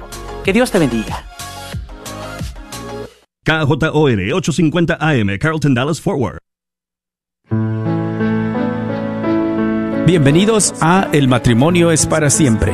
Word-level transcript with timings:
Que 0.44 0.54
Dios 0.54 0.72
te 0.72 0.80
bendiga. 0.80 1.24
KJOR 3.44 4.34
850 4.34 4.98
AM, 5.00 5.38
Carlton 5.40 5.74
Dallas 5.74 6.02
Forward. 6.02 6.40
Bienvenidos 10.06 10.74
a 10.82 11.08
El 11.12 11.28
matrimonio 11.28 11.92
es 11.92 12.06
para 12.06 12.30
siempre, 12.30 12.74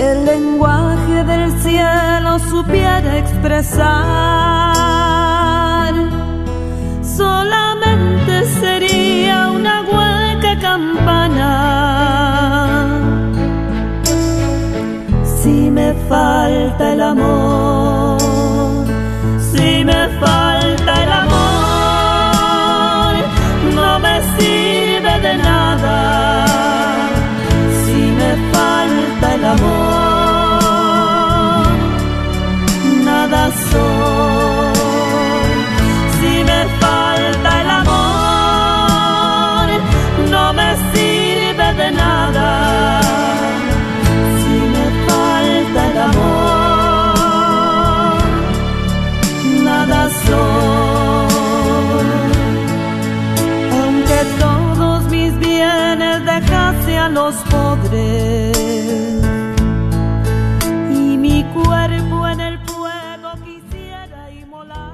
el 0.00 0.24
lenguaje 0.24 1.24
del 1.24 1.52
cielo 1.60 2.38
supiera 2.38 3.18
expresar, 3.18 3.84
solamente 7.02 8.46
sería 8.60 9.50
una 9.50 9.82
hueca 9.82 10.58
campana. 10.58 11.50
Si 15.42 15.70
me 15.70 15.92
falta 16.08 16.92
el 16.94 17.02
amor, 17.02 18.18
si 19.52 19.84
me 19.84 20.08
falta 20.18 20.92
el 21.04 21.12
amor, 21.24 23.14
no 23.74 23.98
me 23.98 24.22
sirve 24.38 25.20
de 25.26 25.34
nada. 25.36 26.46
Si 27.84 28.00
me 28.20 28.30
falta 28.52 29.26
el 29.34 29.44
amor, 29.44 29.89
a 57.00 57.08
los 57.08 57.34
pobres 57.50 58.56
y 60.90 61.16
mi 61.16 61.44
cuerpo 61.54 62.28
en 62.28 62.40
el 62.40 62.58
fuego 62.58 63.32
quisiera 63.42 64.30
inmolar. 64.30 64.92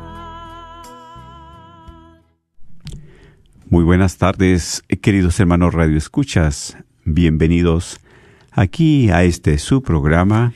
Muy 3.69 3.83
buenas 3.83 4.19
tardes, 4.19 4.85
queridos 5.03 5.41
hermanos 5.41 5.75
Radio 5.75 5.99
Escuchas. 5.99 6.77
Bienvenidos 7.05 7.99
aquí 8.53 9.11
a 9.11 9.25
este 9.25 9.59
su 9.59 9.83
programa. 9.83 10.53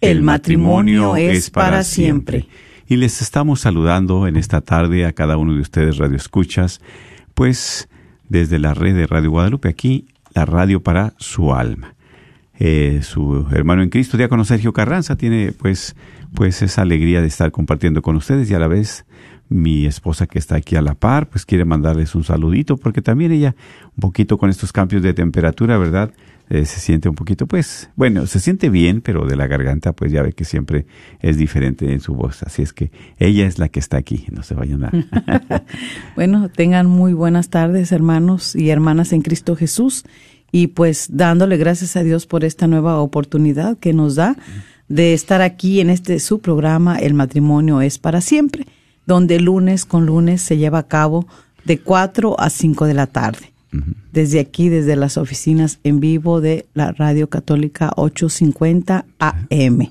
El 0.00 0.22
matrimonio 0.22 1.16
es 1.16 1.50
para 1.50 1.84
siempre. 1.84 2.48
Y 2.86 2.96
les 2.96 3.20
estamos 3.20 3.60
saludando 3.60 4.26
en 4.26 4.36
esta 4.36 4.62
tarde 4.62 5.04
a 5.04 5.12
cada 5.12 5.36
uno 5.36 5.52
de 5.52 5.60
ustedes 5.60 5.98
Radio 5.98 6.16
Escuchas, 6.16 6.80
pues 7.34 7.90
desde 8.30 8.58
la 8.58 8.72
red 8.72 8.94
de 8.94 9.06
Radio 9.06 9.30
Guadalupe, 9.32 9.68
aquí 9.68 10.06
la 10.34 10.44
radio 10.44 10.82
para 10.82 11.14
su 11.18 11.54
alma. 11.54 11.94
Eh, 12.58 13.00
su 13.02 13.46
hermano 13.50 13.82
en 13.82 13.88
Cristo, 13.88 14.16
diácono 14.16 14.44
Sergio 14.44 14.72
Carranza, 14.72 15.16
tiene 15.16 15.52
pues, 15.52 15.96
pues 16.34 16.62
esa 16.62 16.82
alegría 16.82 17.20
de 17.20 17.26
estar 17.26 17.50
compartiendo 17.50 18.02
con 18.02 18.16
ustedes 18.16 18.50
y 18.50 18.54
a 18.54 18.58
la 18.58 18.68
vez 18.68 19.04
mi 19.48 19.86
esposa 19.86 20.26
que 20.26 20.38
está 20.38 20.56
aquí 20.56 20.76
a 20.76 20.82
la 20.82 20.94
par, 20.94 21.28
pues 21.28 21.44
quiere 21.44 21.64
mandarles 21.64 22.14
un 22.14 22.24
saludito 22.24 22.76
porque 22.76 23.02
también 23.02 23.32
ella 23.32 23.54
un 23.96 24.00
poquito 24.00 24.38
con 24.38 24.50
estos 24.50 24.72
cambios 24.72 25.02
de 25.02 25.14
temperatura, 25.14 25.78
¿verdad? 25.78 26.12
Eh, 26.54 26.66
se 26.66 26.78
siente 26.78 27.08
un 27.08 27.16
poquito, 27.16 27.48
pues, 27.48 27.90
bueno, 27.96 28.28
se 28.28 28.38
siente 28.38 28.70
bien, 28.70 29.00
pero 29.00 29.26
de 29.26 29.34
la 29.34 29.48
garganta, 29.48 29.92
pues 29.92 30.12
ya 30.12 30.22
ve 30.22 30.34
que 30.34 30.44
siempre 30.44 30.86
es 31.18 31.36
diferente 31.36 31.92
en 31.92 31.98
su 31.98 32.14
voz. 32.14 32.44
Así 32.44 32.62
es 32.62 32.72
que 32.72 32.92
ella 33.18 33.44
es 33.44 33.58
la 33.58 33.68
que 33.68 33.80
está 33.80 33.96
aquí, 33.96 34.26
no 34.30 34.44
se 34.44 34.54
vayan 34.54 34.84
a... 34.84 34.92
Bueno, 36.14 36.48
tengan 36.50 36.86
muy 36.86 37.12
buenas 37.12 37.48
tardes, 37.48 37.90
hermanos 37.90 38.54
y 38.54 38.70
hermanas 38.70 39.12
en 39.12 39.22
Cristo 39.22 39.56
Jesús. 39.56 40.04
Y 40.52 40.68
pues 40.68 41.08
dándole 41.10 41.56
gracias 41.56 41.96
a 41.96 42.04
Dios 42.04 42.26
por 42.26 42.44
esta 42.44 42.68
nueva 42.68 43.00
oportunidad 43.00 43.76
que 43.78 43.92
nos 43.92 44.14
da 44.14 44.36
de 44.86 45.12
estar 45.12 45.42
aquí 45.42 45.80
en 45.80 45.90
este 45.90 46.20
su 46.20 46.38
programa 46.38 46.98
El 46.98 47.14
matrimonio 47.14 47.80
es 47.80 47.98
para 47.98 48.20
siempre, 48.20 48.64
donde 49.06 49.40
lunes 49.40 49.84
con 49.86 50.06
lunes 50.06 50.40
se 50.40 50.56
lleva 50.56 50.78
a 50.78 50.86
cabo 50.86 51.26
de 51.64 51.80
4 51.80 52.38
a 52.38 52.48
5 52.48 52.86
de 52.86 52.94
la 52.94 53.08
tarde. 53.08 53.53
Desde 54.12 54.40
aquí, 54.40 54.68
desde 54.68 54.94
las 54.94 55.16
oficinas 55.16 55.80
en 55.82 55.98
vivo 55.98 56.40
de 56.40 56.66
la 56.74 56.92
Radio 56.92 57.28
Católica 57.28 57.90
850 57.96 59.04
AM. 59.18 59.90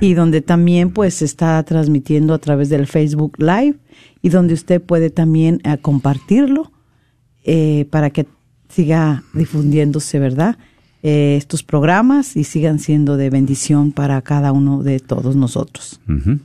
Y 0.00 0.14
donde 0.14 0.40
también 0.40 0.90
pues 0.90 1.14
se 1.14 1.24
está 1.24 1.62
transmitiendo 1.64 2.34
a 2.34 2.38
través 2.38 2.68
del 2.68 2.86
Facebook 2.86 3.36
Live 3.38 3.76
y 4.22 4.28
donde 4.28 4.54
usted 4.54 4.80
puede 4.80 5.10
también 5.10 5.60
eh, 5.64 5.78
compartirlo 5.78 6.70
eh, 7.44 7.86
para 7.90 8.10
que 8.10 8.26
siga 8.68 9.24
difundiéndose, 9.34 10.18
¿verdad? 10.18 10.56
Eh, 11.02 11.36
estos 11.38 11.62
programas 11.62 12.36
y 12.36 12.44
sigan 12.44 12.78
siendo 12.78 13.16
de 13.16 13.30
bendición 13.30 13.90
para 13.90 14.20
cada 14.20 14.52
uno 14.52 14.82
de 14.82 15.00
todos 15.00 15.34
nosotros. 15.34 15.98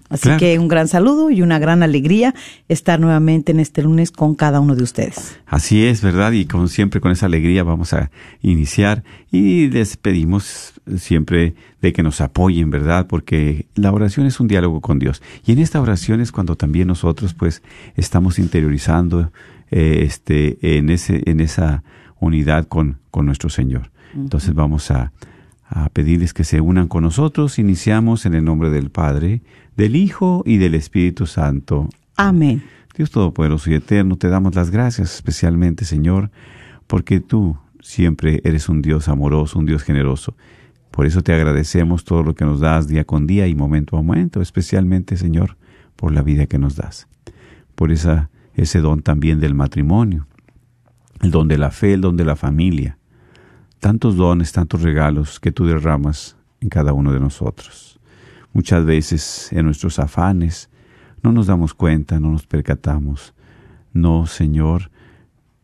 Así 0.07 0.23
claro. 0.23 0.39
que 0.39 0.57
un 0.59 0.69
gran 0.69 0.87
saludo 0.87 1.29
y 1.29 1.41
una 1.41 1.59
gran 1.59 1.83
alegría 1.83 2.33
estar 2.69 3.01
nuevamente 3.01 3.51
en 3.51 3.59
este 3.59 3.83
lunes 3.83 4.11
con 4.11 4.33
cada 4.33 4.61
uno 4.61 4.75
de 4.75 4.83
ustedes. 4.83 5.37
Así 5.45 5.85
es, 5.85 6.01
¿verdad? 6.01 6.31
Y 6.31 6.45
como 6.45 6.69
siempre, 6.69 7.01
con 7.01 7.11
esa 7.11 7.25
alegría 7.25 7.63
vamos 7.63 7.91
a 7.91 8.11
iniciar 8.41 9.03
y 9.29 9.67
les 9.67 9.97
pedimos 9.97 10.73
siempre 10.97 11.53
de 11.81 11.91
que 11.91 12.01
nos 12.01 12.21
apoyen, 12.21 12.69
¿verdad? 12.69 13.07
Porque 13.07 13.67
la 13.75 13.91
oración 13.91 14.25
es 14.25 14.39
un 14.39 14.47
diálogo 14.47 14.79
con 14.79 14.99
Dios. 14.99 15.21
Y 15.45 15.51
en 15.51 15.59
esta 15.59 15.81
oración 15.81 16.21
es 16.21 16.31
cuando 16.31 16.55
también 16.55 16.87
nosotros, 16.87 17.33
pues, 17.33 17.61
estamos 17.97 18.39
interiorizando 18.39 19.33
eh, 19.69 20.03
este, 20.03 20.77
en, 20.77 20.89
ese, 20.89 21.23
en 21.25 21.41
esa 21.41 21.83
unidad 22.21 22.67
con, 22.67 22.99
con 23.11 23.25
nuestro 23.25 23.49
Señor. 23.49 23.91
Entonces 24.13 24.53
vamos 24.53 24.91
a, 24.91 25.11
a 25.67 25.89
pedirles 25.89 26.33
que 26.33 26.43
se 26.43 26.61
unan 26.61 26.87
con 26.87 27.03
nosotros. 27.03 27.59
Iniciamos 27.59 28.25
en 28.25 28.35
el 28.35 28.45
nombre 28.45 28.69
del 28.69 28.89
Padre, 28.91 29.41
del 29.75 29.95
Hijo 29.95 30.43
y 30.45 30.57
del 30.57 30.75
Espíritu 30.75 31.25
Santo. 31.25 31.89
Amén. 32.15 32.63
Dios 32.95 33.11
Todopoderoso 33.11 33.69
y 33.69 33.73
Eterno, 33.73 34.15
te 34.15 34.29
damos 34.29 34.55
las 34.55 34.71
gracias 34.71 35.15
especialmente, 35.15 35.83
Señor, 35.83 36.31
porque 36.87 37.19
tú 37.19 37.57
siempre 37.81 38.41
eres 38.45 38.69
un 38.69 38.81
Dios 38.81 39.09
amoroso, 39.09 39.59
un 39.59 39.65
Dios 39.65 39.83
generoso. 39.83 40.35
Por 40.91 41.05
eso 41.05 41.21
te 41.21 41.33
agradecemos 41.33 42.05
todo 42.05 42.23
lo 42.23 42.35
que 42.35 42.45
nos 42.45 42.61
das 42.61 42.87
día 42.87 43.03
con 43.03 43.27
día 43.27 43.47
y 43.47 43.55
momento 43.55 43.97
a 43.97 44.01
momento, 44.01 44.41
especialmente, 44.41 45.17
Señor, 45.17 45.57
por 45.97 46.13
la 46.13 46.21
vida 46.21 46.45
que 46.45 46.57
nos 46.57 46.77
das. 46.77 47.07
Por 47.75 47.91
esa, 47.91 48.29
ese 48.53 48.79
don 48.79 49.01
también 49.01 49.41
del 49.41 49.55
matrimonio, 49.55 50.25
el 51.21 51.31
don 51.31 51.49
de 51.49 51.57
la 51.57 51.71
fe, 51.71 51.93
el 51.93 52.01
don 52.01 52.15
de 52.15 52.23
la 52.23 52.37
familia. 52.37 52.97
Tantos 53.85 54.15
dones, 54.15 54.51
tantos 54.51 54.81
regalos 54.81 55.39
que 55.39 55.51
tú 55.51 55.67
derramas 55.67 56.35
en 56.59 56.69
cada 56.69 56.91
uno 56.91 57.13
de 57.13 57.19
nosotros. 57.19 57.99
Muchas 58.51 58.83
veces 58.83 59.49
en 59.51 59.65
nuestros 59.65 59.99
afanes, 59.99 60.71
no 61.21 61.31
nos 61.31 61.45
damos 61.45 61.75
cuenta, 61.75 62.19
no 62.19 62.31
nos 62.31 62.47
percatamos. 62.47 63.35
No, 63.93 64.25
Señor, 64.25 64.89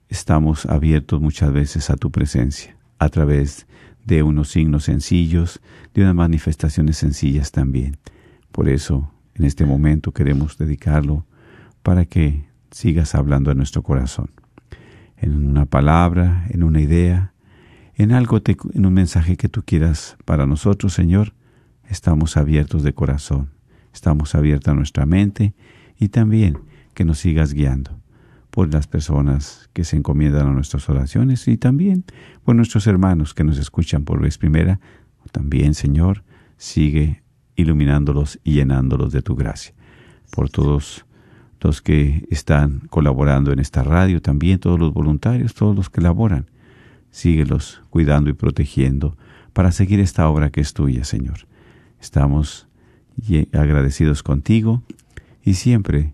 estamos 0.07 0.67
abiertos 0.67 1.19
muchas 1.19 1.51
veces 1.51 1.89
a 1.89 1.95
tu 1.95 2.11
presencia, 2.11 2.77
a 2.99 3.09
través 3.09 3.65
de 4.05 4.21
unos 4.21 4.49
signos 4.49 4.83
sencillos, 4.83 5.59
de 5.95 6.03
unas 6.03 6.13
manifestaciones 6.13 6.97
sencillas 6.97 7.51
también. 7.51 7.97
Por 8.51 8.69
eso, 8.69 9.11
en 9.33 9.45
este 9.45 9.65
momento 9.65 10.11
queremos 10.11 10.59
dedicarlo 10.59 11.25
para 11.81 12.05
que 12.05 12.45
sigas 12.69 13.15
hablando 13.15 13.49
a 13.49 13.55
nuestro 13.55 13.81
corazón. 13.81 14.29
En 15.17 15.47
una 15.47 15.65
palabra, 15.65 16.45
en 16.51 16.61
una 16.61 16.81
idea, 16.81 17.30
en 18.01 18.11
algo, 18.13 18.41
en 18.73 18.85
un 18.87 18.93
mensaje 18.93 19.37
que 19.37 19.47
tú 19.47 19.61
quieras 19.63 20.17
para 20.25 20.47
nosotros, 20.47 20.91
Señor, 20.93 21.33
estamos 21.87 22.35
abiertos 22.35 22.81
de 22.81 22.93
corazón. 22.93 23.51
estamos 23.93 24.33
abiertos 24.33 24.71
a 24.71 24.75
nuestra 24.75 25.05
mente 25.05 25.53
y 25.99 26.07
también 26.09 26.57
que 26.95 27.05
nos 27.05 27.19
sigas 27.19 27.53
guiando 27.53 27.99
por 28.49 28.73
las 28.73 28.87
personas 28.87 29.69
que 29.73 29.83
se 29.83 29.97
encomiendan 29.97 30.47
a 30.47 30.51
nuestras 30.51 30.89
oraciones 30.89 31.47
y 31.47 31.57
también 31.57 32.03
por 32.43 32.55
nuestros 32.55 32.87
hermanos 32.87 33.35
que 33.35 33.43
nos 33.43 33.59
escuchan 33.59 34.03
por 34.03 34.19
vez 34.19 34.37
primera. 34.39 34.79
También, 35.31 35.75
Señor, 35.75 36.23
sigue 36.57 37.21
iluminándolos 37.55 38.39
y 38.43 38.53
llenándolos 38.53 39.11
de 39.11 39.21
tu 39.21 39.35
gracia. 39.35 39.75
Por 40.31 40.49
todos 40.49 41.05
los 41.59 41.81
que 41.81 42.25
están 42.31 42.79
colaborando 42.89 43.51
en 43.51 43.59
esta 43.59 43.83
radio, 43.83 44.21
también 44.21 44.59
todos 44.59 44.79
los 44.79 44.91
voluntarios, 44.91 45.53
todos 45.53 45.75
los 45.75 45.89
que 45.89 46.01
laboran, 46.01 46.47
síguelos 47.11 47.81
cuidando 47.89 48.29
y 48.29 48.33
protegiendo 48.33 49.17
para 49.53 49.71
seguir 49.71 49.99
esta 49.99 50.27
obra 50.27 50.49
que 50.49 50.61
es 50.61 50.73
tuya, 50.73 51.03
Señor. 51.03 51.47
Estamos 51.99 52.67
agradecidos 53.53 54.23
contigo 54.23 54.81
y 55.43 55.53
siempre 55.53 56.13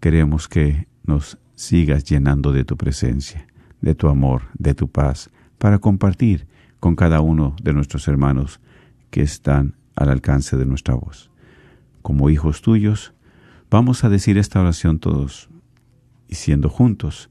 queremos 0.00 0.48
que 0.48 0.88
nos 1.04 1.38
sigas 1.54 2.04
llenando 2.04 2.52
de 2.52 2.64
tu 2.64 2.76
presencia, 2.76 3.46
de 3.80 3.94
tu 3.94 4.08
amor, 4.08 4.42
de 4.58 4.74
tu 4.74 4.88
paz, 4.88 5.30
para 5.58 5.78
compartir 5.78 6.46
con 6.80 6.96
cada 6.96 7.20
uno 7.20 7.54
de 7.62 7.72
nuestros 7.72 8.08
hermanos 8.08 8.60
que 9.10 9.22
están 9.22 9.76
al 9.94 10.08
alcance 10.08 10.56
de 10.56 10.66
nuestra 10.66 10.94
voz. 10.94 11.30
Como 12.02 12.30
hijos 12.30 12.62
tuyos, 12.62 13.12
vamos 13.70 14.02
a 14.02 14.08
decir 14.08 14.38
esta 14.38 14.60
oración 14.60 14.98
todos, 14.98 15.50
y 16.30 16.36
siendo 16.36 16.68
juntos. 16.68 17.28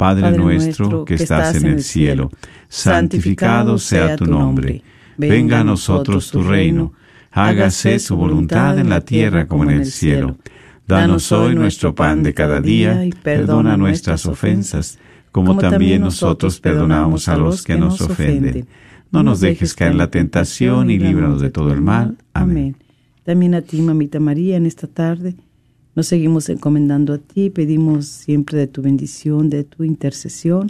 Padre, 0.00 0.32
nuestro 0.32 1.04
que 1.04 1.12
estás 1.12 1.54
en 1.56 1.66
el 1.66 1.82
cielo, 1.82 2.30
santificado 2.70 3.76
sea 3.76 4.16
tu 4.16 4.24
nombre. 4.24 4.82
Venga 5.18 5.60
a 5.60 5.64
nosotros 5.64 6.30
tu 6.30 6.42
reino. 6.42 6.94
Hágase 7.30 7.98
su 7.98 8.16
voluntad 8.16 8.78
en 8.78 8.88
la 8.88 9.02
tierra 9.02 9.46
como 9.46 9.64
en 9.64 9.70
el 9.72 9.84
cielo. 9.84 10.38
Danos 10.88 11.30
hoy 11.32 11.54
nuestro 11.54 11.94
pan 11.94 12.22
de 12.22 12.32
cada 12.32 12.62
día 12.62 13.04
y 13.04 13.10
perdona 13.10 13.76
nuestras 13.76 14.24
ofensas, 14.24 14.98
como 15.32 15.58
también 15.58 16.00
nosotros 16.00 16.60
perdonamos 16.60 17.28
a 17.28 17.36
los 17.36 17.62
que 17.62 17.76
nos 17.76 18.00
ofenden. 18.00 18.66
No 19.10 19.22
nos 19.22 19.40
dejes 19.40 19.74
caer 19.74 19.92
en 19.92 19.98
la 19.98 20.10
tentación 20.10 20.88
y 20.88 20.98
líbranos 20.98 21.42
de 21.42 21.50
todo 21.50 21.74
el 21.74 21.82
mal. 21.82 22.16
Amén. 22.32 22.74
También 23.22 23.54
a 23.54 23.60
ti, 23.60 23.82
mamita 23.82 24.18
María, 24.18 24.56
en 24.56 24.64
esta 24.64 24.86
tarde 24.86 25.36
nos 25.94 26.06
seguimos 26.06 26.48
encomendando 26.48 27.12
a 27.14 27.18
ti, 27.18 27.50
pedimos 27.50 28.06
siempre 28.06 28.58
de 28.58 28.66
tu 28.66 28.82
bendición, 28.82 29.50
de 29.50 29.64
tu 29.64 29.84
intercesión 29.84 30.68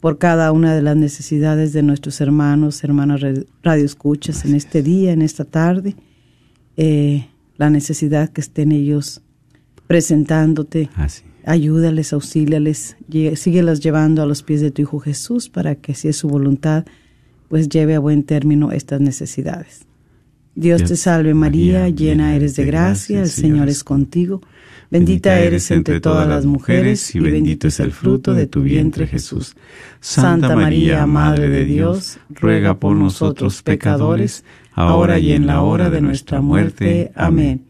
por 0.00 0.18
cada 0.18 0.52
una 0.52 0.74
de 0.74 0.82
las 0.82 0.96
necesidades 0.96 1.72
de 1.72 1.82
nuestros 1.82 2.20
hermanos, 2.20 2.84
hermanas 2.84 3.20
radioescuchas 3.62 4.44
en 4.44 4.54
este 4.54 4.82
día, 4.82 5.12
en 5.12 5.22
esta 5.22 5.44
tarde, 5.44 5.96
eh, 6.76 7.26
la 7.56 7.70
necesidad 7.70 8.28
que 8.28 8.40
estén 8.40 8.72
ellos 8.72 9.22
presentándote. 9.86 10.90
Ayúdales, 11.44 12.12
auxíliales, 12.12 12.96
síguelas 13.36 13.80
llevando 13.80 14.22
a 14.22 14.26
los 14.26 14.42
pies 14.42 14.60
de 14.60 14.72
tu 14.72 14.82
Hijo 14.82 14.98
Jesús 14.98 15.48
para 15.48 15.76
que, 15.76 15.94
si 15.94 16.08
es 16.08 16.16
su 16.16 16.28
voluntad, 16.28 16.84
pues 17.48 17.68
lleve 17.68 17.94
a 17.94 18.00
buen 18.00 18.24
término 18.24 18.72
estas 18.72 19.00
necesidades. 19.00 19.86
Dios, 20.56 20.84
te 20.84 20.96
salve 20.96 21.34
María, 21.34 21.88
llena 21.88 22.34
eres 22.34 22.56
de 22.56 22.64
gracia, 22.64 23.20
el 23.20 23.28
Señor 23.28 23.68
es 23.68 23.84
contigo. 23.84 24.40
Bendita 24.90 25.40
eres 25.40 25.70
entre 25.72 26.00
todas 26.00 26.28
las 26.28 26.46
mujeres 26.46 27.14
y 27.14 27.18
bendito 27.18 27.66
es 27.66 27.80
el 27.80 27.90
fruto 27.90 28.34
de 28.34 28.46
tu 28.46 28.62
vientre 28.62 29.06
Jesús. 29.06 29.56
Santa 30.00 30.54
María, 30.54 31.06
Madre 31.06 31.48
de 31.48 31.64
Dios, 31.64 32.18
ruega 32.30 32.78
por 32.78 32.94
nosotros 32.94 33.62
pecadores, 33.62 34.44
ahora 34.72 35.18
y 35.18 35.32
en 35.32 35.46
la 35.46 35.62
hora 35.62 35.90
de 35.90 36.00
nuestra 36.00 36.40
muerte. 36.40 37.10
Amén. 37.16 37.64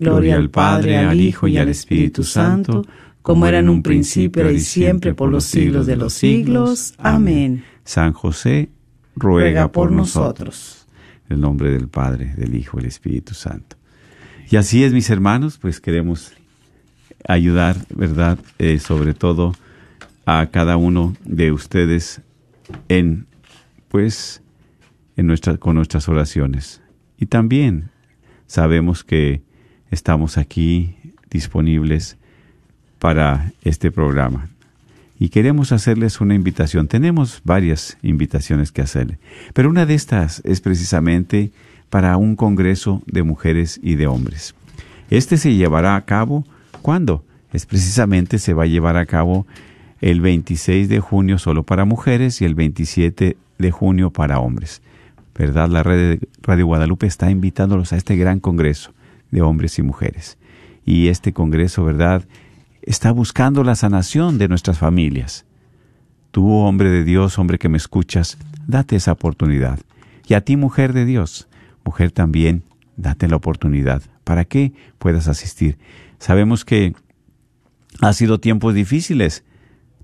Gloria 0.00 0.36
al 0.36 0.50
Padre, 0.50 0.98
al 0.98 1.20
Hijo 1.20 1.46
y 1.46 1.58
al 1.58 1.68
Espíritu 1.68 2.24
Santo, 2.24 2.84
como 3.22 3.46
era 3.46 3.60
en 3.60 3.68
un 3.68 3.82
principio 3.82 4.50
y 4.50 4.60
siempre 4.60 5.14
por 5.14 5.30
los 5.30 5.44
siglos 5.44 5.86
de 5.86 5.96
los 5.96 6.12
siglos. 6.12 6.94
Amén. 6.98 7.64
San 7.84 8.12
José, 8.12 8.68
ruega 9.14 9.70
por 9.70 9.92
nosotros. 9.92 10.86
En 11.28 11.36
el 11.36 11.40
nombre 11.40 11.70
del 11.70 11.88
Padre, 11.88 12.34
del 12.36 12.54
Hijo 12.56 12.78
y 12.78 12.82
del 12.82 12.88
Espíritu 12.88 13.34
Santo. 13.34 13.76
Y 14.50 14.56
así 14.56 14.82
es, 14.82 14.92
mis 14.92 15.10
hermanos, 15.10 15.58
pues 15.58 15.80
queremos 15.80 16.32
ayudar, 17.26 17.76
¿verdad? 17.94 18.38
Eh, 18.58 18.78
sobre 18.78 19.14
todo 19.14 19.54
a 20.26 20.46
cada 20.50 20.76
uno 20.76 21.16
de 21.24 21.52
ustedes 21.52 22.20
en, 22.88 23.26
pues, 23.88 24.42
en 25.16 25.34
con 25.58 25.76
nuestras 25.76 26.08
oraciones. 26.08 26.80
Y 27.18 27.26
también 27.26 27.90
sabemos 28.46 29.04
que 29.04 29.42
estamos 29.90 30.38
aquí 30.38 30.94
disponibles 31.30 32.16
para 32.98 33.52
este 33.62 33.90
programa. 33.90 34.48
Y 35.18 35.30
queremos 35.30 35.72
hacerles 35.72 36.20
una 36.20 36.34
invitación. 36.34 36.86
Tenemos 36.86 37.40
varias 37.44 37.98
invitaciones 38.02 38.70
que 38.70 38.82
hacerle, 38.82 39.18
pero 39.52 39.68
una 39.68 39.86
de 39.86 39.94
estas 39.94 40.40
es 40.44 40.60
precisamente 40.60 41.50
para 41.90 42.16
un 42.16 42.36
congreso 42.36 43.02
de 43.06 43.22
mujeres 43.22 43.80
y 43.82 43.96
de 43.96 44.06
hombres. 44.06 44.54
Este 45.10 45.38
se 45.38 45.54
llevará 45.54 45.96
a 45.96 46.04
cabo 46.04 46.44
¿cuándo? 46.78 47.24
Es 47.52 47.66
precisamente 47.66 48.38
se 48.38 48.54
va 48.54 48.64
a 48.64 48.66
llevar 48.66 48.96
a 48.96 49.06
cabo 49.06 49.46
el 50.00 50.20
26 50.20 50.88
de 50.88 51.00
junio 51.00 51.38
solo 51.38 51.62
para 51.62 51.84
mujeres 51.84 52.40
y 52.40 52.44
el 52.44 52.54
27 52.54 53.36
de 53.58 53.70
junio 53.70 54.10
para 54.10 54.38
hombres. 54.38 54.82
¿Verdad? 55.34 55.68
La 55.68 55.82
red 55.82 56.18
de 56.18 56.28
Radio 56.42 56.66
Guadalupe 56.66 57.06
está 57.06 57.30
invitándolos 57.30 57.92
a 57.92 57.96
este 57.96 58.16
gran 58.16 58.40
congreso 58.40 58.92
de 59.30 59.42
hombres 59.42 59.78
y 59.78 59.82
mujeres. 59.82 60.38
Y 60.84 61.08
este 61.08 61.32
Congreso, 61.32 61.84
¿verdad?, 61.84 62.24
está 62.82 63.12
buscando 63.12 63.62
la 63.62 63.74
sanación 63.74 64.38
de 64.38 64.48
nuestras 64.48 64.78
familias. 64.78 65.44
Tú, 66.30 66.50
hombre 66.50 66.90
de 66.90 67.04
Dios, 67.04 67.38
hombre 67.38 67.58
que 67.58 67.68
me 67.68 67.76
escuchas, 67.76 68.38
date 68.66 68.96
esa 68.96 69.12
oportunidad. 69.12 69.80
Y 70.26 70.34
a 70.34 70.40
ti, 70.40 70.56
mujer 70.56 70.92
de 70.92 71.04
Dios, 71.04 71.48
mujer 71.84 72.10
también, 72.10 72.62
date 72.96 73.28
la 73.28 73.36
oportunidad 73.36 74.02
para 74.24 74.44
que 74.44 74.72
puedas 74.98 75.28
asistir. 75.28 75.78
Sabemos 76.18 76.64
que 76.64 76.94
ha 78.00 78.12
sido 78.12 78.38
tiempos 78.38 78.74
difíciles, 78.74 79.44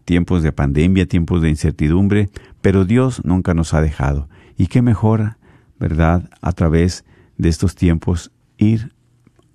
tiempos 0.04 0.42
de 0.42 0.52
pandemia, 0.52 1.06
tiempos 1.06 1.42
de 1.42 1.48
incertidumbre, 1.48 2.30
pero 2.60 2.84
Dios 2.84 3.24
nunca 3.24 3.54
nos 3.54 3.74
ha 3.74 3.80
dejado. 3.80 4.28
Y 4.56 4.66
qué 4.66 4.82
mejor, 4.82 5.36
¿verdad?, 5.78 6.30
a 6.40 6.52
través 6.52 7.04
de 7.36 7.48
estos 7.48 7.74
tiempos 7.74 8.30
ir 8.58 8.92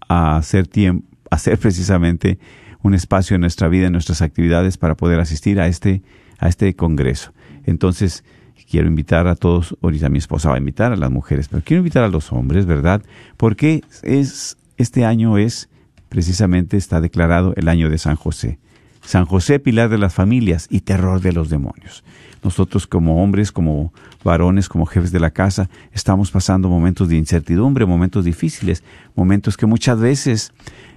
a 0.07 0.37
hacer, 0.37 0.67
tiempo, 0.67 1.07
hacer 1.29 1.57
precisamente 1.59 2.39
un 2.81 2.93
espacio 2.93 3.35
en 3.35 3.41
nuestra 3.41 3.67
vida, 3.67 3.87
en 3.87 3.93
nuestras 3.93 4.21
actividades 4.21 4.77
para 4.77 4.95
poder 4.95 5.19
asistir 5.19 5.59
a 5.59 5.67
este, 5.67 6.01
a 6.39 6.47
este 6.47 6.75
congreso. 6.75 7.33
Entonces, 7.65 8.23
quiero 8.69 8.87
invitar 8.87 9.27
a 9.27 9.35
todos, 9.35 9.75
ahorita 9.81 10.09
mi 10.09 10.17
esposa 10.17 10.49
va 10.49 10.55
a 10.55 10.59
invitar 10.59 10.91
a 10.91 10.95
las 10.95 11.11
mujeres, 11.11 11.47
pero 11.47 11.63
quiero 11.63 11.79
invitar 11.79 12.03
a 12.03 12.07
los 12.07 12.31
hombres, 12.31 12.65
¿verdad? 12.65 13.01
Porque 13.37 13.83
es, 14.03 14.57
este 14.77 15.05
año 15.05 15.37
es, 15.37 15.69
precisamente 16.09 16.75
está 16.75 16.99
declarado 16.99 17.53
el 17.55 17.69
año 17.69 17.89
de 17.89 17.97
San 17.97 18.15
José. 18.15 18.59
San 19.01 19.25
José, 19.25 19.59
pilar 19.59 19.89
de 19.89 19.97
las 19.97 20.13
familias 20.13 20.67
y 20.69 20.81
terror 20.81 21.21
de 21.21 21.33
los 21.33 21.49
demonios. 21.49 22.03
Nosotros 22.43 22.87
como 22.87 23.23
hombres, 23.23 23.51
como 23.51 23.93
varones, 24.23 24.69
como 24.69 24.85
jefes 24.85 25.11
de 25.11 25.19
la 25.19 25.31
casa, 25.31 25.69
estamos 25.93 26.31
pasando 26.31 26.69
momentos 26.69 27.09
de 27.09 27.17
incertidumbre, 27.17 27.85
momentos 27.85 28.25
difíciles, 28.25 28.83
momentos 29.15 29.57
que 29.57 29.65
muchas 29.65 29.99
veces, 29.99 30.53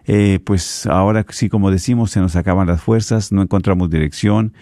eh, 0.06 0.40
pues 0.44 0.86
ahora 0.86 1.24
sí 1.30 1.48
como 1.48 1.70
decimos, 1.70 2.10
se 2.10 2.20
nos 2.20 2.36
acaban 2.36 2.66
las 2.66 2.80
fuerzas, 2.80 3.32
no 3.32 3.42
encontramos 3.42 3.90
dirección, 3.90 4.52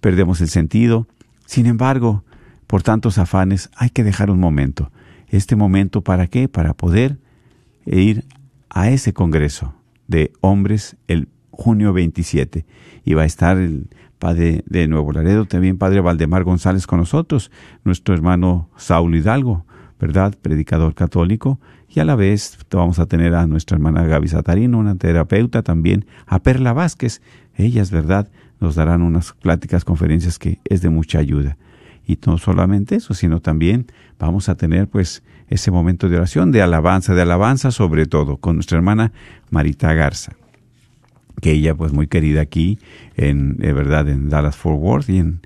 perdemos 0.00 0.40
el 0.40 0.48
sentido. 0.48 1.06
Sin 1.46 1.66
embargo, 1.66 2.24
por 2.66 2.82
tantos 2.82 3.18
afanes, 3.18 3.70
hay 3.76 3.90
que 3.90 4.04
dejar 4.04 4.30
un 4.30 4.38
momento. 4.38 4.90
Este 5.28 5.56
momento, 5.56 6.02
¿para 6.02 6.26
qué? 6.26 6.48
Para 6.48 6.74
poder 6.74 7.18
ir 7.84 8.24
a 8.70 8.90
ese 8.90 9.12
congreso 9.12 9.74
de 10.12 10.32
hombres 10.40 10.96
el 11.08 11.28
junio 11.50 11.92
27 11.92 12.64
y 13.04 13.14
va 13.14 13.22
a 13.22 13.26
estar 13.26 13.56
el 13.56 13.88
Padre 14.20 14.62
de 14.66 14.86
Nuevo 14.86 15.10
Laredo, 15.10 15.46
también 15.46 15.78
Padre 15.78 16.00
Valdemar 16.00 16.44
González 16.44 16.86
con 16.86 17.00
nosotros, 17.00 17.50
nuestro 17.82 18.14
hermano 18.14 18.70
Saúl 18.76 19.16
Hidalgo, 19.16 19.66
¿verdad? 19.98 20.36
Predicador 20.40 20.94
católico. 20.94 21.58
Y 21.88 21.98
a 21.98 22.04
la 22.04 22.14
vez 22.14 22.56
vamos 22.70 23.00
a 23.00 23.06
tener 23.06 23.34
a 23.34 23.48
nuestra 23.48 23.74
hermana 23.74 24.04
Gaby 24.04 24.28
Satarino, 24.28 24.78
una 24.78 24.94
terapeuta 24.94 25.62
también, 25.62 26.06
a 26.26 26.38
Perla 26.38 26.72
Vázquez. 26.72 27.20
Ellas, 27.56 27.90
¿verdad? 27.90 28.30
Nos 28.60 28.76
darán 28.76 29.02
unas 29.02 29.32
pláticas, 29.32 29.84
conferencias 29.84 30.38
que 30.38 30.60
es 30.64 30.82
de 30.82 30.88
mucha 30.88 31.18
ayuda. 31.18 31.56
Y 32.06 32.18
no 32.26 32.38
solamente 32.38 32.96
eso, 32.96 33.14
sino 33.14 33.40
también 33.40 33.86
vamos 34.18 34.48
a 34.48 34.56
tener 34.56 34.88
pues 34.88 35.22
ese 35.48 35.70
momento 35.70 36.08
de 36.08 36.16
oración, 36.16 36.50
de 36.50 36.62
alabanza, 36.62 37.14
de 37.14 37.22
alabanza 37.22 37.70
sobre 37.70 38.06
todo, 38.06 38.38
con 38.38 38.56
nuestra 38.56 38.78
hermana 38.78 39.12
Marita 39.50 39.92
Garza 39.94 40.32
que 41.40 41.52
ella 41.52 41.74
pues 41.74 41.92
muy 41.92 42.06
querida 42.06 42.42
aquí 42.42 42.78
en 43.16 43.56
de 43.56 43.72
verdad 43.72 44.08
en 44.08 44.28
Dallas 44.28 44.56
Fort 44.56 44.78
Worth 44.78 45.08
y 45.08 45.18
en, 45.18 45.40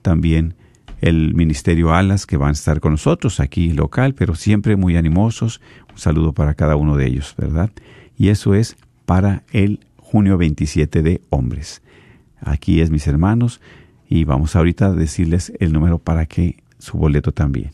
también 0.00 0.54
el 1.00 1.34
Ministerio 1.34 1.92
Alas, 1.92 2.26
que 2.26 2.36
van 2.36 2.50
a 2.50 2.52
estar 2.52 2.80
con 2.80 2.92
nosotros 2.92 3.40
aquí 3.40 3.72
local, 3.72 4.14
pero 4.14 4.36
siempre 4.36 4.76
muy 4.76 4.96
animosos. 4.96 5.60
Un 5.90 5.98
saludo 5.98 6.32
para 6.32 6.54
cada 6.54 6.76
uno 6.76 6.96
de 6.96 7.06
ellos, 7.06 7.34
¿verdad? 7.36 7.70
Y 8.16 8.28
eso 8.28 8.54
es 8.54 8.76
para 9.04 9.42
el 9.50 9.80
junio 9.96 10.38
27 10.38 11.02
de 11.02 11.20
hombres. 11.28 11.82
Aquí 12.40 12.80
es 12.80 12.90
mis 12.90 13.08
hermanos 13.08 13.60
y 14.12 14.24
vamos 14.24 14.56
ahorita 14.56 14.88
a 14.88 14.92
decirles 14.92 15.54
el 15.58 15.72
número 15.72 15.98
para 15.98 16.26
que 16.26 16.62
su 16.78 16.98
boleto 16.98 17.32
también. 17.32 17.72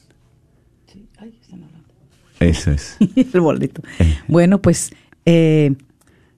Eso 2.38 2.70
es. 2.70 2.96
el 3.34 3.40
boleto. 3.40 3.82
Eh. 3.98 4.16
Bueno, 4.28 4.62
pues 4.62 4.92
eh, 5.24 5.74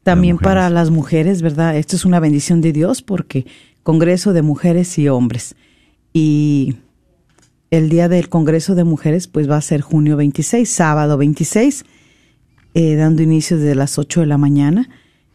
también 0.02 0.38
para 0.38 0.70
las 0.70 0.88
mujeres, 0.88 1.42
¿verdad? 1.42 1.76
Esto 1.76 1.96
es 1.96 2.06
una 2.06 2.18
bendición 2.18 2.62
de 2.62 2.72
Dios 2.72 3.02
porque 3.02 3.44
Congreso 3.82 4.32
de 4.32 4.40
Mujeres 4.40 4.98
y 4.98 5.10
Hombres. 5.10 5.54
Y 6.14 6.76
el 7.70 7.90
día 7.90 8.08
del 8.08 8.30
Congreso 8.30 8.74
de 8.74 8.84
Mujeres, 8.84 9.28
pues 9.28 9.50
va 9.50 9.58
a 9.58 9.60
ser 9.60 9.82
junio 9.82 10.16
26, 10.16 10.66
sábado 10.66 11.18
26, 11.18 11.84
eh, 12.72 12.94
dando 12.94 13.22
inicio 13.22 13.58
desde 13.58 13.74
las 13.74 13.98
8 13.98 14.20
de 14.20 14.26
la 14.26 14.38
mañana. 14.38 14.88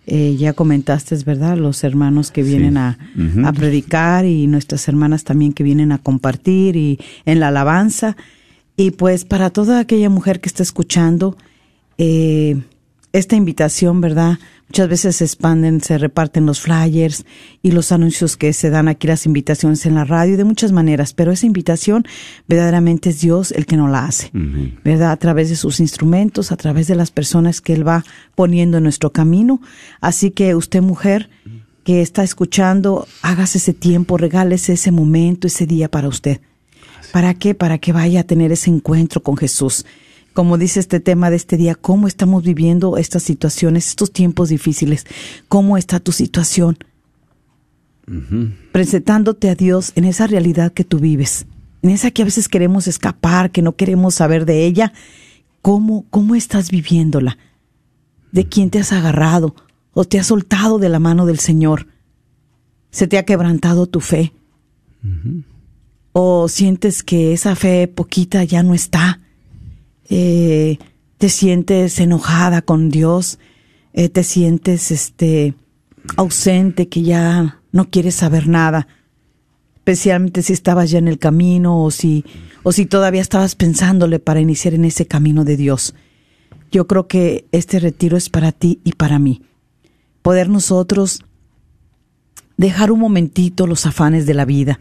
Eh, 0.08 0.36
ya 0.38 0.54
comentaste, 0.54 1.16
¿verdad? 1.26 1.58
Los 1.58 1.84
hermanos 1.84 2.30
que 2.32 2.44
vienen 2.44 2.74
Sí. 2.76 2.78
a, 3.44 3.48
a 3.50 3.54
predicar 3.54 4.26
y 4.26 4.46
nuestras 4.48 4.88
hermanas 4.88 5.24
también 5.24 5.52
que 5.54 5.64
vienen 5.64 5.92
a 5.92 5.98
compartir 5.98 6.76
y 6.76 7.00
en 7.26 7.40
la 7.40 7.48
alabanza. 7.48 8.16
Y 8.78 8.92
pues 8.92 9.26
para 9.26 9.50
toda 9.50 9.80
aquella 9.80 10.10
mujer 10.10 10.42
que 10.42 10.50
está 10.50 10.62
escuchando, 10.62 11.38
eh, 11.98 12.62
esta 13.14 13.36
invitación, 13.36 14.02
¿verdad? 14.02 14.38
Muchas 14.67 14.89
veces 14.89 15.15
se 15.17 15.25
expanden, 15.25 15.79
se 15.81 15.98
reparten 15.98 16.45
los 16.45 16.60
flyers 16.60 17.25
y 17.62 17.72
los 17.72 17.91
anuncios 17.91 18.36
que 18.36 18.51
se 18.51 18.69
dan 18.69 18.88
aquí, 18.88 19.07
las 19.07 19.25
invitaciones 19.25 19.86
en 19.86 19.95
la 19.95 20.05
radio, 20.05 20.38
de 20.38 20.43
muchas 20.43 20.72
maneras, 20.72 21.13
pero 21.13 21.31
esa 21.31 21.45
invitación 21.45 22.05
verdaderamente 22.48 23.12
es 23.12 23.22
Dios 23.22 23.51
el 23.51 23.65
que 23.67 23.77
nos 23.77 23.91
la 23.91 24.05
hace. 24.05 24.31
¿verdad? 24.84 25.12
A 25.12 25.17
través 25.17 25.50
de 25.50 25.55
sus 25.55 25.79
instrumentos, 25.79 26.51
a 26.51 26.57
través 26.57 26.88
de 26.88 26.95
las 26.95 27.12
personas 27.12 27.62
que 27.62 27.74
Él 27.74 27.88
va 27.88 28.03
poniendo 28.34 28.77
en 28.77 28.84
nuestro 28.84 29.12
camino. 29.12 29.62
Así 30.01 30.31
que 30.31 30.55
usted, 30.55 30.81
mujer, 30.81 31.29
que 31.84 32.01
está 32.01 32.24
escuchando, 32.24 33.07
hágase 33.22 33.60
ese 33.60 33.74
tiempo, 33.74 34.17
regálese 34.17 34.74
ese 34.74 34.91
momento, 34.91 35.45
ese 35.45 35.67
día 35.67 35.89
para 35.89 36.07
usted. 36.07 36.41
¿Para 37.13 37.36
qué? 37.36 37.53
Para 37.53 37.77
que 37.77 37.93
vaya 37.93 38.22
a 38.22 38.24
tener 38.24 38.51
ese 38.51 38.72
encuentro 38.72 39.22
con 39.22 39.38
Jesús. 39.38 39.86
Como 40.36 40.58
dice 40.58 40.82
este 40.82 41.00
tema 41.00 41.30
de 41.30 41.38
este 41.38 41.56
día, 41.56 41.75
¿cómo 41.75 42.08
estamos 42.08 42.44
viviendo 42.44 42.98
estas 42.98 43.24
situaciones, 43.24 43.88
estos 43.88 44.12
tiempos 44.12 44.50
difíciles? 44.50 45.06
¿Cómo 45.48 45.77
está 45.77 46.01
tu 46.01 46.12
situación? 46.12 46.77
Presentándote 48.74 49.50
a 49.50 49.56
Dios 49.56 49.94
en 49.96 50.04
esa 50.04 50.27
realidad 50.27 50.74
que 50.74 50.84
tú 50.84 51.00
vives, 51.00 51.46
en 51.82 51.92
esa 51.92 52.12
que 52.12 52.24
a 52.24 52.25
veces 52.25 52.50
queremos 52.50 52.86
escapar, 52.89 53.50
que 53.50 53.62
no 53.62 53.77
queremos 53.77 54.15
saber 54.15 54.46
de 54.46 54.65
ella. 54.65 54.92
¿Cómo, 55.62 56.06
cómo 56.10 56.36
estás 56.36 56.70
viviéndola? 56.70 57.38
¿De 58.34 58.46
quién 58.50 58.70
te 58.72 58.80
has 58.80 58.92
agarrado 58.92 59.56
o 59.94 60.04
te 60.04 60.20
has 60.20 60.27
soltado 60.27 60.80
de 60.80 60.89
la 60.89 61.00
mano 61.00 61.25
del 61.25 61.39
Señor? 61.39 61.88
¿Se 62.92 63.08
te 63.08 63.18
ha 63.18 63.24
quebrantado 63.24 63.88
tu 63.88 64.01
fe? 64.01 64.34
o 66.12 66.50
sientes 66.50 67.04
que 67.04 67.32
esa 67.32 67.56
fe 67.56 67.88
poquita 67.88 68.44
ya 68.44 68.63
no 68.63 68.74
está, 68.74 69.22
eh, 70.10 70.78
te 71.18 71.30
sientes 71.30 72.00
enojada 72.00 72.62
con 72.62 72.90
Dios, 72.90 73.40
eh, 73.94 74.10
te 74.10 74.24
sientes 74.24 74.92
este 74.92 75.56
ausente, 76.18 76.88
que 76.88 77.02
ya 77.02 77.62
no 77.72 77.90
quieres 77.90 78.16
saber 78.16 78.48
nada, 78.48 78.88
especialmente 79.78 80.42
si 80.42 80.54
estabas 80.54 80.92
ya 80.92 81.00
en 81.00 81.08
el 81.08 81.20
camino 81.20 81.84
o 81.84 81.92
si, 81.92 82.26
o 82.64 82.72
si 82.72 82.86
todavía 82.86 83.22
estabas 83.22 83.56
pensándole 83.56 84.20
para 84.20 84.40
iniciar 84.42 84.74
en 84.74 84.86
ese 84.86 85.06
camino 85.06 85.44
de 85.46 85.58
Dios. 85.58 85.96
Yo 86.72 86.88
creo 86.88 87.08
que 87.08 87.46
este 87.52 87.80
retiro 87.80 88.18
es 88.18 88.30
para 88.30 88.52
ti 88.52 88.80
y 88.84 88.94
para 88.94 89.20
mí. 89.20 89.42
Poder 90.22 90.50
nosotros 90.50 91.24
dejar 92.58 92.92
un 92.92 93.00
momentito 93.00 93.68
los 93.68 93.86
afanes 93.86 94.26
de 94.26 94.34
la 94.34 94.46
vida, 94.46 94.80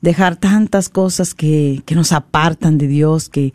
dejar 0.00 0.36
tantas 0.36 0.88
cosas 0.88 1.34
que, 1.34 1.82
que 1.86 1.94
nos 1.94 2.12
apartan 2.12 2.78
de 2.78 2.88
Dios, 2.88 3.28
que, 3.28 3.52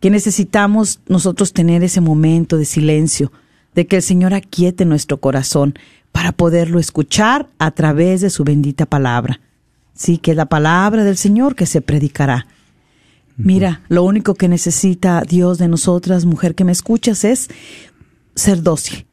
que 0.00 0.10
necesitamos 0.10 1.00
nosotros 1.06 1.52
tener 1.52 1.84
ese 1.84 2.00
momento 2.00 2.56
de 2.56 2.64
silencio, 2.64 3.30
de 3.74 3.86
que 3.86 3.96
el 3.96 4.02
Señor 4.02 4.34
aquiete 4.34 4.84
nuestro 4.84 5.20
corazón 5.20 5.74
para 6.12 6.32
poderlo 6.32 6.80
escuchar 6.80 7.48
a 7.58 7.70
través 7.70 8.20
de 8.20 8.30
su 8.30 8.42
bendita 8.44 8.86
palabra. 8.86 9.40
Sí, 9.94 10.18
que 10.18 10.32
es 10.32 10.36
la 10.36 10.46
palabra 10.46 11.04
del 11.04 11.16
Señor 11.16 11.54
que 11.54 11.66
se 11.66 11.82
predicará. 11.82 12.46
Mira, 13.36 13.82
lo 13.88 14.02
único 14.02 14.34
que 14.34 14.48
necesita 14.48 15.22
Dios 15.22 15.58
de 15.58 15.68
nosotras, 15.68 16.26
mujer 16.26 16.54
que 16.54 16.64
me 16.64 16.72
escuchas, 16.72 17.24
es 17.24 17.48
ser 18.34 18.62
dócil. 18.62 19.06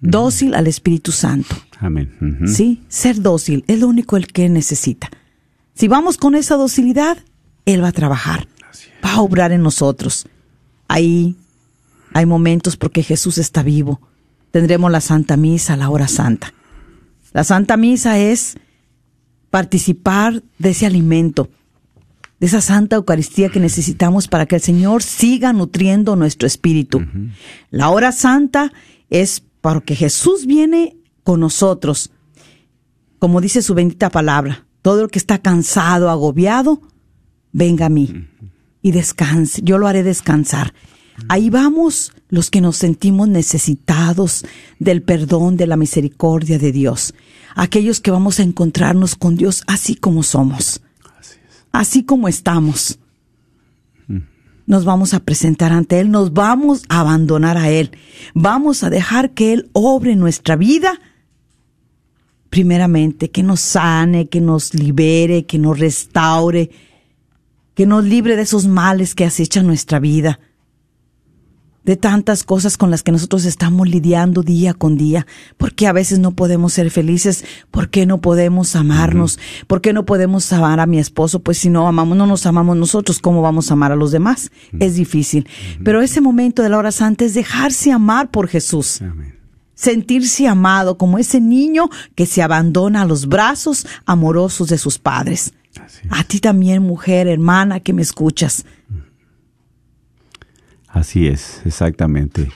Dócil 0.00 0.54
al 0.54 0.66
Espíritu 0.66 1.12
Santo. 1.12 1.54
Amén. 1.78 2.10
Sí, 2.46 2.82
ser 2.88 3.20
dócil 3.20 3.64
es 3.66 3.80
lo 3.80 3.88
único 3.88 4.16
el 4.16 4.28
que 4.28 4.48
necesita. 4.48 5.10
Si 5.74 5.88
vamos 5.88 6.16
con 6.16 6.34
esa 6.34 6.56
docilidad, 6.56 7.18
Él 7.66 7.82
va 7.82 7.88
a 7.88 7.92
trabajar, 7.92 8.46
va 9.04 9.14
a 9.14 9.20
obrar 9.20 9.52
en 9.52 9.62
nosotros. 9.62 10.26
Ahí 10.88 11.36
hay 12.14 12.26
momentos 12.26 12.76
porque 12.76 13.02
Jesús 13.02 13.38
está 13.38 13.62
vivo. 13.62 14.00
Tendremos 14.50 14.90
la 14.90 15.00
Santa 15.00 15.36
Misa, 15.36 15.76
la 15.76 15.88
hora 15.88 16.08
santa. 16.08 16.52
La 17.32 17.44
Santa 17.44 17.76
Misa 17.76 18.18
es 18.18 18.56
participar 19.50 20.42
de 20.58 20.70
ese 20.70 20.86
alimento, 20.86 21.48
de 22.38 22.46
esa 22.46 22.60
Santa 22.60 22.96
Eucaristía 22.96 23.48
que 23.48 23.60
necesitamos 23.60 24.28
para 24.28 24.46
que 24.46 24.56
el 24.56 24.62
Señor 24.62 25.02
siga 25.02 25.52
nutriendo 25.52 26.16
nuestro 26.16 26.46
espíritu. 26.46 27.02
La 27.70 27.88
hora 27.88 28.12
santa 28.12 28.72
es 29.08 29.42
porque 29.60 29.94
Jesús 29.94 30.46
viene 30.46 30.96
con 31.22 31.40
nosotros. 31.40 32.10
Como 33.18 33.40
dice 33.40 33.62
su 33.62 33.74
bendita 33.74 34.10
palabra, 34.10 34.66
todo 34.82 35.02
el 35.04 35.10
que 35.10 35.18
está 35.18 35.38
cansado, 35.38 36.10
agobiado, 36.10 36.82
venga 37.52 37.86
a 37.86 37.90
mí 37.90 38.26
y 38.82 38.90
descanse. 38.90 39.62
Yo 39.64 39.78
lo 39.78 39.86
haré 39.86 40.02
descansar. 40.02 40.74
Ahí 41.28 41.50
vamos 41.50 42.12
los 42.28 42.50
que 42.50 42.60
nos 42.60 42.76
sentimos 42.76 43.28
necesitados 43.28 44.44
del 44.78 45.02
perdón, 45.02 45.56
de 45.56 45.66
la 45.66 45.76
misericordia 45.76 46.58
de 46.58 46.72
Dios. 46.72 47.14
Aquellos 47.54 48.00
que 48.00 48.10
vamos 48.10 48.40
a 48.40 48.42
encontrarnos 48.42 49.14
con 49.14 49.36
Dios 49.36 49.62
así 49.66 49.94
como 49.94 50.22
somos. 50.22 50.82
Así 51.70 52.02
como 52.02 52.28
estamos. 52.28 52.98
Nos 54.66 54.84
vamos 54.84 55.12
a 55.12 55.20
presentar 55.20 55.72
ante 55.72 56.00
Él, 56.00 56.10
nos 56.10 56.32
vamos 56.32 56.84
a 56.88 57.00
abandonar 57.00 57.58
a 57.58 57.70
Él. 57.70 57.90
Vamos 58.34 58.84
a 58.84 58.90
dejar 58.90 59.32
que 59.32 59.52
Él 59.52 59.70
obre 59.72 60.16
nuestra 60.16 60.56
vida. 60.56 61.00
Primeramente, 62.48 63.30
que 63.30 63.42
nos 63.42 63.60
sane, 63.60 64.28
que 64.28 64.40
nos 64.40 64.74
libere, 64.74 65.46
que 65.46 65.58
nos 65.58 65.78
restaure, 65.78 66.70
que 67.74 67.86
nos 67.86 68.04
libre 68.04 68.36
de 68.36 68.42
esos 68.42 68.66
males 68.66 69.14
que 69.14 69.24
acechan 69.24 69.66
nuestra 69.66 69.98
vida 69.98 70.40
de 71.84 71.96
tantas 71.96 72.44
cosas 72.44 72.76
con 72.76 72.90
las 72.90 73.02
que 73.02 73.12
nosotros 73.12 73.44
estamos 73.44 73.88
lidiando 73.88 74.42
día 74.42 74.74
con 74.74 74.96
día, 74.96 75.26
porque 75.56 75.86
a 75.86 75.92
veces 75.92 76.18
no 76.18 76.32
podemos 76.32 76.72
ser 76.72 76.90
felices, 76.90 77.44
¿por 77.70 77.88
qué 77.88 78.06
no 78.06 78.20
podemos 78.20 78.76
amarnos? 78.76 79.38
¿Por 79.66 79.80
qué 79.80 79.92
no 79.92 80.04
podemos 80.04 80.52
amar 80.52 80.80
a 80.80 80.86
mi 80.86 80.98
esposo? 80.98 81.40
Pues 81.40 81.58
si 81.58 81.70
no 81.70 81.88
amamos, 81.88 82.16
no 82.16 82.26
nos 82.26 82.46
amamos 82.46 82.76
nosotros, 82.76 83.18
¿cómo 83.18 83.42
vamos 83.42 83.70
a 83.70 83.74
amar 83.74 83.92
a 83.92 83.96
los 83.96 84.12
demás? 84.12 84.50
Es 84.78 84.94
difícil. 84.94 85.48
Pero 85.82 86.02
ese 86.02 86.20
momento 86.20 86.62
de 86.62 86.68
la 86.68 86.78
hora 86.78 86.92
santa 86.92 87.24
es 87.24 87.34
dejarse 87.34 87.90
amar 87.90 88.30
por 88.30 88.48
Jesús. 88.48 89.02
Amén. 89.02 89.40
Sentirse 89.74 90.46
amado 90.46 90.96
como 90.96 91.18
ese 91.18 91.40
niño 91.40 91.88
que 92.14 92.26
se 92.26 92.42
abandona 92.42 93.02
a 93.02 93.06
los 93.06 93.26
brazos 93.26 93.86
amorosos 94.06 94.68
de 94.68 94.78
sus 94.78 94.98
padres. 94.98 95.54
Así 95.84 96.08
A 96.10 96.24
ti 96.24 96.40
también, 96.40 96.82
mujer, 96.82 97.26
hermana, 97.26 97.80
que 97.80 97.92
me 97.92 98.02
escuchas. 98.02 98.64
Así 100.88 101.26
es, 101.26 101.62
exactamente. 101.64 102.48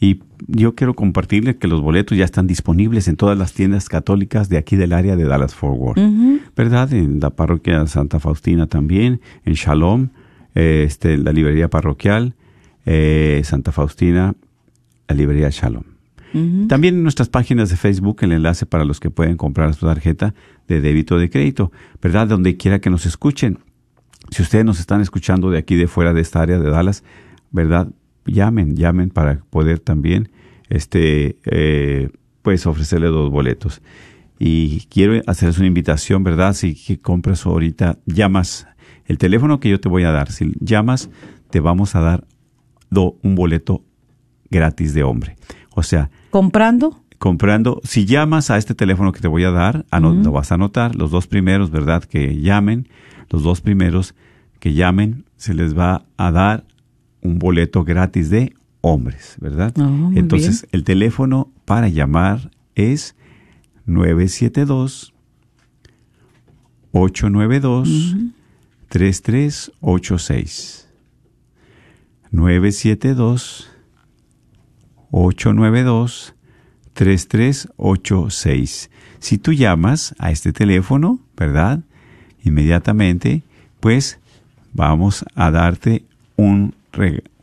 Y 0.00 0.22
yo 0.46 0.74
quiero 0.74 0.94
compartirles 0.94 1.56
que 1.56 1.68
los 1.68 1.82
boletos 1.82 2.16
ya 2.16 2.24
están 2.24 2.46
disponibles 2.46 3.06
en 3.08 3.16
todas 3.16 3.36
las 3.36 3.52
tiendas 3.52 3.88
católicas 3.88 4.48
de 4.48 4.56
aquí 4.56 4.76
del 4.76 4.94
área 4.94 5.14
de 5.14 5.24
Dallas 5.24 5.54
Forward, 5.54 6.00
¿verdad? 6.56 6.92
En 6.94 7.20
la 7.20 7.30
parroquia 7.30 7.86
Santa 7.86 8.18
Faustina 8.18 8.66
también, 8.66 9.20
en 9.44 9.54
Shalom, 9.54 10.08
eh, 10.54 10.84
este, 10.86 11.18
la 11.18 11.32
librería 11.32 11.68
parroquial, 11.68 12.34
eh, 12.86 13.42
Santa 13.44 13.72
Faustina, 13.72 14.34
la 15.06 15.14
librería 15.14 15.50
Shalom. 15.50 15.89
También 16.68 16.94
en 16.96 17.02
nuestras 17.02 17.28
páginas 17.28 17.70
de 17.70 17.76
Facebook 17.76 18.18
el 18.20 18.32
enlace 18.32 18.64
para 18.66 18.84
los 18.84 19.00
que 19.00 19.10
pueden 19.10 19.36
comprar 19.36 19.74
su 19.74 19.86
tarjeta 19.86 20.34
de 20.68 20.80
débito 20.80 21.16
o 21.16 21.18
de 21.18 21.28
crédito, 21.28 21.72
¿verdad? 22.00 22.28
Donde 22.28 22.56
quiera 22.56 22.80
que 22.80 22.88
nos 22.90 23.04
escuchen. 23.06 23.58
Si 24.30 24.42
ustedes 24.42 24.64
nos 24.64 24.78
están 24.78 25.00
escuchando 25.00 25.50
de 25.50 25.58
aquí 25.58 25.74
de 25.74 25.88
fuera 25.88 26.12
de 26.12 26.20
esta 26.20 26.40
área 26.40 26.58
de 26.58 26.70
Dallas, 26.70 27.02
¿verdad? 27.50 27.88
Llamen, 28.26 28.76
llamen 28.76 29.10
para 29.10 29.40
poder 29.50 29.80
también, 29.80 30.30
este, 30.68 31.38
eh, 31.46 32.10
pues 32.42 32.66
ofrecerle 32.66 33.08
dos 33.08 33.30
boletos. 33.30 33.82
Y 34.38 34.86
quiero 34.86 35.20
hacerles 35.26 35.58
una 35.58 35.66
invitación, 35.66 36.22
¿verdad? 36.22 36.54
Si 36.54 36.96
compras 36.98 37.44
ahorita, 37.44 37.98
llamas 38.06 38.66
el 39.06 39.18
teléfono 39.18 39.58
que 39.58 39.68
yo 39.68 39.80
te 39.80 39.88
voy 39.88 40.04
a 40.04 40.12
dar. 40.12 40.30
Si 40.30 40.52
llamas, 40.60 41.10
te 41.50 41.58
vamos 41.58 41.96
a 41.96 42.00
dar 42.00 42.24
do- 42.88 43.18
un 43.22 43.34
boleto 43.34 43.82
gratis 44.48 44.94
de 44.94 45.02
hombre. 45.02 45.36
O 45.74 45.82
sea, 45.82 46.10
¿Comprando? 46.30 47.02
comprando, 47.18 47.80
si 47.84 48.06
llamas 48.06 48.50
a 48.50 48.56
este 48.56 48.74
teléfono 48.74 49.12
que 49.12 49.20
te 49.20 49.28
voy 49.28 49.44
a 49.44 49.50
dar, 49.50 49.84
ano- 49.90 50.14
lo 50.14 50.32
vas 50.32 50.52
a 50.52 50.54
anotar, 50.54 50.94
los 50.96 51.10
dos 51.10 51.26
primeros, 51.26 51.70
¿verdad? 51.70 52.02
Que 52.04 52.40
llamen, 52.40 52.88
los 53.28 53.42
dos 53.42 53.60
primeros 53.60 54.14
que 54.58 54.72
llamen, 54.74 55.24
se 55.36 55.52
les 55.54 55.76
va 55.78 56.04
a 56.16 56.30
dar 56.30 56.64
un 57.22 57.38
boleto 57.38 57.84
gratis 57.84 58.30
de 58.30 58.54
hombres, 58.80 59.36
¿verdad? 59.40 59.74
Ah, 59.78 59.82
muy 59.88 60.18
Entonces, 60.18 60.66
el 60.72 60.84
teléfono 60.84 61.50
para 61.66 61.88
llamar 61.88 62.50
es 62.74 63.14
972 63.86 65.12
892 66.92 68.16
3386 68.88 70.88
972 72.32 73.69
892 75.10 76.34
3386. 76.92 78.90
Si 79.18 79.38
tú 79.38 79.52
llamas 79.52 80.14
a 80.18 80.30
este 80.30 80.52
teléfono, 80.52 81.20
¿verdad? 81.36 81.80
Inmediatamente, 82.42 83.42
pues 83.80 84.18
vamos 84.72 85.24
a 85.34 85.50
darte 85.50 86.04
un 86.36 86.74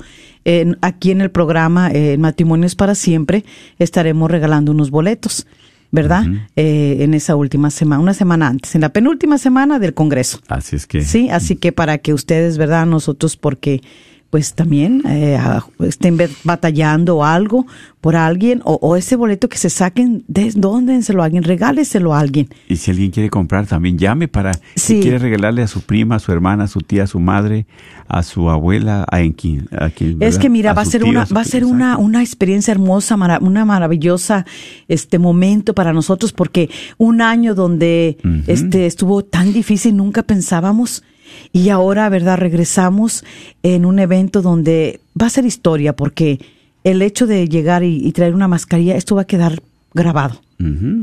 aquí 0.82 1.12
en 1.12 1.22
el 1.22 1.32
programa 1.32 1.92
eh, 1.92 2.18
Matrimonios 2.18 2.76
para 2.76 2.96
Siempre, 2.96 3.46
estaremos 3.78 4.30
regalando 4.30 4.72
unos 4.72 4.90
boletos, 4.90 5.48
¿verdad? 5.92 6.26
Eh, 6.56 6.98
en 7.00 7.14
esa 7.14 7.36
última 7.36 7.72
semana, 7.72 8.02
una 8.02 8.14
semana 8.14 8.48
antes, 8.48 8.76
en 8.76 8.82
la 8.82 8.90
penúltima 8.90 9.38
semana 9.38 9.80
del 9.80 9.94
Congreso. 9.94 10.40
Así 10.48 10.76
es 10.76 10.88
que. 10.88 11.02
Sí, 11.02 11.30
así 11.30 11.56
que 11.56 11.72
para 11.72 11.98
que 11.98 12.14
ustedes, 12.14 12.58
¿verdad? 12.58 12.86
Nosotros, 12.86 13.38
porque 13.38 13.82
pues 14.30 14.54
también 14.54 15.02
eh, 15.08 15.40
estén 15.80 16.18
batallando 16.44 17.24
algo 17.24 17.66
por 18.02 18.16
alguien, 18.16 18.62
o, 18.64 18.76
o 18.82 18.96
ese 18.96 19.16
boleto 19.16 19.50
que 19.50 19.58
se 19.58 19.70
saquen, 19.70 20.24
dóndenselo 20.56 21.22
a 21.22 21.26
alguien, 21.26 21.44
regáleselo 21.44 22.14
a 22.14 22.20
alguien. 22.20 22.48
Y 22.68 22.78
si 22.78 22.92
alguien 22.92 23.12
quiere 23.12 23.30
comprar, 23.30 23.66
también 23.68 23.98
llame 23.98 24.28
para 24.28 24.54
Sí. 24.54 24.62
si 24.76 25.00
quiere 25.02 25.18
regalarle 25.20 25.64
a 25.64 25.68
su 25.68 25.82
prima, 25.82 26.16
a 26.16 26.20
su 26.20 26.32
hermana, 26.32 26.66
a 26.66 26.68
su 26.68 26.80
tía, 26.82 27.04
a 27.04 27.08
su 27.08 27.20
madre, 27.20 27.66
a 28.08 28.24
su 28.24 28.50
abuela, 28.50 29.06
a 29.12 29.22
en 29.22 29.34
quien, 29.34 29.68
a 29.78 29.90
quien, 29.90 30.18
Es 30.22 30.38
que 30.38 30.50
mira, 30.50 30.74
va 30.74 30.84
a 30.84 30.86
ser 30.86 31.02
tío, 31.02 31.10
una, 31.10 31.26
va 31.26 31.42
a 31.42 31.44
tío, 31.44 31.52
ser 31.52 31.66
una, 31.66 31.98
una 31.98 32.22
experiencia 32.22 32.72
hermosa, 32.72 33.18
mara- 33.18 33.40
una 33.42 33.66
maravillosa, 33.66 34.46
este 34.88 35.20
momento 35.20 35.74
para 35.74 35.92
nosotros, 35.92 36.32
porque 36.32 36.70
un 36.98 37.22
año 37.22 37.54
donde 37.56 38.18
este 38.48 38.86
estuvo 38.86 39.24
tan 39.26 39.52
difícil, 39.54 39.98
nunca 39.98 40.24
pensábamos, 40.24 41.04
y 41.52 41.70
ahora, 41.70 42.10
verdad, 42.10 42.38
regresamos 42.38 43.24
en 43.64 43.86
un 43.86 44.00
evento 44.00 44.42
donde 44.42 45.00
va 45.20 45.28
a 45.28 45.30
ser 45.32 45.46
historia, 45.46 45.96
porque 45.96 46.40
el 46.84 47.02
hecho 47.02 47.28
de 47.28 47.48
llegar 47.48 47.84
y, 47.84 48.06
y 48.06 48.12
traer 48.12 48.36
una 48.36 48.48
mascarilla, 48.48 48.96
esto 48.96 49.16
va 49.16 49.24
a 49.24 49.28
quedar 49.28 49.62
grabado. 49.94 50.42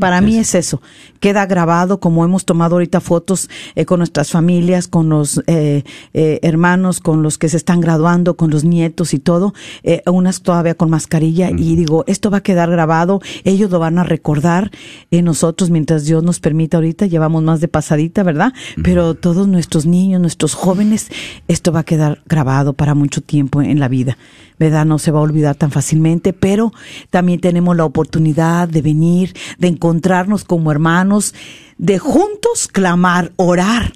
Para 0.01 0.21
mí 0.21 0.37
es- 0.37 0.49
es 0.55 0.67
eso. 0.67 0.83
Queda 1.19 1.47
grabado 1.47 1.99
como 1.99 2.25
hemos 2.27 2.45
tomado 2.45 2.75
ahorita 2.75 3.01
fotos 3.01 3.49
eh, 3.75 3.87
con 3.87 4.01
nuestras 4.01 4.31
familias, 4.31 4.87
con 4.87 5.09
los 5.09 5.43
eh, 5.47 5.83
eh, 6.13 6.39
hermanos, 6.43 7.01
con 7.01 7.23
los 7.23 7.39
que 7.39 7.49
se 7.49 7.57
están 7.57 7.81
graduando, 7.81 8.37
con 8.37 8.51
los 8.51 8.65
nietos 8.65 9.15
y 9.15 9.19
todo. 9.19 9.55
eh, 9.83 10.03
unas 10.07 10.43
todavía 10.43 10.75
con 10.75 10.91
mascarilla 10.91 11.51
y 11.51 11.75
digo, 11.77 12.05
esto 12.07 12.31
va 12.31 12.39
a 12.39 12.43
quedar 12.43 12.71
grabado. 12.71 13.21
Ellos 13.45 13.71
lo 13.71 13.79
van 13.79 13.99
a 13.99 14.05
recordar. 14.05 14.71
eh, 15.11 15.23
nosotros, 15.23 15.71
mientras 15.71 16.05
Dios 16.05 16.23
nos 16.23 16.39
permita 16.39 16.77
ahorita, 16.77 17.07
llevamos 17.07 17.43
más 17.43 17.61
de 17.61 17.69
pasadita, 17.69 18.23
¿verdad? 18.23 18.53
Pero 18.83 19.15
todos 19.15 19.49
nuestros 19.49 19.87
niños, 19.87 20.21
nuestros 20.21 20.53
jóvenes, 20.55 21.09
esto 21.49 21.73
va 21.73 21.81
a 21.81 21.85
quedar 21.85 22.23
grabado 22.27 22.75
para 22.75 22.95
mucho 22.95 23.23
tiempo 23.23 23.63
en 23.63 23.81
la 23.81 23.89
vida. 23.89 24.19
¿verdad? 24.59 24.87
No 24.87 24.99
se 24.99 25.11
va 25.11 25.19
a 25.19 25.23
olvidar 25.23 25.55
tan 25.55 25.71
fácilmente, 25.71 26.33
pero 26.33 26.73
también 27.11 27.41
tenemos 27.41 27.77
la 27.77 27.85
oportunidad 27.85 28.67
de 28.67 28.81
venir, 28.81 29.35
de 29.59 29.69
encontrarnos 29.69 30.45
como 30.45 30.71
hermanos, 30.71 31.35
de 31.79 31.99
juntos 31.99 32.69
clamar, 32.71 33.33
orar, 33.37 33.93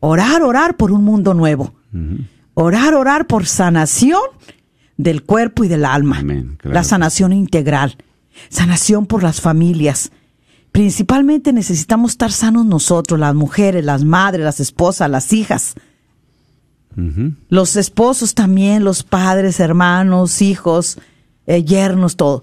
orar, 0.00 0.42
orar 0.42 0.76
por 0.76 0.92
un 0.92 1.04
mundo 1.04 1.34
nuevo, 1.34 1.74
orar, 2.54 2.94
orar 2.94 3.26
por 3.26 3.46
sanación 3.46 4.20
del 4.96 5.22
cuerpo 5.22 5.64
y 5.64 5.68
del 5.68 5.84
alma, 5.84 6.18
Amén, 6.18 6.56
claro. 6.58 6.74
La 6.74 6.84
sanación 6.84 7.32
integral, 7.32 7.96
sanación 8.48 9.06
por 9.06 9.22
las 9.22 9.40
familias. 9.40 10.12
Principalmente 10.72 11.52
necesitamos 11.52 12.12
estar 12.12 12.30
sanos 12.30 12.64
nosotros, 12.64 13.18
las 13.18 13.34
mujeres, 13.34 13.84
las 13.84 14.04
madres, 14.04 14.44
las 14.44 14.60
esposas, 14.60 15.10
las 15.10 15.32
hijas. 15.32 15.74
Los 17.48 17.76
esposos 17.76 18.34
también, 18.34 18.84
los 18.84 19.02
padres, 19.02 19.58
hermanos, 19.58 20.42
hijos, 20.42 20.98
eh, 21.46 21.64
yernos, 21.64 22.16
todo. 22.16 22.42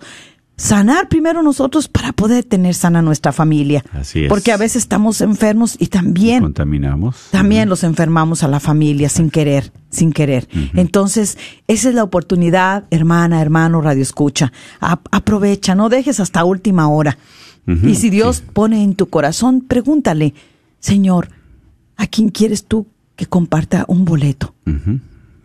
Sanar 0.59 1.07
primero 1.07 1.43
nosotros 1.43 1.87
para 1.87 2.13
poder 2.13 2.43
tener 2.43 2.73
sana 2.73 3.03
nuestra 3.03 3.31
familia. 3.31 3.83
Así 3.93 4.23
es. 4.23 4.27
Porque 4.29 4.51
a 4.51 4.57
veces 4.57 4.77
estamos 4.81 5.21
enfermos 5.21 5.75
y 5.79 5.85
también, 5.87 6.41
Contaminamos. 6.41 7.27
también 7.31 7.69
los 7.69 7.83
enfermamos 7.83 8.41
a 8.43 8.47
la 8.47 8.59
familia 8.59 9.07
sin 9.07 9.29
querer, 9.29 9.71
sin 9.91 10.11
querer. 10.11 10.47
Entonces, 10.73 11.37
esa 11.67 11.89
es 11.89 11.95
la 11.95 12.03
oportunidad, 12.03 12.85
hermana, 12.89 13.39
hermano, 13.39 13.81
radio 13.81 14.01
escucha. 14.01 14.51
A- 14.81 14.99
aprovecha, 15.11 15.75
no 15.75 15.89
dejes 15.89 16.19
hasta 16.19 16.43
última 16.43 16.87
hora. 16.89 17.19
Y 17.83 17.93
si 17.95 18.09
Dios 18.09 18.41
pone 18.41 18.81
en 18.83 18.95
tu 18.95 19.09
corazón, 19.09 19.61
pregúntale, 19.61 20.33
Señor, 20.79 21.29
¿a 21.97 22.07
quién 22.07 22.29
quieres 22.29 22.65
tú 22.65 22.87
que 23.15 23.25
comparta 23.27 23.85
un 23.89 24.05
boleto? 24.05 24.55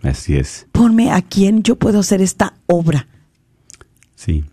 Así 0.02 0.36
es. 0.36 0.66
ponme 0.72 1.10
a 1.12 1.20
quién 1.20 1.62
yo 1.62 1.76
puedo 1.76 1.98
hacer 2.00 2.22
esta 2.22 2.54
obra, 2.66 3.08
Sí. 4.14 4.44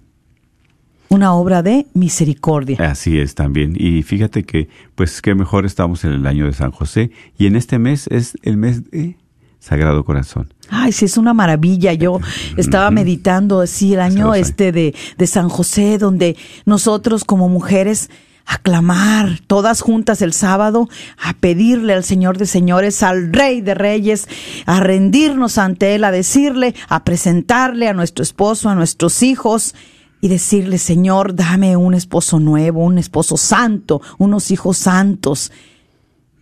Una 1.10 1.34
obra 1.34 1.62
de 1.62 1.88
misericordia. 1.94 2.78
Así 2.90 3.20
es 3.20 3.36
también. 3.36 3.74
Y 3.78 4.04
fíjate 4.04 4.44
que, 4.44 4.70
pues, 4.96 5.22
qué 5.22 5.36
mejor 5.36 5.66
estamos 5.66 6.04
en 6.06 6.12
el 6.12 6.26
año 6.26 6.46
de 6.46 6.54
San 6.54 6.72
José. 6.72 7.12
Y 7.38 7.48
en 7.48 7.56
este 7.56 7.80
mes 7.80 8.08
es 8.08 8.38
el 8.44 8.58
mes 8.58 8.90
de 8.92 9.18
Sagrado 9.60 10.06
Corazón. 10.06 10.54
Ay, 10.70 10.92
sí, 10.92 11.06
es 11.06 11.18
una 11.18 11.34
maravilla. 11.34 11.94
Yo 11.94 12.20
estaba 12.58 12.92
meditando, 12.92 13.66
sí, 13.68 13.94
el 13.94 14.00
año 14.00 14.34
este 14.36 14.72
de, 14.72 14.96
de 15.18 15.28
San 15.28 15.50
José, 15.50 15.98
donde 15.98 16.38
nosotros 16.66 17.26
como 17.26 17.50
mujeres 17.50 18.10
aclamar 18.46 19.40
todas 19.46 19.82
juntas 19.82 20.24
el 20.24 20.34
sábado, 20.34 20.90
a 21.22 21.34
pedirle 21.34 21.94
al 21.94 22.04
Señor 22.04 22.40
de 22.40 22.48
Señores, 22.48 23.04
al 23.04 23.32
Rey 23.32 23.62
de 23.62 23.76
Reyes, 23.76 24.28
a 24.66 24.80
rendirnos 24.80 25.60
ante 25.60 25.94
Él, 25.94 26.04
a 26.04 26.12
decirle, 26.12 26.74
a 26.88 27.04
presentarle 27.04 27.88
a 27.88 27.94
nuestro 27.94 28.24
esposo, 28.24 28.70
a 28.70 28.76
nuestros 28.76 29.22
hijos, 29.22 29.76
y 30.22 30.28
decirle, 30.28 30.78
Señor, 30.78 31.36
dame 31.36 31.78
un 31.78 31.94
esposo 31.94 32.40
nuevo, 32.40 32.84
un 32.84 32.98
esposo 32.98 33.38
santo, 33.38 34.02
unos 34.18 34.52
hijos 34.52 34.78
santos. 34.78 35.52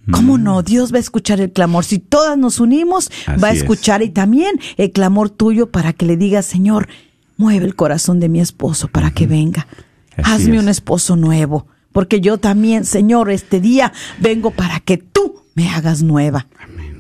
¿Cómo 0.10 0.38
no? 0.38 0.64
Dios 0.64 0.94
va 0.94 0.98
a 0.98 1.02
escuchar 1.02 1.42
el 1.42 1.52
clamor. 1.52 1.84
Si 1.84 2.00
todas 2.00 2.38
nos 2.38 2.60
unimos, 2.62 3.12
Así 3.26 3.42
va 3.42 3.50
a 3.50 3.52
es. 3.52 3.58
escuchar 3.60 4.02
y 4.02 4.10
también 4.10 4.58
el 4.78 4.92
clamor 4.92 5.30
tuyo 5.30 5.70
para 5.70 5.92
que 5.92 6.06
le 6.06 6.16
digas, 6.16 6.46
Señor, 6.46 6.88
mueve 7.36 7.66
el 7.66 7.76
corazón 7.76 8.20
de 8.22 8.30
mi 8.30 8.40
esposo 8.40 8.88
para 8.88 9.12
que 9.12 9.28
venga. 9.28 9.68
Así 10.16 10.44
Hazme 10.46 10.56
es. 10.56 10.64
un 10.64 10.70
esposo 10.70 11.16
nuevo, 11.18 11.68
porque 11.92 12.22
yo 12.22 12.38
también, 12.38 12.86
Señor, 12.86 13.30
este 13.30 13.60
día 13.60 13.92
vengo 14.20 14.52
para 14.52 14.80
que 14.80 14.98
tú 14.98 15.42
me 15.56 15.70
hagas 15.70 16.04
nueva. 16.04 16.48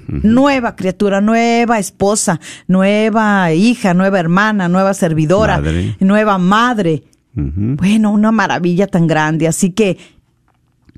Nueva 0.07 0.75
criatura, 0.75 1.21
nueva 1.21 1.79
esposa, 1.79 2.39
nueva 2.67 3.51
hija, 3.53 3.93
nueva 3.93 4.19
hermana, 4.19 4.67
nueva 4.69 4.93
servidora, 4.93 5.57
Madre. 5.57 5.95
nueva 5.99 6.37
madre. 6.37 7.03
Bueno, 7.33 8.11
una 8.11 8.31
maravilla 8.31 8.87
tan 8.87 9.05
grande. 9.07 9.47
Así 9.47 9.71
que 9.71 9.97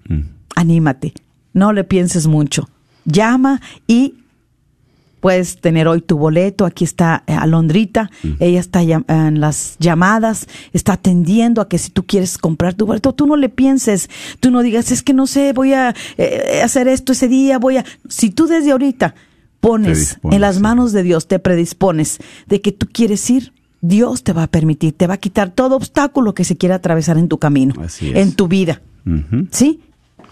Mm. 0.08 0.22
anímate, 0.56 1.13
no 1.54 1.74
le 1.74 1.84
pienses 1.84 2.28
mucho. 2.28 2.69
Llama 3.06 3.62
y 3.88 4.15
puedes 5.19 5.60
tener 5.60 5.88
hoy 5.88 6.01
tu 6.01 6.17
boleto. 6.17 6.65
Aquí 6.65 6.84
está 6.84 7.23
eh, 7.27 7.34
Alondrita, 7.34 8.10
ella 8.39 8.60
está 8.60 8.82
en 8.82 9.39
las 9.39 9.77
llamadas, 9.79 10.47
está 10.73 10.93
atendiendo 10.93 11.62
a 11.62 11.69
que 11.69 11.77
si 11.77 11.89
tú 11.89 12.05
quieres 12.05 12.38
comprar 12.38 12.73
tu 12.73 12.86
boleto, 12.86 13.13
tú 13.13 13.27
no 13.27 13.36
le 13.36 13.49
pienses, 13.49 14.10
tú 14.39 14.51
no 14.51 14.62
digas, 14.62 14.91
es 14.91 15.03
que 15.03 15.13
no 15.13 15.27
sé, 15.27 15.53
voy 15.53 15.73
a 15.73 15.95
eh, 16.17 16.62
hacer 16.63 16.88
esto 16.88 17.12
ese 17.13 17.27
día, 17.27 17.60
voy 17.60 17.77
a... 17.77 17.86
Si 18.08 18.29
tú 18.29 18.47
desde 18.47 18.71
ahorita 18.71 19.15
pones 19.60 20.19
en 20.23 20.41
las 20.41 20.60
manos 20.60 20.93
de 20.93 21.03
Dios, 21.03 21.27
te 21.27 21.39
predispones 21.39 22.19
de 22.47 22.62
que 22.62 22.71
tú 22.71 22.88
quieres 22.91 23.29
ir, 23.29 23.53
Dios 23.82 24.23
te 24.23 24.34
va 24.34 24.43
a 24.43 24.47
permitir, 24.47 24.93
te 24.93 25.08
va 25.08 25.15
a 25.15 25.17
quitar 25.17 25.51
todo 25.51 25.75
obstáculo 25.75 26.34
que 26.34 26.43
se 26.43 26.58
quiera 26.58 26.75
atravesar 26.75 27.17
en 27.17 27.27
tu 27.27 27.38
camino, 27.38 27.75
en 28.01 28.34
tu 28.34 28.47
vida. 28.47 28.82
¿Sí? 29.51 29.82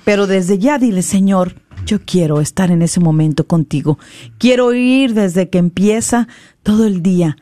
Pero 0.04 0.28
desde 0.28 0.60
ya 0.60 0.78
dile, 0.78 1.02
Señor, 1.02 1.56
yo 1.88 2.02
quiero 2.06 2.42
estar 2.42 2.70
en 2.70 2.82
ese 2.84 3.00
momento 3.00 3.48
contigo. 3.48 3.98
Quiero 4.38 4.74
ir 4.74 5.14
desde 5.14 5.50
que 5.50 5.58
empieza 5.58 6.28
todo 6.62 6.86
el 6.86 7.02
día 7.02 7.38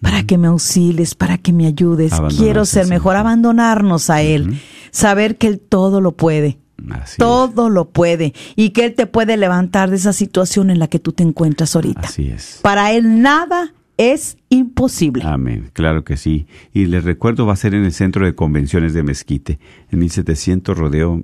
para 0.00 0.24
que 0.24 0.36
me 0.36 0.48
auxilies, 0.48 1.14
para 1.14 1.38
que 1.38 1.52
me 1.52 1.66
ayudes. 1.66 2.12
Quiero 2.36 2.64
ser 2.64 2.86
mejor, 2.86 3.16
abandonarnos 3.16 4.10
a 4.10 4.22
Él. 4.22 4.60
Saber 4.90 5.38
que 5.38 5.46
Él 5.46 5.60
todo 5.60 6.00
lo 6.00 6.12
puede. 6.12 6.58
Así 6.90 7.16
todo 7.16 7.70
lo 7.70 7.88
puede. 7.90 8.34
Y 8.56 8.70
que 8.70 8.84
Él 8.84 8.94
te 8.94 9.06
puede 9.06 9.36
levantar 9.36 9.90
de 9.90 9.96
esa 9.96 10.12
situación 10.12 10.70
en 10.70 10.78
la 10.78 10.88
que 10.88 10.98
tú 10.98 11.12
te 11.12 11.22
encuentras 11.22 11.74
ahorita. 11.74 12.00
Así 12.00 12.28
es. 12.28 12.58
Para 12.62 12.92
Él 12.92 13.22
nada 13.22 13.72
es 13.96 14.36
imposible. 14.48 15.22
Amén, 15.24 15.70
claro 15.72 16.04
que 16.04 16.16
sí. 16.16 16.46
Y 16.74 16.86
les 16.86 17.04
recuerdo, 17.04 17.46
va 17.46 17.52
a 17.52 17.56
ser 17.56 17.74
en 17.74 17.84
el 17.84 17.92
Centro 17.92 18.26
de 18.26 18.34
Convenciones 18.34 18.94
de 18.94 19.02
Mezquite, 19.04 19.58
en 19.90 19.98
1700 20.00 20.76
Rodeo 20.76 21.22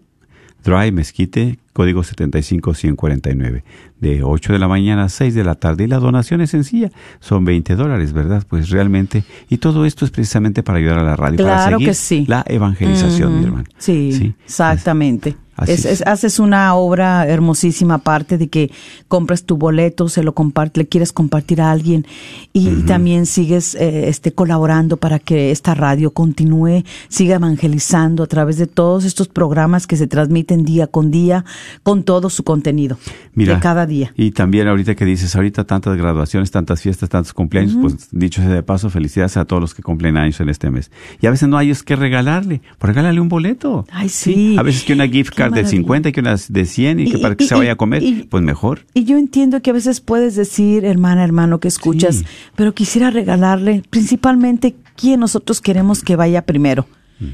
Drive, 0.64 0.92
Mezquite, 0.92 1.58
código 1.72 2.02
75149, 2.02 3.64
de 4.00 4.22
8 4.22 4.52
de 4.52 4.58
la 4.58 4.68
mañana 4.68 5.04
a 5.04 5.08
6 5.08 5.34
de 5.34 5.44
la 5.44 5.54
tarde. 5.54 5.84
Y 5.84 5.86
la 5.86 5.98
donación 5.98 6.40
es 6.40 6.50
sencilla, 6.50 6.90
son 7.20 7.44
20 7.44 7.76
dólares, 7.76 8.12
¿verdad? 8.12 8.44
Pues 8.48 8.70
realmente, 8.70 9.24
y 9.48 9.58
todo 9.58 9.84
esto 9.86 10.04
es 10.04 10.10
precisamente 10.10 10.62
para 10.62 10.78
ayudar 10.78 10.98
a 10.98 11.04
la 11.04 11.16
radio, 11.16 11.36
para 11.38 11.56
Claro 11.56 11.76
seguir 11.78 11.88
que 11.88 11.94
sí. 11.94 12.24
la 12.26 12.44
evangelización, 12.46 13.32
mi 13.32 13.38
Ujú. 13.38 13.46
hermano. 13.46 13.64
Sí, 13.78 14.34
exactamente. 14.44 15.36
Es- 15.66 15.84
es. 15.84 16.02
haces 16.06 16.38
una 16.38 16.74
obra 16.74 17.26
hermosísima 17.26 17.94
aparte 17.94 18.38
de 18.38 18.48
que 18.48 18.70
compras 19.08 19.44
tu 19.44 19.56
boleto, 19.56 20.08
se 20.08 20.22
lo 20.22 20.34
comparte, 20.34 20.80
le 20.80 20.86
quieres 20.86 21.12
compartir 21.12 21.60
a 21.60 21.70
alguien 21.70 22.06
y 22.52 22.82
también 22.82 23.26
sigues 23.26 23.74
eh, 23.74 24.08
este 24.08 24.32
colaborando 24.32 24.96
para 24.96 25.18
que 25.18 25.50
esta 25.50 25.74
radio 25.74 26.12
continúe, 26.12 26.84
siga 27.08 27.36
evangelizando 27.36 28.22
a 28.22 28.26
través 28.26 28.56
de 28.58 28.66
todos 28.66 29.04
estos 29.04 29.28
programas 29.28 29.86
que 29.86 29.96
se 29.96 30.06
transmiten 30.06 30.64
día 30.64 30.86
con 30.86 31.10
día 31.10 31.44
con 31.82 32.02
todo 32.02 32.30
su 32.30 32.44
contenido 32.44 32.98
Mira, 33.34 33.54
de 33.54 33.60
cada 33.60 33.86
día. 33.86 34.12
Y 34.16 34.30
también 34.32 34.68
ahorita 34.68 34.94
que 34.94 35.04
dices, 35.04 35.34
ahorita 35.34 35.64
tantas 35.64 35.96
graduaciones, 35.96 36.50
tantas 36.50 36.80
fiestas, 36.82 37.08
tantos 37.08 37.32
cumpleaños, 37.32 37.76
pues 37.80 38.08
dicho 38.12 38.40
sea 38.42 38.50
de 38.50 38.62
paso, 38.62 38.90
felicidades 38.90 39.36
a 39.36 39.44
todos 39.44 39.60
los 39.60 39.74
que 39.74 39.82
cumplen 39.82 40.16
años 40.16 40.40
en 40.40 40.48
este 40.48 40.70
mes. 40.70 40.90
Y 41.20 41.26
a 41.26 41.30
veces 41.30 41.48
no 41.48 41.56
hay 41.56 41.70
es 41.70 41.82
que 41.82 41.96
regalarle, 41.96 42.60
pues 42.78 42.88
regálale 42.88 43.20
un 43.20 43.28
boleto. 43.28 43.86
Ay, 43.90 44.08
sí. 44.08 44.56
A 44.58 44.62
veces 44.62 44.84
que 44.84 44.92
una 44.92 45.08
gift 45.08 45.34
card 45.34 45.47
de 45.50 45.62
maravilla. 45.62 45.70
50 45.70 46.08
y 46.08 46.12
que 46.12 46.20
una 46.20 46.36
de 46.48 46.64
100 46.64 47.00
y, 47.00 47.10
que 47.10 47.18
para 47.18 47.34
que 47.36 47.44
y- 47.44 47.48
se 47.48 47.54
vaya 47.54 47.72
a 47.72 47.76
comer, 47.76 48.02
y- 48.02 48.24
pues 48.24 48.42
mejor. 48.42 48.86
Y 48.94 49.04
yo 49.04 49.16
entiendo 49.18 49.60
que 49.62 49.70
a 49.70 49.72
veces 49.72 50.00
puedes 50.00 50.36
decir, 50.36 50.84
hermana, 50.84 51.24
hermano, 51.24 51.60
que 51.60 51.68
escuchas, 51.68 52.16
Sí. 52.16 52.24
pero 52.56 52.74
quisiera 52.74 53.10
regalarle 53.10 53.82
principalmente 53.90 54.76
quién 54.96 55.20
nosotros 55.20 55.60
queremos 55.60 56.02
que 56.02 56.16
vaya 56.16 56.42
primero. 56.46 56.86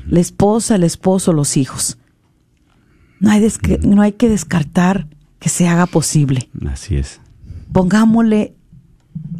La 0.08 0.20
esposa, 0.20 0.76
el 0.76 0.82
esposo, 0.84 1.32
los 1.34 1.56
hijos. 1.58 1.98
No 3.20 3.30
hay, 3.30 3.46
no 3.82 4.00
hay 4.02 4.12
que 4.12 4.28
descartar 4.30 5.06
que 5.38 5.48
se 5.50 5.68
haga 5.68 5.84
posible. 5.86 6.48
Así 6.66 6.96
es. 6.96 7.20
Pongámosle 7.72 8.54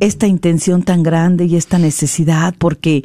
esta 0.01 0.27
intención 0.27 0.83
tan 0.83 1.03
grande 1.03 1.47
y 1.47 1.57
esta 1.57 1.79
necesidad 1.79 2.55
porque 2.59 3.05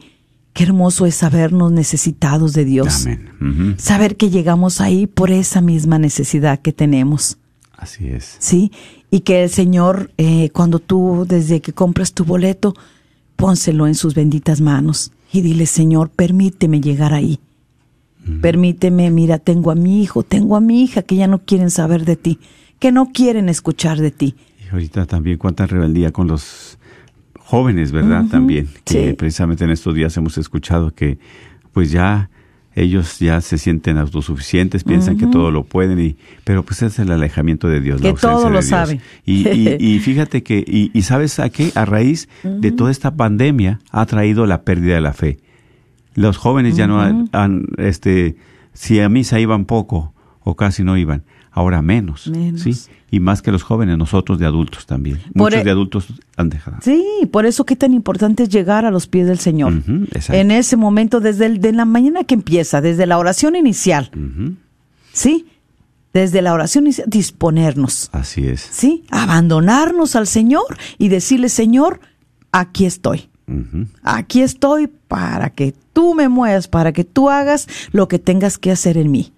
qué 0.60 0.66
hermoso 0.66 1.06
es 1.06 1.16
sabernos 1.16 1.72
necesitados 1.72 2.52
de 2.52 2.66
Dios. 2.66 3.06
Amén. 3.06 3.76
Saber 3.78 4.18
que 4.18 4.30
llegamos 4.30 4.82
ahí 4.82 5.08
por 5.08 5.32
esa 5.32 5.62
misma 5.62 6.00
necesidad 6.00 6.60
que 6.60 6.74
tenemos. 6.74 7.38
Así 7.78 8.10
es. 8.10 8.36
¿sí? 8.40 8.74
Y 9.10 9.22
que 9.22 9.44
el 9.44 9.50
Señor, 9.50 10.12
eh, 10.18 10.50
cuando 10.50 10.80
tú, 10.80 11.26
desde 11.26 11.62
que 11.62 11.72
compras 11.72 12.12
tu 12.12 12.26
boleto, 12.26 12.74
pónselo 13.38 13.88
en 13.88 13.96
sus 13.96 14.16
benditas 14.16 14.60
manos 14.60 15.14
y 15.32 15.44
dile, 15.44 15.66
Señor, 15.66 16.10
permíteme 16.10 16.82
llegar 16.82 17.14
ahí. 17.14 17.40
Permíteme, 18.42 19.10
mira, 19.12 19.40
tengo 19.40 19.72
a 19.72 19.76
mi 19.76 20.04
hijo, 20.04 20.24
tengo 20.24 20.58
a 20.58 20.60
mi 20.60 20.84
hija 20.84 21.04
que 21.04 21.16
ya 21.16 21.28
no 21.28 21.40
quieren 21.40 21.72
saber 21.72 22.04
de 22.04 22.18
ti, 22.18 22.38
que 22.80 22.92
no 22.92 23.14
quieren 23.14 23.48
escuchar 23.48 24.02
de 24.02 24.12
ti. 24.12 24.36
Y 24.62 24.74
ahorita 24.74 25.06
también 25.06 25.38
cuánta 25.38 25.68
rebeldía 25.68 26.12
con 26.12 26.28
los 26.28 26.79
jóvenes, 27.50 27.92
¿verdad? 27.92 28.26
También, 28.30 28.68
que 28.86 29.10
sí. 29.10 29.14
precisamente 29.14 29.64
en 29.64 29.72
estos 29.72 29.96
días 29.96 30.16
hemos 30.18 30.38
escuchado 30.38 30.92
que 30.94 31.18
pues 31.74 31.92
ya 31.92 32.30
ellos 32.76 33.18
ya 33.20 33.42
se 33.42 33.58
sienten 33.58 33.98
autosuficientes, 33.98 34.84
piensan 34.84 35.18
que 35.18 35.26
todo 35.26 35.50
lo 35.50 35.64
pueden, 35.64 36.00
y, 36.00 36.16
pero 36.44 36.64
pues 36.64 36.84
es 36.84 37.00
el 37.00 37.12
alejamiento 37.12 37.68
de 37.68 37.82
Dios. 37.82 38.02
la 38.02 38.14
Que 38.14 38.20
todo 38.20 38.32
ausencia 38.32 38.50
de 38.50 38.54
lo 38.54 38.60
Dios. 38.60 38.70
sabe. 38.70 39.02
Y, 39.26 39.50
y- 39.50 39.78
y 39.96 40.00
fíjate 40.00 40.44
que, 40.44 40.64
y, 40.66 40.92
y 40.94 41.02
sabes 41.02 41.40
a 41.40 41.50
qué, 41.50 41.72
a 41.76 41.86
raíz 41.86 42.30
de 42.44 42.72
toda 42.72 42.92
esta 42.92 43.16
pandemia 43.16 43.80
ha 43.92 44.06
traído 44.06 44.46
la 44.46 44.62
pérdida 44.62 44.94
de 44.96 45.02
la 45.02 45.14
fe. 45.14 45.40
Los 46.14 46.38
jóvenes 46.38 46.78
ya 46.78 46.86
no 46.88 47.02
han, 47.02 47.30
han, 47.34 47.66
este, 47.78 48.36
si 48.74 49.00
a 49.00 49.10
misa 49.10 49.40
iban 49.40 49.66
poco 49.66 50.14
o 50.42 50.56
casi 50.56 50.84
no 50.84 50.96
iban, 50.98 51.24
ahora 51.52 51.82
menos, 51.82 52.28
Menos. 52.28 52.62
¿sí? 52.62 52.74
Y 53.12 53.20
más 53.20 53.42
que 53.42 53.52
los 53.52 53.64
jóvenes, 53.64 53.98
nosotros 53.98 54.38
de 54.40 54.46
adultos 54.46 54.86
también. 54.86 55.18
Por 55.34 55.52
Muchos 55.52 55.62
e- 55.62 55.64
de 55.64 55.72
adultos 55.72 56.08
han 56.38 56.50
dejado. 56.50 56.78
Sí, 56.82 57.04
por 57.32 57.46
eso 57.46 57.66
qué 57.66 57.76
tan 57.76 57.94
importante 57.94 58.44
es 58.44 58.50
llegar 58.50 58.86
a 58.86 58.92
los 58.92 59.08
pies 59.08 59.28
del 59.28 59.40
Señor. 59.40 59.74
En 60.30 60.52
ese 60.52 60.76
momento, 60.78 61.20
desde 61.20 61.48
el, 61.48 61.60
de 61.60 61.72
la 61.74 61.86
mañana 61.86 62.24
que 62.24 62.36
empieza, 62.36 62.82
desde 62.82 63.06
la 63.08 63.18
oración 63.18 63.56
inicial, 63.56 64.12
¿sí? 65.12 65.48
Desde 66.14 66.42
la 66.42 66.54
oración 66.54 66.86
inicial, 66.86 67.08
disponernos. 67.10 68.10
Así 68.12 68.46
es. 68.48 68.62
¿sí? 68.62 69.04
Abandonarnos 69.12 70.16
al 70.16 70.28
Señor 70.28 70.66
y 70.98 71.10
decirle, 71.10 71.50
Señor, 71.50 72.00
aquí 72.52 72.86
estoy. 72.86 73.30
Aquí 74.04 74.42
estoy 74.44 74.88
para 75.08 75.50
que 75.50 75.74
tú 75.94 76.14
me 76.14 76.30
muevas, 76.30 76.68
para 76.68 76.92
que 76.94 77.04
tú 77.04 77.30
hagas 77.32 77.68
lo 77.92 78.08
que 78.08 78.20
tengas 78.20 78.60
que 78.60 78.72
hacer 78.72 78.96
en 78.98 79.10
mí. 79.10 79.34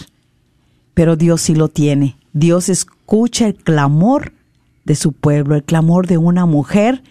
Pero 0.93 1.15
Dios 1.15 1.41
sí 1.41 1.55
lo 1.55 1.67
tiene. 1.67 2.15
Dios 2.31 2.69
escucha 2.69 3.47
el 3.47 3.55
clamor 3.55 4.33
de 4.89 4.95
su 4.95 5.11
pueblo, 5.13 5.55
el 5.55 5.63
clamor 5.63 6.07
de 6.07 6.17
una 6.17 6.47
mujer 6.47 7.03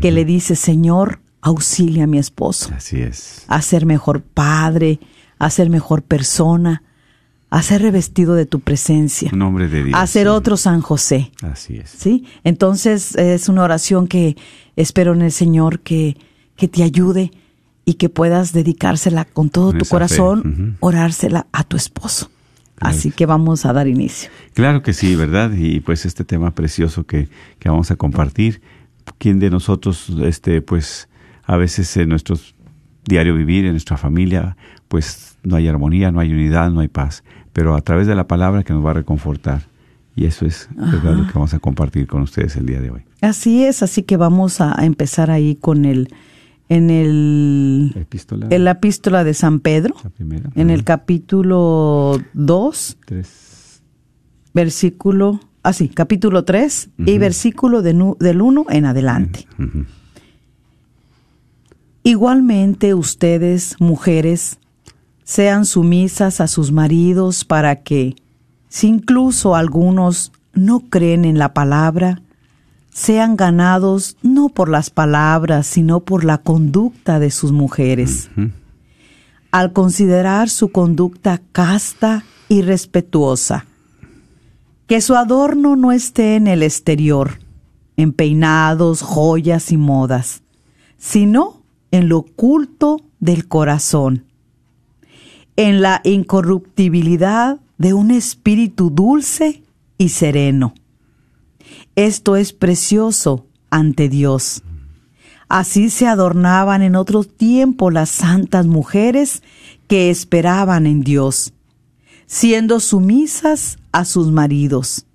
que 0.00 0.12
le 0.12 0.24
dice, 0.24 0.54
Señor, 0.54 1.18
auxilia 1.42 2.04
a 2.04 2.06
mi 2.06 2.18
esposo 2.18 2.70
Así 2.74 3.00
es. 3.00 3.44
a 3.48 3.60
ser 3.62 3.84
mejor 3.84 4.22
padre, 4.22 5.00
a 5.40 5.50
ser 5.50 5.70
mejor 5.70 6.02
persona, 6.02 6.84
a 7.50 7.62
ser 7.62 7.82
revestido 7.82 8.34
de 8.34 8.46
tu 8.46 8.60
presencia, 8.60 9.28
Un 9.32 9.42
hombre 9.42 9.68
de 9.68 9.82
Dios. 9.82 9.98
a 9.98 10.06
ser 10.06 10.26
sí. 10.26 10.28
otro 10.28 10.56
San 10.56 10.80
José. 10.82 11.32
Así 11.42 11.78
es. 11.78 11.90
¿Sí? 11.90 12.24
Entonces 12.44 13.16
es 13.16 13.48
una 13.48 13.64
oración 13.64 14.06
que 14.06 14.36
espero 14.76 15.12
en 15.12 15.22
el 15.22 15.32
Señor 15.32 15.80
que, 15.80 16.16
que 16.56 16.68
te 16.68 16.84
ayude 16.84 17.32
y 17.84 17.94
que 17.94 18.08
puedas 18.08 18.52
dedicársela 18.52 19.24
con 19.24 19.50
todo 19.50 19.70
Con 19.70 19.78
tu 19.78 19.84
corazón, 19.86 20.76
orársela 20.78 21.48
a 21.52 21.64
tu 21.64 21.76
esposo. 21.76 22.30
Así 22.80 23.10
que 23.10 23.16
que 23.16 23.26
vamos 23.26 23.64
a 23.66 23.72
dar 23.72 23.86
inicio. 23.86 24.30
Claro 24.52 24.82
que 24.82 24.92
sí, 24.92 25.14
¿verdad? 25.14 25.52
Y 25.56 25.80
pues 25.80 26.06
este 26.06 26.24
tema 26.24 26.54
precioso 26.54 27.04
que, 27.04 27.28
que 27.58 27.68
vamos 27.68 27.90
a 27.90 27.96
compartir, 27.96 28.60
¿quién 29.18 29.38
de 29.38 29.50
nosotros, 29.50 30.12
este, 30.22 30.60
pues, 30.60 31.08
a 31.44 31.56
veces 31.56 31.96
en 31.96 32.08
nuestro 32.08 32.36
diario 33.04 33.34
vivir, 33.34 33.64
en 33.66 33.72
nuestra 33.72 33.96
familia, 33.96 34.56
pues 34.88 35.36
no 35.42 35.56
hay 35.56 35.68
armonía, 35.68 36.10
no 36.10 36.20
hay 36.20 36.32
unidad, 36.32 36.70
no 36.70 36.80
hay 36.80 36.88
paz, 36.88 37.22
pero 37.52 37.76
a 37.76 37.80
través 37.80 38.06
de 38.06 38.14
la 38.14 38.26
palabra 38.26 38.62
que 38.64 38.72
nos 38.72 38.84
va 38.84 38.90
a 38.90 38.94
reconfortar. 38.94 39.62
Y 40.16 40.26
eso 40.26 40.46
es 40.46 40.68
¿verdad? 40.76 41.16
lo 41.16 41.26
que 41.26 41.32
vamos 41.32 41.54
a 41.54 41.58
compartir 41.58 42.06
con 42.06 42.22
ustedes 42.22 42.54
el 42.56 42.66
día 42.66 42.80
de 42.80 42.90
hoy. 42.90 43.02
Así 43.20 43.64
es, 43.64 43.82
así 43.82 44.04
que 44.04 44.16
vamos 44.16 44.60
a 44.60 44.78
a 44.78 44.84
empezar 44.84 45.30
ahí 45.30 45.56
con 45.56 45.84
el, 45.84 46.08
en 46.68 46.90
el, 46.90 47.92
Epístola. 47.94 48.46
en 48.50 48.64
la 48.64 48.72
epístola 48.72 49.24
de 49.24 49.34
San 49.34 49.60
Pedro. 49.60 49.94
Primera. 50.16 50.50
en 50.54 50.70
el 50.70 50.84
capítulo 50.84 52.18
2, 52.32 52.98
Tres. 53.04 53.82
versículo, 54.54 55.40
ah 55.62 55.72
sí, 55.72 55.88
capítulo 55.88 56.44
3 56.44 56.90
y 56.98 57.18
versículo 57.18 57.82
de 57.82 57.94
del 58.18 58.40
1 58.40 58.66
en 58.70 58.86
adelante. 58.86 59.46
Igualmente 62.02 62.94
ustedes, 62.94 63.76
mujeres, 63.78 64.58
sean 65.24 65.64
sumisas 65.64 66.40
a 66.40 66.48
sus 66.48 66.70
maridos 66.70 67.44
para 67.44 67.82
que, 67.82 68.14
si 68.68 68.88
incluso 68.88 69.56
algunos 69.56 70.32
no 70.52 70.80
creen 70.80 71.24
en 71.24 71.38
la 71.38 71.54
palabra, 71.54 72.20
sean 72.94 73.36
ganados 73.36 74.16
no 74.22 74.48
por 74.48 74.68
las 74.68 74.88
palabras, 74.88 75.66
sino 75.66 76.00
por 76.00 76.24
la 76.24 76.38
conducta 76.38 77.18
de 77.18 77.32
sus 77.32 77.50
mujeres. 77.50 78.30
Al 79.50 79.72
considerar 79.72 80.48
su 80.48 80.70
conducta 80.70 81.42
casta 81.50 82.24
y 82.48 82.62
respetuosa. 82.62 83.66
Que 84.86 85.00
su 85.00 85.16
adorno 85.16 85.74
no 85.74 85.90
esté 85.90 86.36
en 86.36 86.46
el 86.46 86.62
exterior, 86.62 87.40
en 87.96 88.12
peinados, 88.12 89.02
joyas 89.02 89.72
y 89.72 89.76
modas, 89.76 90.42
sino 90.96 91.62
en 91.90 92.08
lo 92.08 92.18
oculto 92.18 93.00
del 93.18 93.48
corazón, 93.48 94.24
en 95.56 95.82
la 95.82 96.00
incorruptibilidad 96.04 97.58
de 97.76 97.92
un 97.92 98.12
espíritu 98.12 98.90
dulce 98.90 99.64
y 99.98 100.10
sereno. 100.10 100.74
Esto 101.96 102.36
es 102.36 102.52
precioso 102.52 103.46
ante 103.70 104.08
Dios. 104.08 104.62
Así 105.48 105.90
se 105.90 106.08
adornaban 106.08 106.82
en 106.82 106.96
otro 106.96 107.22
tiempo 107.22 107.90
las 107.90 108.08
santas 108.08 108.66
mujeres 108.66 109.42
que 109.86 110.10
esperaban 110.10 110.86
en 110.86 111.02
Dios, 111.02 111.52
siendo 112.26 112.80
sumisas 112.80 113.78
a 113.92 114.04
sus 114.04 114.32
maridos. 114.32 115.06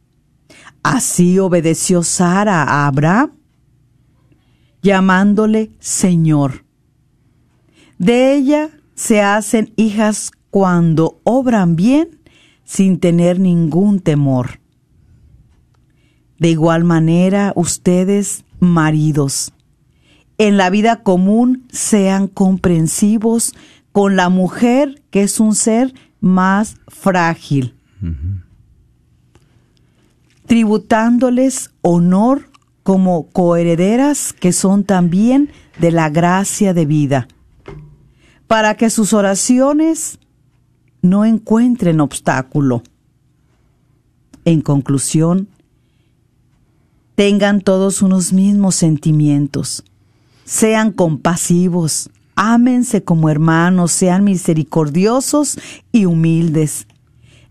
Así 0.83 1.39
obedeció 1.39 2.03
Sara 2.03 2.63
a 2.63 2.87
Abraham, 2.87 3.33
llamándole 4.81 5.71
Señor. 5.79 6.63
De 7.97 8.35
ella 8.35 8.69
se 8.95 9.21
hacen 9.21 9.73
hijas 9.75 10.31
cuando 10.49 11.19
obran 11.23 11.75
bien 11.75 12.21
sin 12.63 12.99
tener 12.99 13.39
ningún 13.39 13.99
temor. 13.99 14.58
De 16.39 16.49
igual 16.49 16.85
manera, 16.85 17.51
ustedes, 17.55 18.45
maridos, 18.59 19.53
en 20.37 20.55
la 20.55 20.69
vida 20.69 21.03
común 21.03 21.65
sean 21.69 22.27
comprensivos 22.27 23.53
con 23.91 24.15
la 24.15 24.29
mujer 24.29 25.03
que 25.11 25.23
es 25.23 25.41
un 25.41 25.53
ser 25.53 25.93
más 26.21 26.77
frágil, 26.87 27.75
tributándoles 30.45 31.71
honor 31.81 32.49
como 32.83 33.27
coherederas 33.27 34.31
que 34.31 34.53
son 34.53 34.85
también 34.85 35.51
de 35.77 35.91
la 35.91 36.09
gracia 36.09 36.73
de 36.73 36.85
vida, 36.85 37.27
para 38.47 38.75
que 38.75 38.89
sus 38.89 39.11
oraciones 39.11 40.19
no 41.01 41.25
encuentren 41.25 41.99
obstáculo. 41.99 42.81
En 44.45 44.61
conclusión, 44.61 45.49
tengan 47.19 47.59
todos 47.59 48.01
unos 48.01 48.31
mismos 48.31 48.75
sentimientos, 48.75 49.83
sean 50.45 50.93
compasivos, 50.93 52.09
ámense 52.37 53.03
como 53.03 53.29
hermanos, 53.29 53.91
sean 53.91 54.23
misericordiosos 54.23 55.59
y 55.91 56.05
humildes. 56.05 56.87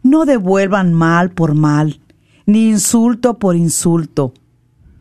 No 0.02 0.24
devuelvan 0.24 0.94
mal 0.94 1.32
por 1.32 1.54
mal, 1.54 2.00
ni 2.46 2.70
insulto 2.70 3.38
por 3.38 3.56
insulto. 3.56 4.32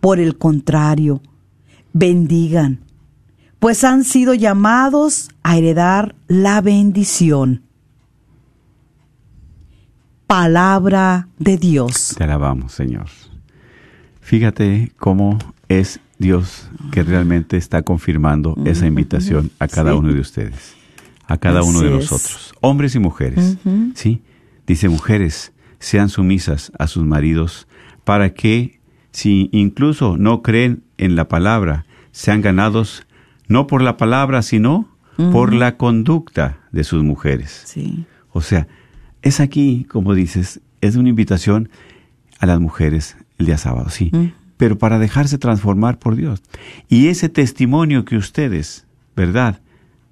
Por 0.01 0.19
el 0.19 0.37
contrario, 0.37 1.21
bendigan, 1.93 2.81
pues 3.59 3.85
han 3.85 4.03
sido 4.03 4.33
llamados 4.33 5.29
a 5.43 5.55
heredar 5.55 6.13
la 6.27 6.59
bendición. 6.59 7.63
Palabra 10.27 11.29
de 11.39 11.57
Dios. 11.57 12.15
Te 12.17 12.25
alabamos, 12.25 12.73
Señor. 12.73 13.07
Fíjate 14.27 14.91
cómo 14.97 15.39
es 15.69 16.01
Dios 16.19 16.69
que 16.91 17.01
realmente 17.01 17.55
está 17.55 17.83
confirmando 17.83 18.57
esa 18.65 18.85
invitación 18.85 19.51
a 19.57 19.69
cada 19.69 19.93
Sí. 19.93 19.97
uno 19.99 20.11
de 20.11 20.19
ustedes, 20.19 20.75
a 21.27 21.37
cada 21.37 21.63
uno 21.63 21.79
de 21.79 21.87
es. 21.87 21.93
nosotros, 21.93 22.53
hombres 22.59 22.93
y 22.95 22.99
mujeres. 22.99 23.55
¿Sí? 23.95 24.21
Dice, 24.67 24.89
mujeres, 24.89 25.53
sean 25.79 26.09
sumisas 26.09 26.73
a 26.77 26.87
sus 26.87 27.05
maridos 27.05 27.69
para 28.03 28.33
que, 28.33 28.81
si 29.13 29.47
incluso 29.53 30.17
no 30.17 30.41
creen 30.41 30.83
en 30.97 31.15
la 31.15 31.29
palabra, 31.29 31.85
sean 32.11 32.41
ganados 32.41 33.07
no 33.47 33.65
por 33.65 33.81
la 33.81 33.95
palabra, 33.95 34.41
sino 34.41 34.89
por 35.31 35.53
la 35.53 35.77
conducta 35.77 36.59
de 36.73 36.83
sus 36.83 37.01
mujeres. 37.01 37.61
Sí. 37.63 38.05
O 38.33 38.41
sea, 38.41 38.67
es 39.21 39.39
aquí, 39.39 39.85
como 39.89 40.13
dices, 40.13 40.59
es 40.81 40.97
una 40.97 41.07
invitación 41.07 41.69
a 42.39 42.45
las 42.45 42.59
mujeres 42.59 43.15
el 43.37 43.45
día 43.45 43.57
sábado, 43.57 43.89
sí, 43.89 44.11
pero 44.57 44.77
para 44.77 44.99
dejarse 44.99 45.37
transformar 45.37 45.99
por 45.99 46.15
Dios. 46.15 46.41
Y 46.87 47.07
ese 47.07 47.29
testimonio 47.29 48.05
que 48.05 48.17
ustedes, 48.17 48.85
¿verdad?, 49.15 49.61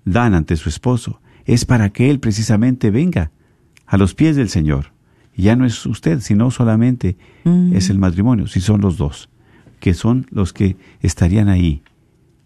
dan 0.05 0.35
ante 0.35 0.55
su 0.55 0.69
esposo, 0.69 1.19
es 1.45 1.65
para 1.65 1.89
que 1.89 2.09
él 2.09 2.19
precisamente 2.19 2.91
venga 2.91 3.31
a 3.85 3.97
los 3.97 4.13
pies 4.13 4.35
del 4.35 4.49
Señor. 4.49 4.93
Ya 5.35 5.55
no 5.55 5.65
es 5.65 5.85
usted, 5.85 6.21
sino 6.21 6.49
solamente 6.51 7.17
es 7.73 7.89
el 7.89 7.99
matrimonio, 7.99 8.47
si 8.47 8.61
son 8.61 8.81
los 8.81 8.97
dos, 8.97 9.29
que 9.79 9.93
son 9.93 10.27
los 10.29 10.53
que 10.53 10.77
estarían 11.01 11.49
ahí 11.49 11.83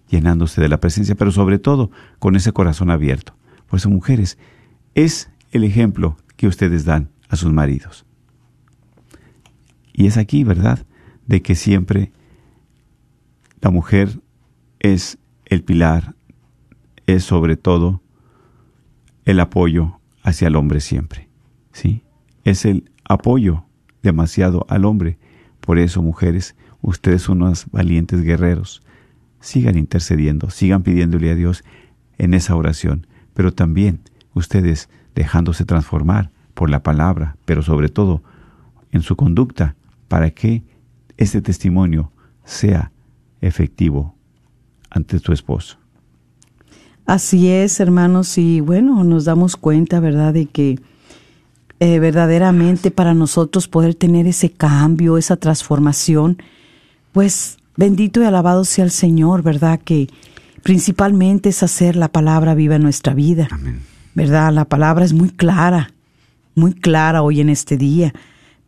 llenándose 0.10 0.60
de 0.60 0.70
la 0.70 0.80
presencia, 0.80 1.16
pero 1.16 1.32
sobre 1.32 1.60
todo 1.60 1.92
con 2.18 2.36
ese 2.36 2.52
corazón 2.52 2.90
abierto. 2.90 3.36
Por 3.68 3.78
eso, 3.78 3.90
mujeres, 3.90 4.40
es 4.96 5.30
el 5.52 5.64
ejemplo 5.64 6.18
que 6.36 6.48
ustedes 6.48 6.84
dan 6.84 7.10
a 7.30 7.36
sus 7.36 7.52
maridos. 7.52 8.06
Y 10.00 10.08
es 10.08 10.16
aquí, 10.16 10.46
¿verdad?, 10.46 10.86
de 11.28 11.42
que 11.42 11.56
siempre 11.56 12.14
la 13.60 13.70
mujer 13.70 14.22
es 14.80 15.18
el 15.44 15.62
pilar, 15.62 16.16
es 17.06 17.26
sobre 17.26 17.58
todo 17.58 18.02
el 19.26 19.42
apoyo 19.42 20.00
hacia 20.24 20.48
el 20.48 20.56
hombre 20.56 20.80
siempre, 20.80 21.28
¿sí? 21.74 22.02
Es 22.46 22.64
el 22.64 22.90
apoyo 23.04 23.66
demasiado 24.02 24.66
al 24.70 24.86
hombre. 24.86 25.20
Por 25.60 25.78
eso, 25.78 26.02
mujeres, 26.02 26.56
ustedes 26.82 27.24
son 27.24 27.42
unos 27.42 27.70
valientes 27.70 28.22
guerreros. 28.22 28.82
Sigan 29.42 29.78
intercediendo, 29.78 30.50
sigan 30.50 30.82
pidiéndole 30.82 31.30
a 31.30 31.36
Dios 31.36 31.66
en 32.18 32.34
esa 32.34 32.56
oración, 32.56 33.06
pero 33.34 33.54
también 33.54 34.00
ustedes 34.34 34.88
dejándose 35.14 35.66
transformar 35.66 36.32
por 36.54 36.70
la 36.70 36.84
palabra, 36.84 37.36
pero 37.44 37.64
sobre 37.64 37.90
todo 37.90 38.24
en 38.94 39.02
su 39.02 39.18
conducta, 39.18 39.76
para 40.10 40.32
que 40.32 40.64
este 41.16 41.42
testimonio 41.42 42.12
sea 42.44 42.92
efectivo 43.40 44.16
ante 44.90 45.20
su 45.20 45.32
esposo. 45.32 45.78
Así 47.06 47.50
es, 47.50 47.80
hermanos, 47.80 48.38
y 48.38 48.60
bueno, 48.60 49.04
nos 49.04 49.26
damos 49.26 49.56
cuenta, 49.56 50.00
¿verdad?, 50.00 50.34
de 50.34 50.46
que 50.46 50.80
eh, 51.80 52.00
verdaderamente 52.00 52.92
para 52.92 53.14
nosotros 53.14 53.68
poder 53.68 53.96
tener 53.96 54.28
ese 54.28 54.52
cambio, 54.52 55.18
esa 55.18 55.38
transformación, 55.38 56.38
pues 57.14 57.58
bendito 57.78 58.22
y 58.22 58.26
alabado 58.26 58.66
sea 58.66 58.84
el 58.84 58.92
Señor, 58.92 59.44
¿verdad? 59.44 59.80
Que 59.80 60.10
principalmente 60.62 61.50
es 61.50 61.64
hacer 61.64 61.96
la 61.96 62.10
palabra 62.10 62.54
viva 62.54 62.76
en 62.76 62.84
nuestra 62.84 63.14
vida, 63.14 63.48
¿verdad? 64.14 64.52
La 64.52 64.66
palabra 64.66 65.06
es 65.06 65.14
muy 65.14 65.30
clara, 65.30 65.92
muy 66.54 66.74
clara 66.74 67.22
hoy 67.22 67.40
en 67.40 67.50
este 67.50 67.78
día, 67.78 68.14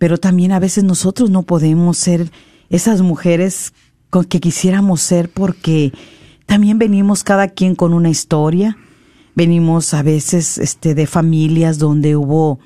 pero 0.01 0.17
también 0.17 0.51
a 0.51 0.57
veces 0.57 0.83
nosotros 0.83 1.29
no 1.29 1.43
podemos 1.43 1.95
ser 1.95 2.31
esas 2.71 3.03
mujeres 3.03 3.71
con 4.09 4.25
que 4.25 4.39
quisiéramos 4.39 4.99
ser 4.99 5.29
porque 5.29 5.93
también 6.47 6.79
venimos 6.79 7.23
cada 7.23 7.49
quien 7.49 7.75
con 7.75 7.93
una 7.93 8.09
historia, 8.09 8.77
venimos 9.35 9.93
a 9.93 10.01
veces 10.01 10.57
este 10.57 10.95
de 10.95 11.05
familias 11.05 11.77
donde 11.77 12.15
hubo 12.15 12.59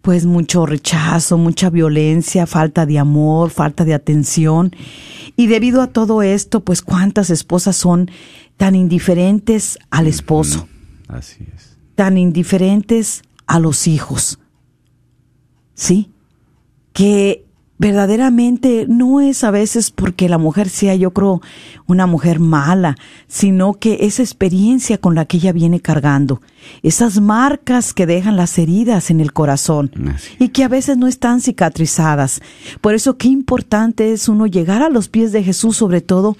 pues 0.00 0.26
mucho 0.26 0.66
rechazo, 0.66 1.38
mucha 1.38 1.70
violencia, 1.70 2.48
falta 2.48 2.84
de 2.84 2.98
amor, 2.98 3.50
falta 3.50 3.84
de 3.84 3.94
atención. 3.94 4.74
Y 5.36 5.46
debido 5.46 5.82
a 5.82 5.86
todo 5.86 6.20
esto, 6.20 6.64
pues 6.64 6.82
cuántas 6.82 7.30
esposas 7.30 7.76
son 7.76 8.10
tan 8.56 8.74
indiferentes 8.74 9.78
al 9.90 10.08
esposo. 10.08 10.66
Así 11.06 11.46
es. 11.54 11.76
Tan 11.94 12.18
indiferentes 12.18 13.22
a 13.46 13.60
los 13.60 13.86
hijos. 13.86 14.40
¿Sí? 15.74 16.11
Que 16.92 17.44
verdaderamente 17.82 18.86
no 18.88 19.20
es 19.20 19.42
a 19.42 19.50
veces 19.50 19.90
porque 19.90 20.28
la 20.28 20.38
mujer 20.38 20.68
sea, 20.68 20.94
yo 20.94 21.10
creo, 21.10 21.42
una 21.86 22.06
mujer 22.06 22.38
mala, 22.38 22.96
sino 23.26 23.74
que 23.74 23.98
esa 24.02 24.22
experiencia 24.22 24.98
con 24.98 25.16
la 25.16 25.24
que 25.24 25.38
ella 25.38 25.50
viene 25.50 25.80
cargando, 25.80 26.40
esas 26.84 27.20
marcas 27.20 27.92
que 27.92 28.06
dejan 28.06 28.36
las 28.36 28.56
heridas 28.56 29.10
en 29.10 29.20
el 29.20 29.32
corazón 29.32 29.90
y 30.38 30.50
que 30.50 30.62
a 30.62 30.68
veces 30.68 30.96
no 30.96 31.08
están 31.08 31.40
cicatrizadas. 31.40 32.40
Por 32.80 32.94
eso 32.94 33.18
qué 33.18 33.26
importante 33.26 34.12
es 34.12 34.28
uno 34.28 34.46
llegar 34.46 34.80
a 34.82 34.88
los 34.88 35.08
pies 35.08 35.32
de 35.32 35.42
Jesús, 35.42 35.76
sobre 35.76 36.02
todo 36.02 36.36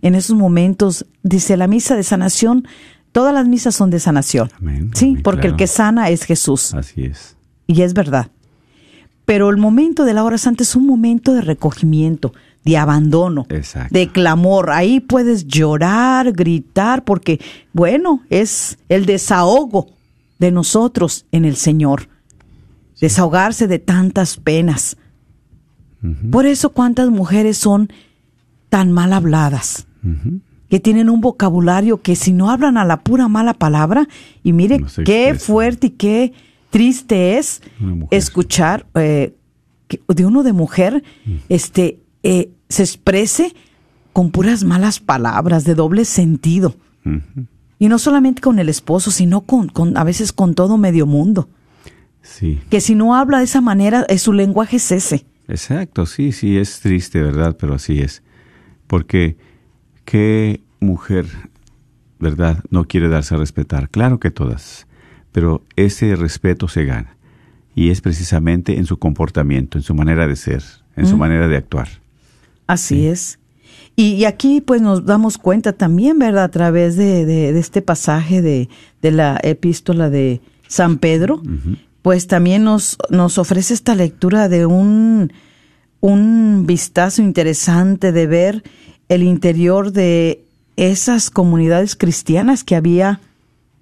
en 0.00 0.14
esos 0.14 0.34
momentos, 0.34 1.04
dice 1.22 1.58
la 1.58 1.66
misa 1.66 1.94
de 1.94 2.04
sanación, 2.04 2.66
todas 3.12 3.34
las 3.34 3.46
misas 3.46 3.74
son 3.74 3.90
de 3.90 4.00
sanación. 4.00 4.50
sí, 4.94 5.18
porque 5.22 5.48
el 5.48 5.56
que 5.56 5.66
sana 5.66 6.08
es 6.08 6.24
Jesús. 6.24 6.72
Así 6.72 7.04
es. 7.04 7.36
Y 7.66 7.82
es 7.82 7.92
verdad. 7.92 8.30
Pero 9.26 9.50
el 9.50 9.58
momento 9.58 10.04
de 10.04 10.14
la 10.14 10.24
hora 10.24 10.38
santa 10.38 10.62
es 10.62 10.76
un 10.76 10.86
momento 10.86 11.34
de 11.34 11.42
recogimiento, 11.42 12.32
de 12.64 12.78
abandono, 12.78 13.46
de 13.90 14.08
clamor. 14.08 14.70
Ahí 14.70 15.00
puedes 15.00 15.46
llorar, 15.46 16.32
gritar, 16.32 17.04
porque, 17.04 17.40
bueno, 17.72 18.22
es 18.30 18.78
el 18.88 19.04
desahogo 19.04 19.88
de 20.38 20.52
nosotros 20.52 21.26
en 21.32 21.44
el 21.44 21.56
Señor. 21.56 22.08
Desahogarse 23.00 23.66
de 23.66 23.80
tantas 23.80 24.36
penas. 24.36 24.96
Por 26.30 26.46
eso 26.46 26.70
cuántas 26.70 27.10
mujeres 27.10 27.56
son 27.56 27.92
tan 28.68 28.92
mal 28.92 29.12
habladas, 29.12 29.88
que 30.68 30.78
tienen 30.78 31.10
un 31.10 31.20
vocabulario 31.20 32.00
que 32.00 32.14
si 32.14 32.32
no 32.32 32.48
hablan 32.48 32.78
a 32.78 32.84
la 32.84 33.02
pura 33.02 33.26
mala 33.26 33.54
palabra, 33.54 34.06
y 34.44 34.52
mire 34.52 34.84
qué 35.04 35.34
fuerte 35.34 35.88
y 35.88 35.90
qué 35.90 36.32
triste 36.70 37.38
es 37.38 37.62
escuchar 38.10 38.86
eh, 38.94 39.34
que 39.88 40.00
de 40.08 40.26
uno 40.26 40.42
de 40.42 40.52
mujer 40.52 41.02
este 41.48 42.00
eh, 42.22 42.50
se 42.68 42.82
exprese 42.82 43.54
con 44.12 44.30
puras 44.30 44.64
malas 44.64 44.98
palabras 44.98 45.64
de 45.64 45.74
doble 45.74 46.04
sentido. 46.04 46.74
Y 47.78 47.88
no 47.88 47.98
solamente 47.98 48.40
con 48.40 48.58
el 48.58 48.68
esposo 48.68 49.10
sino 49.10 49.42
con, 49.42 49.68
con, 49.68 49.96
a 49.96 50.04
veces 50.04 50.32
con 50.32 50.54
todo 50.54 50.76
medio 50.76 51.06
mundo. 51.06 51.48
Sí. 52.22 52.60
Que 52.68 52.80
si 52.80 52.96
no 52.96 53.14
habla 53.14 53.38
de 53.38 53.44
esa 53.44 53.60
manera 53.60 54.04
eh, 54.08 54.18
su 54.18 54.32
lenguaje 54.32 54.78
es 54.78 54.90
ese. 54.90 55.26
Exacto 55.46 56.06
sí 56.06 56.32
sí 56.32 56.56
es 56.56 56.80
triste 56.80 57.22
verdad 57.22 57.56
pero 57.58 57.74
así 57.74 58.00
es. 58.00 58.22
Porque 58.88 59.36
qué 60.04 60.62
mujer 60.80 61.26
verdad 62.18 62.64
no 62.70 62.86
quiere 62.86 63.08
darse 63.08 63.34
a 63.34 63.38
respetar 63.38 63.88
claro 63.88 64.18
que 64.18 64.30
todas 64.30 64.86
pero 65.36 65.60
ese 65.76 66.16
respeto 66.16 66.66
se 66.66 66.86
gana 66.86 67.14
y 67.74 67.90
es 67.90 68.00
precisamente 68.00 68.78
en 68.78 68.86
su 68.86 68.98
comportamiento, 68.98 69.76
en 69.76 69.82
su 69.82 69.94
manera 69.94 70.26
de 70.26 70.34
ser, 70.34 70.62
en 70.96 71.06
su 71.06 71.18
manera 71.18 71.46
de 71.46 71.58
actuar. 71.58 71.88
Así 72.66 73.06
es. 73.06 73.38
Y, 73.96 74.24
aquí 74.24 74.62
pues 74.62 74.80
nos 74.80 75.04
damos 75.04 75.36
cuenta 75.36 75.74
también, 75.74 76.18
¿verdad? 76.18 76.44
A 76.44 76.50
través 76.50 76.96
de, 76.96 77.50
este 77.50 77.82
pasaje 77.82 78.40
de, 78.40 78.70
la 79.02 79.38
epístola 79.42 80.08
de 80.08 80.40
San 80.68 80.96
Pedro, 80.96 81.42
pues 82.00 82.28
también 82.28 82.64
nos, 82.64 82.96
nos 83.10 83.36
ofrece 83.36 83.74
esta 83.74 83.94
lectura 83.94 84.48
de 84.48 84.64
un, 84.64 85.34
un 86.00 86.64
vistazo 86.66 87.20
interesante 87.20 88.10
de 88.10 88.26
ver 88.26 88.62
el 89.10 89.22
interior 89.22 89.92
de 89.92 90.46
esas 90.76 91.28
comunidades 91.28 91.94
cristianas 91.94 92.64
que 92.64 92.74
había 92.74 93.20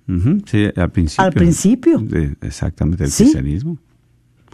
Sí, 0.06 0.66
al 0.76 0.90
principio. 0.90 1.24
Al 1.24 1.32
principio. 1.32 2.04
exactamente, 2.42 3.04
el 3.04 3.10
cristianismo. 3.10 3.78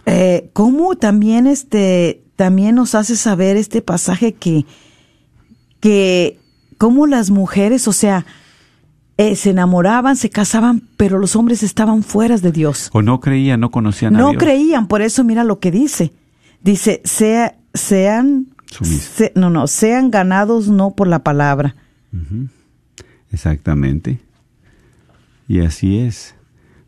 Eh, 0.05 0.49
¿Cómo 0.53 0.95
también 0.95 1.45
este 1.45 2.23
también 2.35 2.75
nos 2.75 2.95
hace 2.95 3.15
saber 3.15 3.57
este 3.57 3.81
pasaje 3.81 4.33
que 4.33 4.65
que 5.79 6.39
cómo 6.77 7.05
las 7.05 7.29
mujeres, 7.29 7.87
o 7.87 7.93
sea, 7.93 8.25
eh, 9.17 9.35
se 9.35 9.51
enamoraban, 9.51 10.15
se 10.15 10.29
casaban, 10.29 10.81
pero 10.97 11.19
los 11.19 11.35
hombres 11.35 11.61
estaban 11.61 12.01
fuera 12.01 12.37
de 12.37 12.51
Dios. 12.51 12.89
O 12.93 13.01
no 13.01 13.19
creían, 13.19 13.59
no 13.59 13.69
conocían 13.69 14.13
no 14.13 14.19
a 14.19 14.21
Dios. 14.31 14.33
No 14.33 14.39
creían, 14.39 14.87
por 14.87 15.01
eso 15.01 15.23
mira 15.23 15.43
lo 15.43 15.59
que 15.59 15.69
dice. 15.69 16.13
Dice, 16.63 17.01
sea, 17.03 17.55
sean, 17.73 18.47
no, 19.35 19.49
no, 19.49 19.67
sean 19.67 20.09
ganados 20.09 20.69
no 20.69 20.95
por 20.95 21.07
la 21.07 21.19
palabra. 21.19 21.75
Exactamente. 23.31 24.19
Y 25.51 25.59
así 25.59 25.99
es, 25.99 26.33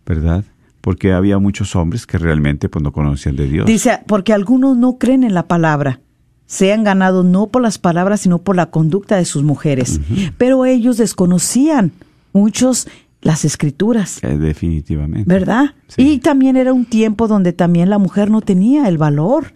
¿verdad? 0.05 0.45
Porque 0.79 1.11
había 1.11 1.37
muchos 1.37 1.75
hombres 1.75 2.07
que 2.07 2.17
realmente 2.17 2.69
pues, 2.69 2.81
no 2.81 2.93
conocían 2.93 3.35
de 3.35 3.49
Dios. 3.49 3.65
Dice, 3.65 3.99
porque 4.07 4.31
algunos 4.31 4.77
no 4.77 4.97
creen 4.97 5.25
en 5.25 5.33
la 5.33 5.49
palabra. 5.49 5.99
Se 6.45 6.71
han 6.71 6.85
ganado 6.85 7.23
no 7.23 7.47
por 7.47 7.61
las 7.61 7.77
palabras, 7.77 8.21
sino 8.21 8.37
por 8.37 8.55
la 8.55 8.67
conducta 8.67 9.17
de 9.17 9.25
sus 9.25 9.43
mujeres. 9.43 9.99
Pero 10.37 10.63
ellos 10.63 10.95
desconocían 10.95 11.91
muchos 12.31 12.87
las 13.19 13.43
escrituras. 13.43 14.23
Eh, 14.23 14.37
definitivamente. 14.37 15.25
¿Verdad? 15.27 15.75
Y 15.97 16.19
también 16.19 16.55
era 16.55 16.71
un 16.71 16.85
tiempo 16.85 17.27
donde 17.27 17.51
también 17.51 17.89
la 17.89 17.97
mujer 17.97 18.31
no 18.31 18.39
tenía 18.39 18.87
el 18.87 18.97
valor. 18.97 19.55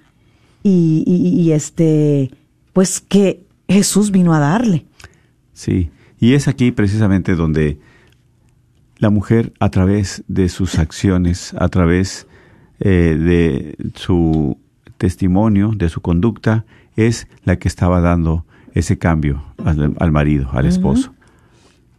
Y, 0.63 1.05
y 1.07 1.53
este, 1.53 2.29
pues 2.73 2.99
que 2.99 3.45
Jesús 3.69 4.11
vino 4.11 4.33
a 4.33 4.39
darle. 4.39 4.85
Sí. 5.53 5.91
Y 6.19 6.33
es 6.33 6.49
aquí 6.49 6.71
precisamente 6.71 7.35
donde 7.35 7.79
la 8.99 9.09
mujer 9.09 9.53
a 9.59 9.69
través 9.69 10.23
de 10.27 10.49
sus 10.49 10.79
acciones, 10.79 11.53
a 11.57 11.69
través 11.69 12.27
eh, 12.79 13.17
de 13.19 13.91
su 13.95 14.57
testimonio, 14.97 15.71
de 15.75 15.89
su 15.89 16.01
conducta, 16.01 16.65
es 16.95 17.27
la 17.43 17.57
que 17.57 17.67
estaba 17.67 18.01
dando 18.01 18.45
ese 18.73 18.97
cambio 18.97 19.43
al, 19.63 20.11
marido, 20.11 20.49
al 20.51 20.65
esposo. 20.65 21.13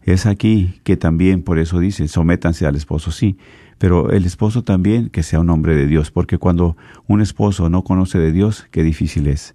Es 0.02 0.26
aquí 0.26 0.80
que 0.84 0.96
también, 0.96 1.42
por 1.42 1.58
eso 1.58 1.78
dice, 1.78 2.08
sométanse 2.08 2.66
al 2.66 2.76
esposo, 2.76 3.10
sí, 3.10 3.36
pero 3.78 4.10
el 4.10 4.24
esposo 4.24 4.64
también 4.64 5.08
que 5.08 5.22
sea 5.22 5.40
un 5.40 5.50
hombre 5.50 5.76
de 5.76 5.86
Dios, 5.86 6.10
porque 6.10 6.38
cuando 6.38 6.76
un 7.06 7.20
esposo 7.20 7.68
no 7.68 7.84
conoce 7.84 8.18
de 8.18 8.32
Dios, 8.32 8.66
qué 8.70 8.82
difícil 8.82 9.28
es. 9.28 9.54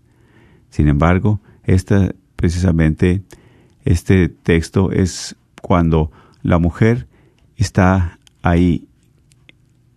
Sin 0.70 0.88
embargo, 0.88 1.42
esta, 1.64 2.14
precisamente 2.36 3.22
este 3.84 4.30
texto 4.30 4.92
es 4.92 5.36
cuando 5.62 6.12
la 6.42 6.58
mujer 6.58 7.08
está 7.58 8.20
ahí 8.42 8.88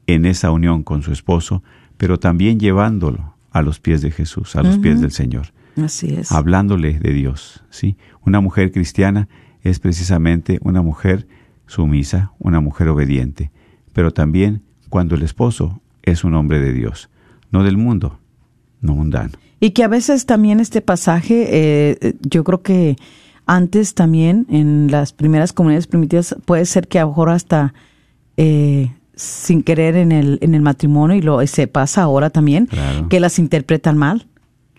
en 0.07 0.25
esa 0.25 0.51
unión 0.51 0.83
con 0.83 1.03
su 1.03 1.13
esposo, 1.13 1.63
pero 1.97 2.19
también 2.19 2.61
llevándolo 2.61 3.35
a 3.51 3.63
los 3.63 3.81
pies 3.81 4.03
de 4.03 4.11
Jesús, 4.11 4.57
a 4.57 4.63
los 4.63 4.79
pies 4.79 5.01
del 5.01 5.11
Señor. 5.11 5.53
Así 5.83 6.15
es. 6.15 6.33
Hablándole 6.33 6.99
de 6.99 7.13
Dios, 7.13 7.65
¿sí? 7.71 7.97
Una 8.25 8.41
mujer 8.41 8.73
cristiana 8.73 9.29
es 9.63 9.79
precisamente 9.79 10.59
una 10.63 10.83
mujer 10.83 11.27
sumisa, 11.67 12.33
una 12.39 12.61
mujer 12.61 12.89
obediente, 12.89 13.51
pero 13.93 14.13
también 14.13 14.63
cuando 14.89 15.15
el 15.15 15.23
esposo 15.23 15.81
es 16.03 16.25
un 16.25 16.35
hombre 16.35 16.61
de 16.61 16.73
Dios, 16.73 17.11
no 17.51 17.65
del 17.65 17.77
mundo, 17.77 18.21
no 18.81 18.95
mundano. 18.95 19.33
Y 19.59 19.71
que 19.71 19.83
a 19.83 19.89
veces 19.89 20.27
también 20.27 20.61
este 20.61 20.83
pasaje, 20.83 21.47
eh, 21.49 22.15
yo 22.21 22.45
creo 22.45 22.63
que 22.63 22.97
antes 23.47 23.95
también 23.95 24.47
en 24.51 24.91
las 24.91 25.13
primeras 25.13 25.53
comunidades 25.53 25.87
primitivas 25.87 26.35
puede 26.45 26.67
ser 26.67 26.89
que 26.89 26.99
a 26.99 27.03
lo 27.03 27.09
mejor 27.09 27.31
hasta 27.31 27.73
eh, 28.37 28.93
sin 29.15 29.63
querer 29.63 29.97
en 29.97 30.13
el, 30.13 30.39
en 30.43 30.55
el 30.55 30.61
matrimonio 30.63 31.17
y 31.17 31.23
lo 31.23 31.45
se 31.47 31.67
pasa 31.69 32.03
ahora 32.03 32.29
también, 32.31 32.67
Claro. 32.67 33.09
que 33.09 33.21
las 33.21 33.39
interpretan 33.39 33.97
mal. 33.97 34.27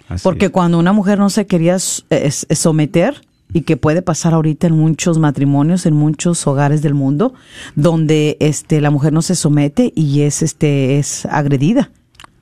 Así 0.10 0.24
Porque 0.24 0.46
es. 0.46 0.52
cuando 0.52 0.78
una 0.80 0.94
mujer 0.94 1.18
no 1.20 1.30
se 1.30 1.48
quería 1.48 1.78
someter, 1.80 3.22
y 3.54 3.62
que 3.62 3.78
puede 3.78 4.02
pasar 4.02 4.34
ahorita 4.34 4.68
en 4.68 4.74
muchos 4.78 5.20
matrimonios, 5.20 5.86
en 5.86 5.94
muchos 5.96 6.46
hogares 6.48 6.82
del 6.82 6.94
mundo, 6.94 7.34
donde 7.76 8.36
este 8.42 8.82
la 8.82 8.92
mujer 8.92 9.14
no 9.14 9.22
se 9.22 9.36
somete 9.36 9.94
y 9.96 10.22
es 10.22 10.42
este 10.42 11.00
es 11.00 11.26
agredida, 11.26 11.90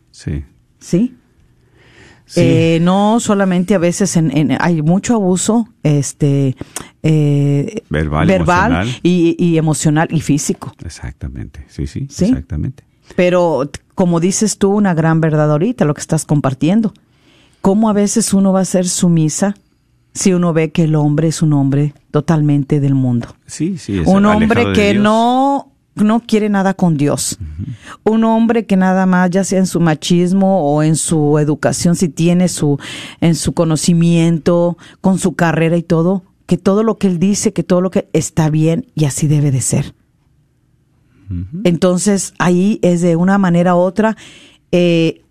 Sí. 0.09 0.43
¿sí? 0.79 1.13
Sí. 2.27 2.41
Eh, 2.43 2.79
no 2.81 3.19
solamente 3.19 3.75
a 3.75 3.77
veces 3.77 4.17
en, 4.17 4.35
en- 4.35 4.57
hay 4.59 4.81
mucho 4.81 5.13
abuso 5.13 5.67
este 5.83 6.55
eh, 7.03 7.83
Verbal, 7.89 8.29
emocional. 8.29 8.87
y, 9.03 9.35
y 9.37 9.57
emocional 9.57 10.07
y 10.11 10.21
físico. 10.21 10.73
Exactamente. 10.83 11.65
Sí, 11.67 11.85
sí, 11.87 12.07
Sí. 12.09 12.25
exactamente. 12.25 12.83
Pero 13.15 13.69
como 13.93 14.19
dices 14.19 14.57
tú, 14.57 14.71
una 14.71 14.93
gran 14.95 15.21
verdad 15.21 15.51
ahorita, 15.51 15.85
lo 15.85 15.93
que 15.93 16.01
estás 16.01 16.25
compartiendo. 16.25 16.93
¿Cómo 17.61 17.89
a 17.89 17.93
veces 17.93 18.33
uno 18.33 18.51
va 18.53 18.61
a 18.61 18.65
ser 18.65 18.87
sumisa 18.87 19.55
si 20.13 20.33
uno 20.33 20.53
ve 20.53 20.71
que 20.71 20.83
el 20.85 20.95
hombre 20.95 21.27
es 21.27 21.41
un 21.43 21.53
hombre 21.53 21.93
totalmente 22.11 22.79
del 22.79 22.95
mundo? 22.95 23.35
Sí, 23.45 23.77
sí. 23.77 23.99
es 23.99 24.07
un 24.07 24.25
hombre 24.25 24.73
que 24.73 24.93
Dios. 24.93 25.03
no 25.03 25.71
no 25.95 26.19
quiere 26.19 26.49
nada 26.49 26.73
con 26.73 26.97
Dios. 26.97 27.37
Un 28.03 28.23
hombre 28.23 28.65
que 28.65 28.75
nada 28.75 29.05
más, 29.05 29.29
ya 29.29 29.43
sea 29.43 29.59
en 29.59 29.67
su 29.67 29.79
machismo 29.79 30.71
o 30.71 30.83
en 30.83 30.95
su 30.95 31.39
educación, 31.39 31.95
si 31.95 32.09
tiene 32.09 32.47
su, 32.47 32.79
en 33.21 33.35
su 33.35 33.53
conocimiento, 33.53 34.77
con 35.01 35.19
su 35.19 35.35
carrera 35.35 35.77
y 35.77 35.83
todo, 35.83 36.23
que 36.45 36.57
todo 36.57 36.83
lo 36.83 36.97
que 36.97 37.07
él 37.07 37.19
dice, 37.19 37.53
que 37.53 37.63
todo 37.63 37.81
lo 37.81 37.91
que 37.91 38.09
está 38.13 38.49
bien 38.49 38.87
y 38.93 39.05
así 39.05 39.27
debe 39.27 39.51
de 39.51 39.61
ser. 39.61 39.95
Entonces 41.63 42.35
ahí 42.37 42.79
es 42.83 43.01
de 43.01 43.15
una 43.15 43.39
manera 43.39 43.75
u 43.75 43.79
otra, 43.79 44.15
eh, 44.71 45.23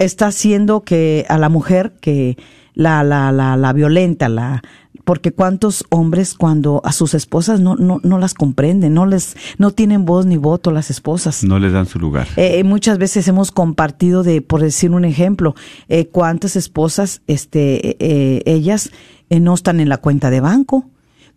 está 0.00 0.26
haciendo 0.26 0.82
que 0.82 1.24
a 1.28 1.38
la 1.38 1.48
mujer 1.48 1.94
que 2.00 2.36
la, 2.74 3.04
la, 3.04 3.30
la, 3.30 3.56
la 3.56 3.72
violenta, 3.72 4.28
la, 4.28 4.62
porque 5.04 5.32
cuántos 5.32 5.84
hombres 5.90 6.34
cuando 6.34 6.80
a 6.84 6.92
sus 6.92 7.14
esposas 7.14 7.60
no, 7.60 7.76
no, 7.76 8.00
no 8.02 8.18
las 8.18 8.34
comprenden, 8.34 8.94
no 8.94 9.06
les, 9.06 9.36
no 9.58 9.70
tienen 9.70 10.04
voz 10.04 10.26
ni 10.26 10.36
voto 10.36 10.70
las 10.70 10.90
esposas. 10.90 11.44
No 11.44 11.58
les 11.58 11.72
dan 11.72 11.86
su 11.86 11.98
lugar. 11.98 12.26
Eh, 12.36 12.58
eh, 12.58 12.64
muchas 12.64 12.98
veces 12.98 13.28
hemos 13.28 13.50
compartido 13.52 14.22
de, 14.22 14.40
por 14.42 14.60
decir 14.62 14.90
un 14.92 15.04
ejemplo, 15.04 15.54
eh, 15.88 16.06
cuántas 16.06 16.56
esposas, 16.56 17.20
este, 17.26 17.96
eh, 18.04 18.42
ellas 18.46 18.90
no 19.30 19.54
están 19.54 19.80
en 19.80 19.88
la 19.88 19.98
cuenta 19.98 20.30
de 20.30 20.40
banco. 20.40 20.88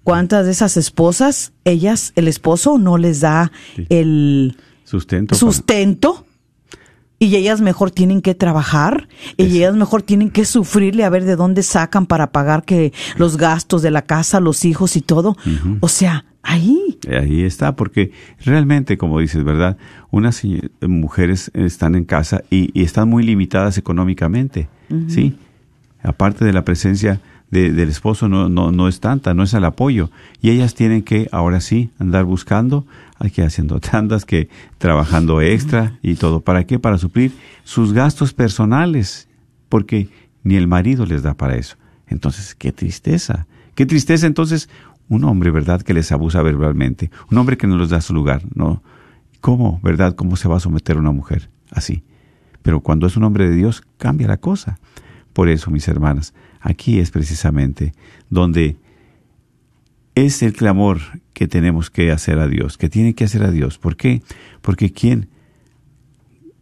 ¿Cuántas 0.04 0.46
de 0.46 0.52
esas 0.54 0.78
esposas, 0.78 1.52
ellas, 1.66 2.14
el 2.16 2.30
esposo 2.30 2.78
no 2.78 2.98
les 2.98 3.20
da 3.20 3.52
Sí. 3.76 3.86
el 3.90 4.56
Sustento. 4.86 5.36
sustento? 5.36 6.26
Y 7.20 7.36
ellas 7.36 7.62
mejor 7.62 7.90
tienen 7.92 8.22
que 8.22 8.36
trabajar 8.36 9.08
y 9.38 9.46
Eso. 9.46 9.56
ellas 9.56 9.76
mejor 9.76 10.04
tienen 10.04 10.30
que 10.30 10.46
sufrirle 10.46 11.04
a 11.04 11.10
ver 11.10 11.24
de 11.26 11.36
dónde 11.36 11.64
sacan 11.64 12.06
para 12.06 12.32
pagar 12.32 12.64
que 12.64 12.94
los 13.18 13.38
gastos 13.38 13.82
de 13.82 13.90
la 13.92 14.04
casa, 14.04 14.40
los 14.40 14.66
hijos 14.66 14.96
y 14.96 15.02
todo. 15.02 15.36
O 15.80 15.88
sea, 15.88 16.26
ahí 16.44 17.00
Ahí 17.12 17.42
está, 17.44 17.76
porque 17.76 18.12
realmente, 18.46 18.98
como 18.98 19.20
dices, 19.20 19.44
¿verdad? 19.44 19.78
Unas 20.12 20.36
se- 20.38 20.70
mujeres 20.82 21.50
están 21.54 21.96
en 21.96 22.06
casa 22.06 22.42
y, 22.50 22.70
y 22.80 22.84
están 22.84 23.08
muy 23.10 23.24
limitadas 23.24 23.78
económicamente, 23.78 24.68
¿sí? 25.08 25.38
Aparte 26.04 26.46
de 26.46 26.54
la 26.54 26.64
presencia 26.66 27.20
de- 27.52 27.72
del 27.72 27.90
esposo 27.90 28.28
no, 28.30 28.50
no, 28.50 28.72
no 28.72 28.88
es 28.88 29.00
tanta, 29.00 29.34
no 29.34 29.44
es 29.44 29.54
el 29.54 29.66
apoyo. 29.66 30.10
Y 30.42 30.50
ellas 30.52 30.76
tienen 30.76 31.02
que, 31.04 31.28
ahora 31.32 31.62
sí, 31.62 31.90
andar 32.00 32.26
buscando, 32.26 32.86
hay 33.20 33.32
que 33.32 33.44
haciendo 33.44 33.80
tandas, 33.80 34.26
que 34.26 34.50
trabajando 34.78 35.42
extra 35.42 36.00
y 36.02 36.16
todo. 36.16 36.42
¿Para 36.42 36.66
qué? 36.66 36.80
Para 36.80 36.98
suplir 36.98 37.32
sus 37.64 37.94
gastos 37.94 38.34
personales, 38.34 39.28
porque 39.70 40.10
ni 40.44 40.56
el 40.56 40.68
marido 40.68 41.06
les 41.06 41.24
da 41.24 41.34
para 41.34 41.56
eso. 41.56 41.78
Entonces, 42.08 42.56
qué 42.56 42.72
tristeza. 42.72 43.48
Qué 43.76 43.86
tristeza 43.86 44.28
entonces 44.28 44.70
un 45.10 45.24
hombre, 45.24 45.52
¿verdad?, 45.52 45.82
que 45.82 45.94
les 45.94 46.12
abusa 46.12 46.42
verbalmente, 46.42 47.12
un 47.32 47.38
hombre 47.38 47.58
que 47.58 47.68
no 47.68 47.78
les 47.78 47.90
da 47.90 48.02
su 48.02 48.14
lugar, 48.14 48.44
¿no? 48.54 48.84
¿Cómo, 49.42 49.80
verdad? 49.84 50.16
¿Cómo 50.16 50.36
se 50.36 50.48
va 50.48 50.58
a 50.58 50.60
someter 50.60 50.98
una 50.98 51.12
mujer 51.12 51.50
así? 51.72 52.04
Pero 52.62 52.82
cuando 52.82 53.08
es 53.08 53.16
un 53.16 53.24
hombre 53.24 53.50
de 53.50 53.56
Dios, 53.56 53.84
cambia 53.98 54.28
la 54.28 54.38
cosa. 54.38 54.80
Por 55.32 55.48
eso, 55.48 55.72
mis 55.72 55.88
hermanas, 55.88 56.34
aquí 56.60 57.00
es 57.00 57.12
precisamente 57.12 57.94
donde 58.30 58.76
es 60.26 60.42
el 60.42 60.54
clamor 60.54 60.98
que 61.34 61.48
tenemos 61.48 61.92
que 61.92 62.12
hacer 62.12 62.40
a 62.40 62.48
Dios, 62.48 62.80
que 62.80 62.90
tiene 62.90 63.14
que 63.14 63.26
hacer 63.26 63.44
a 63.44 63.52
Dios. 63.52 63.78
¿Por 63.78 63.96
qué? 63.96 64.24
Porque 64.64 64.92
¿quién 64.92 65.30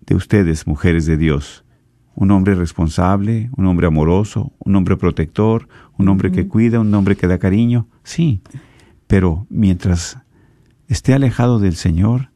de 0.06 0.14
ustedes, 0.14 0.68
mujeres 0.68 1.06
de 1.06 1.16
Dios, 1.16 1.64
un 2.16 2.32
hombre 2.32 2.56
responsable, 2.56 3.50
un 3.56 3.66
hombre 3.68 3.88
amoroso, 3.88 4.52
un 4.60 4.76
hombre 4.76 4.98
protector, 4.98 5.70
un 5.98 6.10
hombre 6.10 6.34
que 6.34 6.50
cuida, 6.50 6.82
un 6.82 6.94
hombre 6.94 7.16
que 7.16 7.28
da 7.28 7.38
cariño? 7.38 7.88
Sí, 8.04 8.42
pero 9.08 9.48
mientras 9.50 10.18
esté 10.90 11.14
alejado 11.14 11.60
del 11.60 11.78
Señor, 11.78 12.32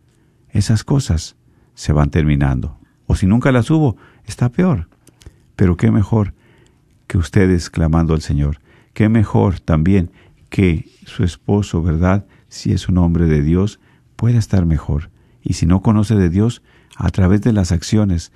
esas 0.51 0.85
cosas 0.85 1.35
se 1.73 1.91
van 1.91 2.11
terminando. 2.11 2.79
O 3.07 3.15
si 3.15 3.27
nunca 3.27 3.51
las 3.51 3.69
hubo, 3.69 3.97
está 4.23 4.47
peor. 4.47 4.87
Pero 5.57 5.75
qué 5.75 5.91
mejor 5.91 6.33
que 7.07 7.17
ustedes 7.17 7.69
clamando 7.69 8.13
al 8.13 8.21
Señor. 8.21 8.61
Qué 8.93 9.09
mejor 9.09 9.59
también 9.59 10.11
que 10.49 10.89
su 11.05 11.23
esposo, 11.23 11.81
¿verdad? 11.81 12.25
Si 12.47 12.71
es 12.71 12.89
un 12.89 12.97
hombre 12.97 13.25
de 13.25 13.41
Dios, 13.41 13.79
pueda 14.15 14.37
estar 14.37 14.65
mejor. 14.65 15.09
Y 15.41 15.53
si 15.53 15.65
no 15.65 15.81
conoce 15.81 16.15
de 16.15 16.29
Dios, 16.29 16.61
a 16.95 17.09
través 17.09 17.41
de 17.41 17.53
las 17.53 17.71
acciones 17.71 18.31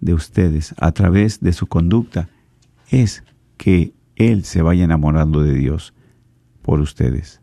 de 0.00 0.14
ustedes, 0.14 0.74
a 0.78 0.92
través 0.92 1.40
de 1.40 1.52
su 1.52 1.66
conducta, 1.66 2.28
es 2.90 3.22
que 3.56 3.94
Él 4.16 4.44
se 4.44 4.62
vaya 4.62 4.84
enamorando 4.84 5.42
de 5.42 5.54
Dios 5.54 5.94
por 6.62 6.80
ustedes. 6.80 7.40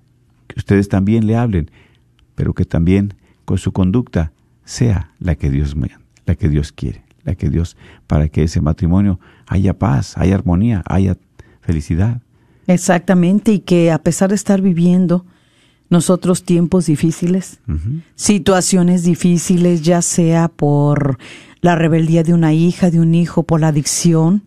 Que 0.47 0.59
ustedes 0.59 0.89
también 0.89 1.25
le 1.25 1.37
hablen, 1.37 1.71
pero 2.35 2.53
que 2.53 2.65
también 2.65 3.13
con 3.45 3.57
su 3.57 3.71
conducta 3.71 4.33
sea 4.65 5.13
la 5.19 5.35
que 5.35 5.49
Dios 5.49 5.75
la 6.25 6.35
que 6.35 6.49
Dios 6.49 6.71
quiere, 6.71 7.03
la 7.23 7.35
que 7.35 7.49
Dios 7.49 7.75
para 8.05 8.27
que 8.29 8.43
ese 8.43 8.61
matrimonio 8.61 9.19
haya 9.47 9.79
paz, 9.79 10.17
haya 10.17 10.35
armonía, 10.35 10.83
haya 10.85 11.17
felicidad. 11.61 12.21
Exactamente, 12.69 13.51
y 13.51 13.59
que 13.59 13.91
a 13.91 13.97
pesar 13.97 14.29
de 14.29 14.35
estar 14.35 14.61
viviendo 14.61 15.25
nosotros 15.89 16.43
tiempos 16.43 16.85
difíciles, 16.85 17.59
situaciones 18.13 19.03
difíciles, 19.03 19.81
ya 19.81 20.03
sea 20.03 20.49
por 20.49 21.17
la 21.61 21.75
rebeldía 21.75 22.21
de 22.21 22.35
una 22.35 22.53
hija, 22.53 22.91
de 22.91 22.99
un 22.99 23.15
hijo, 23.15 23.41
por 23.41 23.59
la 23.59 23.69
adicción, 23.69 24.43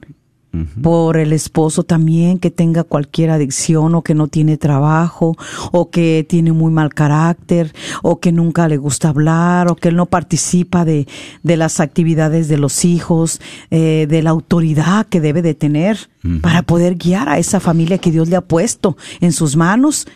Por 0.82 1.16
el 1.16 1.32
esposo 1.32 1.82
también 1.82 2.38
que 2.38 2.50
tenga 2.50 2.84
cualquier 2.84 3.30
adicción 3.30 3.94
o 3.94 4.02
que 4.02 4.14
no 4.14 4.28
tiene 4.28 4.58
trabajo 4.58 5.34
o 5.72 5.88
que 5.88 6.26
tiene 6.28 6.52
muy 6.52 6.70
mal 6.70 6.92
carácter 6.92 7.74
o 8.02 8.20
que 8.20 8.32
nunca 8.32 8.68
le 8.68 8.76
gusta 8.76 9.08
hablar 9.08 9.70
o 9.70 9.76
que 9.76 9.88
él 9.88 9.96
no 9.96 10.04
participa 10.04 10.84
de, 10.84 11.08
de 11.42 11.56
las 11.56 11.80
actividades 11.80 12.48
de 12.48 12.58
los 12.58 12.84
hijos, 12.84 13.40
eh, 13.70 14.06
de 14.10 14.22
la 14.22 14.28
autoridad 14.28 15.06
que 15.06 15.22
debe 15.22 15.40
de 15.40 15.54
tener 15.54 16.10
para 16.42 16.62
poder 16.62 16.96
guiar 16.96 17.28
a 17.28 17.38
esa 17.38 17.58
familia 17.58 17.98
que 17.98 18.12
Dios 18.12 18.28
le 18.28 18.36
ha 18.36 18.42
puesto 18.42 18.96
en 19.20 19.32
sus 19.32 19.56
manos, 19.56 20.06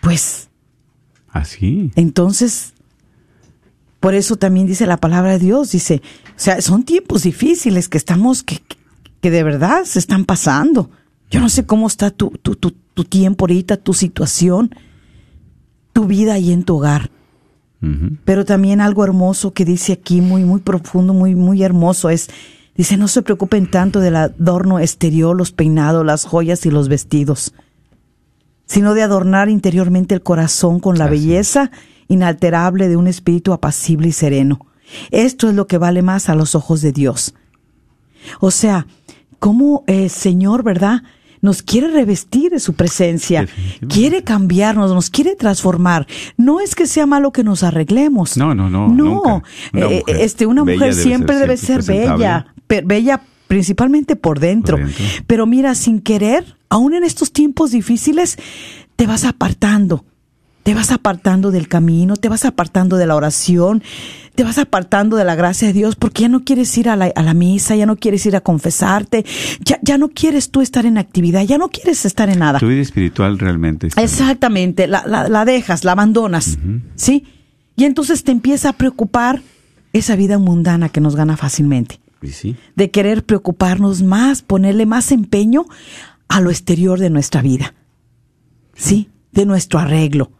pues. 0.00 0.48
Así. 1.30 1.90
entonces, 1.94 2.74
por 4.00 4.14
eso 4.14 4.36
también 4.36 4.66
dice 4.66 4.86
la 4.86 4.96
palabra 4.96 5.32
de 5.32 5.38
Dios, 5.38 5.72
dice, 5.72 6.02
o 6.26 6.32
sea, 6.36 6.60
son 6.60 6.82
tiempos 6.82 7.22
difíciles 7.22 7.88
que 7.88 7.98
estamos, 7.98 8.42
que, 8.42 8.60
que 9.22 9.30
de 9.30 9.44
verdad 9.44 9.84
se 9.84 10.00
están 10.00 10.26
pasando. 10.26 10.90
Yo 11.30 11.40
no 11.40 11.48
sé 11.48 11.64
cómo 11.64 11.86
está 11.86 12.10
tu, 12.10 12.30
tu, 12.42 12.56
tu, 12.56 12.72
tu 12.72 13.04
tiempo 13.04 13.44
ahorita, 13.44 13.78
tu 13.78 13.94
situación, 13.94 14.74
tu 15.94 16.04
vida 16.04 16.34
ahí 16.34 16.52
en 16.52 16.64
tu 16.64 16.76
hogar. 16.76 17.10
Pero 18.24 18.44
también 18.44 18.80
algo 18.80 19.02
hermoso 19.02 19.54
que 19.54 19.64
dice 19.64 19.92
aquí, 19.94 20.20
muy, 20.20 20.44
muy 20.44 20.60
profundo, 20.60 21.14
muy, 21.14 21.34
muy 21.34 21.64
hermoso, 21.64 22.10
es, 22.10 22.30
dice, 22.76 22.96
no 22.96 23.08
se 23.08 23.22
preocupen 23.22 23.68
tanto 23.68 23.98
del 23.98 24.14
adorno 24.14 24.78
exterior, 24.78 25.36
los 25.36 25.50
peinados, 25.50 26.06
las 26.06 26.24
joyas 26.24 26.64
y 26.64 26.70
los 26.70 26.88
vestidos, 26.88 27.54
sino 28.66 28.94
de 28.94 29.02
adornar 29.02 29.48
interiormente 29.48 30.14
el 30.14 30.22
corazón 30.22 30.78
con 30.78 30.96
la 30.96 31.06
Así 31.06 31.14
belleza 31.14 31.70
inalterable 32.06 32.88
de 32.88 32.96
un 32.96 33.08
espíritu 33.08 33.52
apacible 33.52 34.08
y 34.08 34.12
sereno. 34.12 34.64
Esto 35.10 35.48
es 35.48 35.56
lo 35.56 35.66
que 35.66 35.78
vale 35.78 36.02
más 36.02 36.28
a 36.28 36.36
los 36.36 36.54
ojos 36.54 36.82
de 36.82 36.92
Dios. 36.92 37.34
O 38.40 38.50
sea, 38.50 38.86
cómo 39.38 39.84
el 39.86 40.10
Señor, 40.10 40.62
¿verdad? 40.62 41.02
Nos 41.40 41.62
quiere 41.62 41.88
revestir 41.88 42.52
de 42.52 42.60
su 42.60 42.74
presencia, 42.74 43.48
quiere 43.88 44.22
cambiarnos, 44.22 44.92
nos 44.92 45.10
quiere 45.10 45.34
transformar. 45.34 46.06
No 46.36 46.60
es 46.60 46.76
que 46.76 46.86
sea 46.86 47.04
malo 47.04 47.32
que 47.32 47.42
nos 47.42 47.64
arreglemos. 47.64 48.36
No, 48.36 48.54
no, 48.54 48.70
no, 48.70 48.88
No. 48.88 49.20
Una 49.22 49.42
Eh, 49.72 50.02
mujer 50.06 50.16
este, 50.20 50.46
una 50.46 50.62
mujer 50.62 50.78
debe 50.78 50.92
siempre 50.94 51.36
debe 51.36 51.56
ser 51.56 51.82
bella, 51.82 52.54
bella 52.84 53.22
principalmente 53.48 54.14
por 54.14 54.38
dentro. 54.38 54.76
Por 54.76 54.86
dentro. 54.86 55.04
Pero 55.26 55.46
mira, 55.46 55.74
sin 55.74 56.00
querer, 56.00 56.56
aún 56.68 56.94
en 56.94 57.02
estos 57.02 57.32
tiempos 57.32 57.72
difíciles, 57.72 58.38
te 58.94 59.08
vas 59.08 59.24
apartando. 59.24 60.04
Te 60.62 60.74
vas 60.74 60.92
apartando 60.92 61.50
del 61.50 61.66
camino, 61.66 62.14
te 62.14 62.28
vas 62.28 62.44
apartando 62.44 62.96
de 62.96 63.06
la 63.06 63.16
oración, 63.16 63.82
te 64.34 64.44
vas 64.44 64.58
apartando 64.58 65.16
de 65.16 65.24
la 65.24 65.34
gracia 65.34 65.68
de 65.68 65.74
Dios 65.74 65.96
porque 65.96 66.22
ya 66.22 66.28
no 66.28 66.44
quieres 66.44 66.76
ir 66.78 66.88
a 66.88 66.96
la, 66.96 67.06
a 67.06 67.22
la 67.22 67.34
misa, 67.34 67.76
ya 67.76 67.86
no 67.86 67.96
quieres 67.96 68.24
ir 68.26 68.34
a 68.36 68.40
confesarte, 68.40 69.24
ya, 69.60 69.78
ya 69.82 69.98
no 69.98 70.08
quieres 70.08 70.50
tú 70.50 70.60
estar 70.60 70.86
en 70.86 70.98
actividad, 70.98 71.42
ya 71.42 71.58
no 71.58 71.68
quieres 71.68 72.04
estar 72.04 72.30
en 72.30 72.38
nada. 72.38 72.58
Tu 72.58 72.68
vida 72.68 72.80
espiritual 72.80 73.38
realmente 73.38 73.88
está 73.88 74.02
Exactamente, 74.02 74.86
la, 74.86 75.04
la, 75.06 75.28
la 75.28 75.44
dejas, 75.44 75.84
la 75.84 75.92
abandonas, 75.92 76.58
¿sí? 76.94 77.24
Y 77.76 77.84
entonces 77.84 78.24
te 78.24 78.32
empieza 78.32 78.70
a 78.70 78.72
preocupar 78.74 79.42
esa 79.92 80.16
vida 80.16 80.38
mundana 80.38 80.88
que 80.88 81.00
nos 81.00 81.16
gana 81.16 81.36
fácilmente, 81.36 82.00
Y 82.22 82.28
sí, 82.28 82.56
de 82.76 82.90
querer 82.90 83.24
preocuparnos 83.24 84.02
más, 84.02 84.42
ponerle 84.42 84.86
más 84.86 85.12
empeño 85.12 85.66
a 86.28 86.40
lo 86.40 86.50
exterior 86.50 86.98
de 86.98 87.10
nuestra 87.10 87.42
vida, 87.42 87.74
¿sí? 88.74 89.10
De 89.32 89.44
nuestro 89.44 89.78
arreglo. 89.78 90.30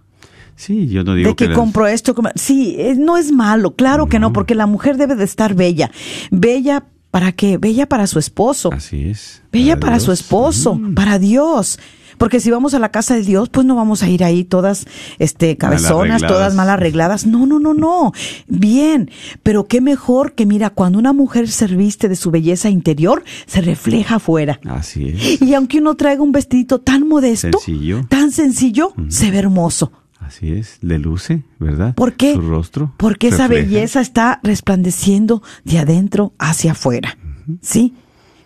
Sí, 0.63 0.89
yo 0.89 1.05
no 1.05 1.15
digo 1.15 1.31
de 1.31 1.37
que, 1.37 1.53
compro 1.53 1.87
esto. 1.87 2.15
Sí, 2.35 2.77
eh, 2.79 2.95
no 2.97 3.17
es 3.17 3.33
malo, 3.33 3.75
claro 3.75 4.07
que 4.07 4.19
no, 4.19 4.33
porque 4.33 4.55
la 4.55 4.67
mujer 4.67 4.97
debe 4.97 5.15
de 5.17 5.25
estar 5.25 5.55
bella. 5.55 5.91
Bella 6.31 6.85
para 7.11 7.33
qué? 7.33 7.59
Bella 7.59 7.87
para 7.89 8.07
su 8.07 8.19
esposo. 8.19 8.71
Así 8.73 9.09
es. 9.09 9.43
Bella 9.53 9.79
para, 9.79 10.01
su 10.01 10.13
esposo, 10.13 10.75
Mm. 10.77 10.95
para 10.95 11.19
Dios. 11.19 11.79
Porque 12.19 12.39
si 12.41 12.51
vamos 12.53 12.73
a 12.75 12.79
la 12.79 12.91
casa 12.91 13.15
de 13.15 13.23
Dios, 13.23 13.49
pues 13.49 13.67
no 13.67 13.75
vamos 13.75 14.03
a 14.05 14.09
ir 14.09 14.23
ahí 14.23 14.45
todas 14.45 14.87
este 15.19 15.57
cabezonas, 15.57 16.23
todas 16.23 16.55
mal 16.55 16.71
arregladas. 16.71 17.27
No, 17.27 17.47
no, 17.47 17.59
no, 17.59 17.75
no. 17.75 18.13
Bien, 18.47 19.11
pero 19.43 19.67
qué 19.67 19.81
mejor 19.81 20.35
que 20.35 20.47
mira, 20.47 20.71
cuando 20.71 20.99
una 21.01 21.13
mujer 21.13 21.49
se 21.51 21.67
viste 21.67 22.09
de 22.09 22.15
su 22.15 22.31
belleza 22.31 22.71
interior, 22.71 23.25
se 23.47 23.61
refleja 23.61 24.17
afuera. 24.17 24.61
Así 24.67 25.09
es. 25.09 25.43
Y 25.43 25.55
aunque 25.55 25.79
uno 25.79 25.97
traiga 25.97 26.23
un 26.23 26.31
vestidito 26.33 26.79
tan 26.81 27.09
modesto, 27.09 27.59
Sencillo. 27.59 28.03
tan 28.09 28.31
sencillo, 28.31 28.93
se 29.09 29.31
ve 29.33 29.39
hermoso. 29.39 29.91
Así 30.33 30.51
es. 30.51 30.79
Le 30.81 30.99
luce, 30.99 31.43
¿verdad? 31.59 31.95
¿Por 31.95 32.15
qué? 32.15 32.33
Su 32.33 32.41
rostro. 32.41 32.95
Porque 32.97 33.29
esa 33.29 33.49
belleza 33.49 34.01
está 34.01 34.41
resplandeciendo 34.43 35.43
de 35.65 35.79
adentro 35.79 36.33
hacia 36.39 36.73
afuera. 36.73 37.19
¿Sí? 37.61 37.93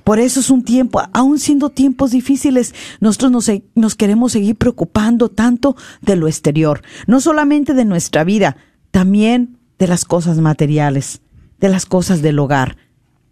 Por 0.03 0.19
eso 0.19 0.41
es 0.41 0.51
un 0.51 0.65
tiempo, 0.65 1.01
aún 1.13 1.39
siendo 1.39 1.71
tiempos 1.71 2.11
difíciles, 2.11 2.75
nosotros 2.99 3.31
nos, 3.31 3.51
nos 3.77 3.95
queremos 3.95 4.33
seguir 4.33 4.57
preocupando 4.57 5.29
tanto 5.29 5.77
de 6.01 6.17
lo 6.17 6.27
exterior, 6.27 6.83
no 7.07 7.21
solamente 7.21 7.73
de 7.73 7.85
nuestra 7.85 8.25
vida, 8.25 8.57
también 8.91 9.57
de 9.79 9.87
las 9.87 10.05
cosas 10.05 10.39
materiales, 10.39 11.21
de 11.61 11.69
las 11.69 11.87
cosas 11.87 12.21
del 12.21 12.41
hogar. 12.41 12.79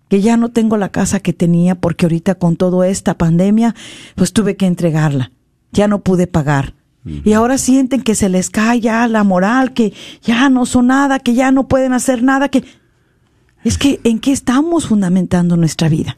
Que 0.09 0.21
ya 0.21 0.37
no 0.37 0.51
tengo 0.51 0.77
la 0.77 0.91
casa 0.91 1.19
que 1.19 1.33
tenía 1.33 1.75
porque 1.75 2.07
ahorita 2.07 2.37
con 2.37 2.55
toda 2.55 2.87
esta 2.87 3.19
pandemia, 3.19 3.75
pues 4.15 4.33
tuve 4.33 4.57
que 4.57 4.67
entregarla. 4.67 5.33
Ya 5.73 5.89
no 5.89 6.03
pude 6.03 6.29
pagar. 6.29 6.75
Y 7.05 7.35
ahora 7.35 7.59
sienten 7.59 8.03
que 8.03 8.15
se 8.15 8.31
les 8.31 8.49
cae 8.49 8.81
ya 8.81 9.07
la 9.09 9.25
moral, 9.25 9.75
que 9.75 9.93
ya 10.23 10.49
no 10.49 10.65
son 10.65 10.87
nada, 10.87 11.19
que 11.19 11.35
ya 11.35 11.53
no 11.53 11.69
pueden 11.69 11.93
hacer 11.93 12.23
nada, 12.23 12.49
que... 12.49 12.65
Es 13.63 13.79
que, 13.79 14.01
¿en 14.05 14.21
qué 14.21 14.33
estamos 14.33 14.87
fundamentando 14.87 15.57
nuestra 15.57 15.89
vida? 15.89 16.17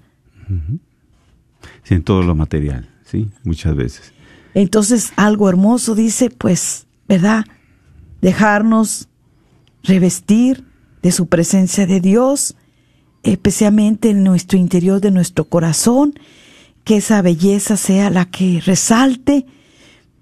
Sí, 1.82 1.94
en 1.94 2.02
todo 2.02 2.22
lo 2.22 2.34
material, 2.34 2.88
sí, 3.04 3.28
muchas 3.44 3.74
veces. 3.74 4.12
Entonces, 4.54 5.12
algo 5.16 5.48
hermoso 5.48 5.94
dice, 5.94 6.30
pues, 6.30 6.86
¿verdad? 7.08 7.44
Dejarnos 8.20 9.08
revestir 9.82 10.64
de 11.02 11.12
su 11.12 11.26
presencia 11.26 11.86
de 11.86 12.00
Dios, 12.00 12.56
especialmente 13.22 14.10
en 14.10 14.24
nuestro 14.24 14.58
interior 14.58 15.00
de 15.00 15.10
nuestro 15.10 15.44
corazón, 15.44 16.14
que 16.84 16.96
esa 16.96 17.22
belleza 17.22 17.76
sea 17.76 18.10
la 18.10 18.26
que 18.26 18.60
resalte, 18.64 19.46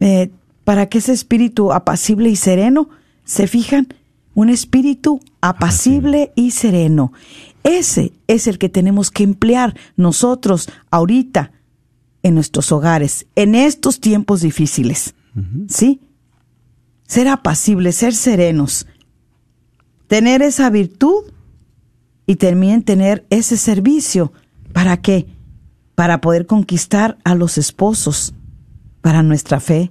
eh, 0.00 0.30
para 0.64 0.86
que 0.86 0.98
ese 0.98 1.12
espíritu 1.12 1.72
apacible 1.72 2.30
y 2.30 2.36
sereno, 2.36 2.88
¿se 3.24 3.46
fijan? 3.46 3.88
Un 4.34 4.48
espíritu 4.48 5.20
apacible 5.40 6.32
y 6.34 6.50
sereno. 6.50 7.12
Ese 7.62 8.12
es 8.26 8.46
el 8.46 8.58
que 8.58 8.68
tenemos 8.68 9.10
que 9.10 9.22
emplear 9.22 9.76
nosotros 9.96 10.68
ahorita 10.90 11.52
en 12.22 12.34
nuestros 12.34 12.72
hogares, 12.72 13.26
en 13.36 13.54
estos 13.54 14.00
tiempos 14.00 14.40
difíciles. 14.40 15.14
¿Sí? 15.68 16.00
Ser 17.06 17.28
apacibles, 17.28 17.96
ser 17.96 18.14
serenos, 18.14 18.86
tener 20.06 20.42
esa 20.42 20.70
virtud 20.70 21.24
y 22.26 22.36
también 22.36 22.82
tener 22.82 23.26
ese 23.30 23.56
servicio. 23.56 24.32
¿Para 24.72 24.96
qué? 24.96 25.26
Para 25.94 26.20
poder 26.20 26.46
conquistar 26.46 27.18
a 27.24 27.34
los 27.34 27.58
esposos, 27.58 28.34
para 29.00 29.22
nuestra 29.22 29.60
fe, 29.60 29.90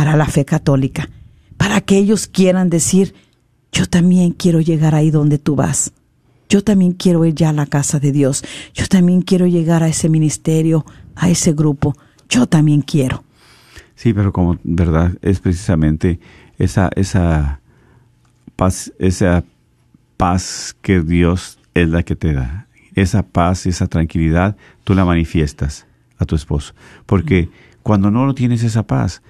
para 0.00 0.16
la 0.16 0.24
fe 0.24 0.46
católica, 0.46 1.10
para 1.58 1.82
que 1.82 1.98
ellos 1.98 2.26
quieran 2.26 2.70
decir, 2.70 3.14
yo 3.70 3.84
también 3.84 4.32
quiero 4.32 4.62
llegar 4.62 4.94
ahí 4.94 5.10
donde 5.10 5.36
tú 5.36 5.56
vas. 5.56 5.92
Yo 6.48 6.64
también 6.64 6.92
quiero 6.92 7.26
ir 7.26 7.34
ya 7.34 7.50
a 7.50 7.52
la 7.52 7.66
casa 7.66 8.00
de 8.00 8.10
Dios. 8.10 8.42
Yo 8.72 8.86
también 8.86 9.20
quiero 9.20 9.46
llegar 9.46 9.82
a 9.82 9.88
ese 9.88 10.08
ministerio, 10.08 10.86
a 11.16 11.28
ese 11.28 11.52
grupo. 11.52 11.94
Yo 12.30 12.46
también 12.46 12.80
quiero. 12.80 13.24
Sí, 13.94 14.14
pero 14.14 14.32
como 14.32 14.58
verdad 14.64 15.12
es 15.20 15.38
precisamente 15.40 16.18
esa 16.58 16.88
esa 16.96 17.60
paz 18.56 18.94
esa 18.98 19.44
paz 20.16 20.74
que 20.80 21.02
Dios 21.02 21.58
es 21.74 21.90
la 21.90 22.04
que 22.04 22.16
te 22.16 22.32
da. 22.32 22.68
Esa 22.94 23.22
paz, 23.22 23.66
esa 23.66 23.86
tranquilidad, 23.86 24.56
tú 24.82 24.94
la 24.94 25.04
manifiestas 25.04 25.86
a 26.16 26.24
tu 26.24 26.36
esposo, 26.36 26.72
porque 27.04 27.50
cuando 27.82 28.10
no 28.10 28.24
lo 28.24 28.34
tienes 28.34 28.62
esa 28.62 28.86
paz, 28.86 29.20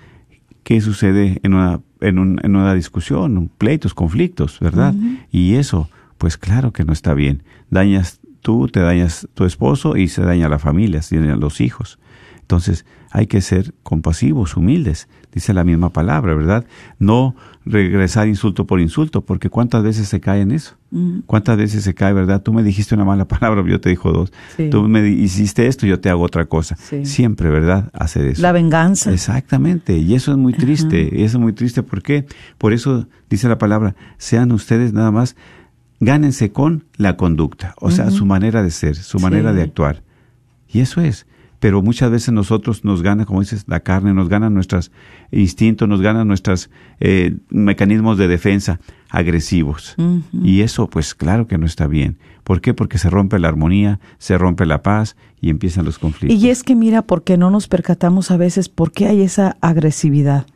¿qué 0.63 0.81
sucede 0.81 1.41
en 1.43 1.55
una 1.55 1.81
en, 2.01 2.19
un- 2.19 2.41
en 2.43 2.57
una 2.57 2.73
discusión, 2.75 3.51
pleitos, 3.59 3.93
conflictos, 3.95 4.59
verdad? 4.61 4.95
Y 5.31 5.55
eso, 5.55 5.91
pues 6.19 6.37
claro 6.39 6.73
que 6.73 6.85
no 6.85 6.93
está 6.93 7.13
bien. 7.15 7.43
Dañas 7.69 8.21
tú, 8.41 8.69
te 8.69 8.81
dañas 8.81 9.29
tu 9.35 9.45
esposo 9.45 9.97
y 9.97 10.09
se 10.09 10.23
daña 10.23 10.49
la 10.49 10.59
familia, 10.59 11.03
se 11.03 11.19
dañan 11.19 11.41
los 11.41 11.61
hijos. 11.61 11.99
Entonces 12.41 12.87
hay 13.11 13.27
que 13.27 13.41
ser 13.41 13.75
compasivos, 13.83 14.57
humildes, 14.57 15.09
dice 15.33 15.53
la 15.53 15.65
misma 15.65 15.91
palabra, 15.93 16.35
¿verdad? 16.35 16.65
No 16.99 17.35
regresar 17.65 18.29
insulto 18.29 18.67
por 18.67 18.81
insulto, 18.81 19.21
porque 19.23 19.51
cuántas 19.51 19.83
veces 19.83 20.09
se 20.09 20.21
cae 20.21 20.41
en 20.43 20.53
eso. 20.53 20.77
¿Cuántas 21.27 21.57
veces 21.57 21.85
se 21.85 21.95
cae, 21.95 22.13
verdad? 22.13 22.43
Tú 22.43 22.53
me 22.53 22.63
dijiste 22.63 22.95
una 22.95 23.05
mala 23.05 23.27
palabra, 23.29 23.63
yo 23.67 23.81
te 23.81 23.91
dijo 23.91 24.13
dos. 24.13 24.33
Sí. 24.57 24.71
Tú 24.71 24.83
me 24.89 25.09
hiciste 25.09 25.67
esto, 25.67 25.87
yo 25.87 26.01
te 26.01 26.09
hago 26.11 26.23
otra 26.23 26.47
cosa. 26.47 26.77
Sí. 26.77 27.05
Siempre, 27.05 27.49
¿verdad? 27.51 27.91
Hacer 27.93 28.27
eso. 28.27 28.43
La 28.43 28.53
venganza. 28.53 29.13
Exactamente, 29.13 29.97
y 29.99 30.15
eso 30.15 30.31
es 30.33 30.37
muy 30.39 30.53
triste, 30.53 31.25
eso 31.25 31.39
es 31.39 31.43
muy 31.43 31.53
triste, 31.53 31.83
¿por 31.83 32.03
qué? 32.03 32.27
Por 32.59 32.73
eso 32.73 33.07
dice 33.29 33.49
la 33.49 33.59
palabra, 33.59 33.95
sean 34.19 34.51
ustedes 34.53 34.93
nada 34.93 35.11
más, 35.11 35.37
gánense 36.01 36.51
con 36.53 36.85
la 36.97 37.17
conducta, 37.17 37.75
o 37.81 37.91
sea, 37.91 38.11
su 38.11 38.25
manera 38.25 38.63
de 38.63 38.71
ser, 38.71 38.97
su 38.97 39.19
manera 39.19 39.51
Sí. 39.51 39.57
de 39.57 39.63
actuar. 39.63 40.03
Y 40.73 40.81
eso 40.81 41.01
es, 41.01 41.27
pero 41.61 41.83
muchas 41.83 42.11
veces 42.11 42.33
nosotros 42.33 42.85
nos 42.85 43.03
gana, 43.03 43.27
como 43.27 43.41
dices, 43.41 43.65
la 43.69 43.81
carne, 43.81 44.13
nos 44.15 44.29
ganan 44.29 44.55
nuestros 44.55 44.91
instintos, 45.31 45.89
nos 45.89 46.01
ganan 46.01 46.27
nuestros 46.27 46.71
eh, 46.99 47.37
mecanismos 47.51 48.19
de 48.19 48.29
defensa 48.29 48.81
agresivos. 49.11 49.95
Y 50.33 50.63
eso, 50.63 50.89
pues 50.89 51.15
claro 51.15 51.47
que 51.47 51.59
no 51.59 51.67
está 51.67 51.87
bien. 51.87 52.19
¿Por 52.45 52.61
qué? 52.61 52.75
Porque 52.75 52.97
se 52.97 53.11
rompe 53.11 53.39
la 53.39 53.49
armonía, 53.49 54.01
se 54.19 54.39
rompe 54.39 54.65
la 54.67 54.83
paz 54.83 55.17
y 55.41 55.51
empiezan 55.51 55.85
los 55.85 55.99
conflictos. 55.99 56.43
Y 56.43 56.49
es 56.49 56.63
que 56.63 56.75
mira, 56.75 57.03
porque 57.03 57.37
no 57.37 57.51
nos 57.51 57.69
percatamos 57.69 58.31
a 58.31 58.37
veces 58.37 58.69
por 58.69 58.93
qué 58.93 59.07
hay 59.09 59.21
esa 59.23 59.57
agresividad. 59.61 60.47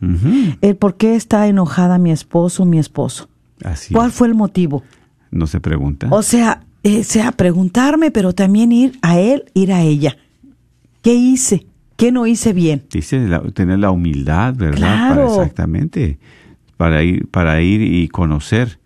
El 0.60 0.76
por 0.76 0.96
qué 0.96 1.16
está 1.16 1.46
enojada 1.48 1.98
mi 1.98 2.10
esposo, 2.12 2.64
mi 2.64 2.78
esposo. 2.78 3.28
Así 3.62 3.92
¿Cuál 3.94 4.08
es. 4.08 4.14
fue 4.14 4.28
el 4.28 4.34
motivo? 4.34 4.82
no 5.30 5.46
se 5.48 5.60
pregunta. 5.60 6.06
O 6.10 6.22
sea, 6.22 6.62
eh, 6.84 7.02
sea 7.02 7.32
preguntarme, 7.32 8.10
pero 8.10 8.32
también 8.34 8.70
ir 8.72 8.98
a 9.02 9.18
él, 9.18 9.44
ir 9.52 9.72
a 9.72 9.82
ella. 9.82 10.16
¿Qué 11.04 11.12
hice? 11.14 11.66
¿Qué 11.96 12.10
no 12.10 12.26
hice 12.26 12.52
bien? 12.54 12.82
Dice 12.90 13.18
la- 13.28 13.42
tener 13.52 13.78
la 13.78 13.90
humildad, 13.90 14.54
¿verdad? 14.56 14.78
Claro. 14.78 15.14
Para 15.14 15.26
exactamente. 15.26 16.18
Para 16.78 17.02
ir, 17.04 17.28
para 17.28 17.60
ir 17.60 17.82
y 17.82 18.08
conocer, 18.08 18.80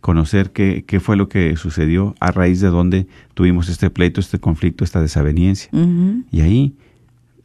conocer 0.00 0.52
qué, 0.52 0.84
qué 0.86 1.00
fue 1.00 1.16
lo 1.16 1.28
que 1.30 1.56
sucedió 1.56 2.14
a 2.20 2.30
raíz 2.30 2.60
de 2.60 2.68
donde 2.68 3.06
tuvimos 3.34 3.68
este 3.70 3.90
pleito, 3.90 4.20
este 4.20 4.38
conflicto, 4.38 4.84
esta 4.84 5.00
desaveniencia. 5.00 5.70
Y 6.30 6.42
ahí 6.42 6.76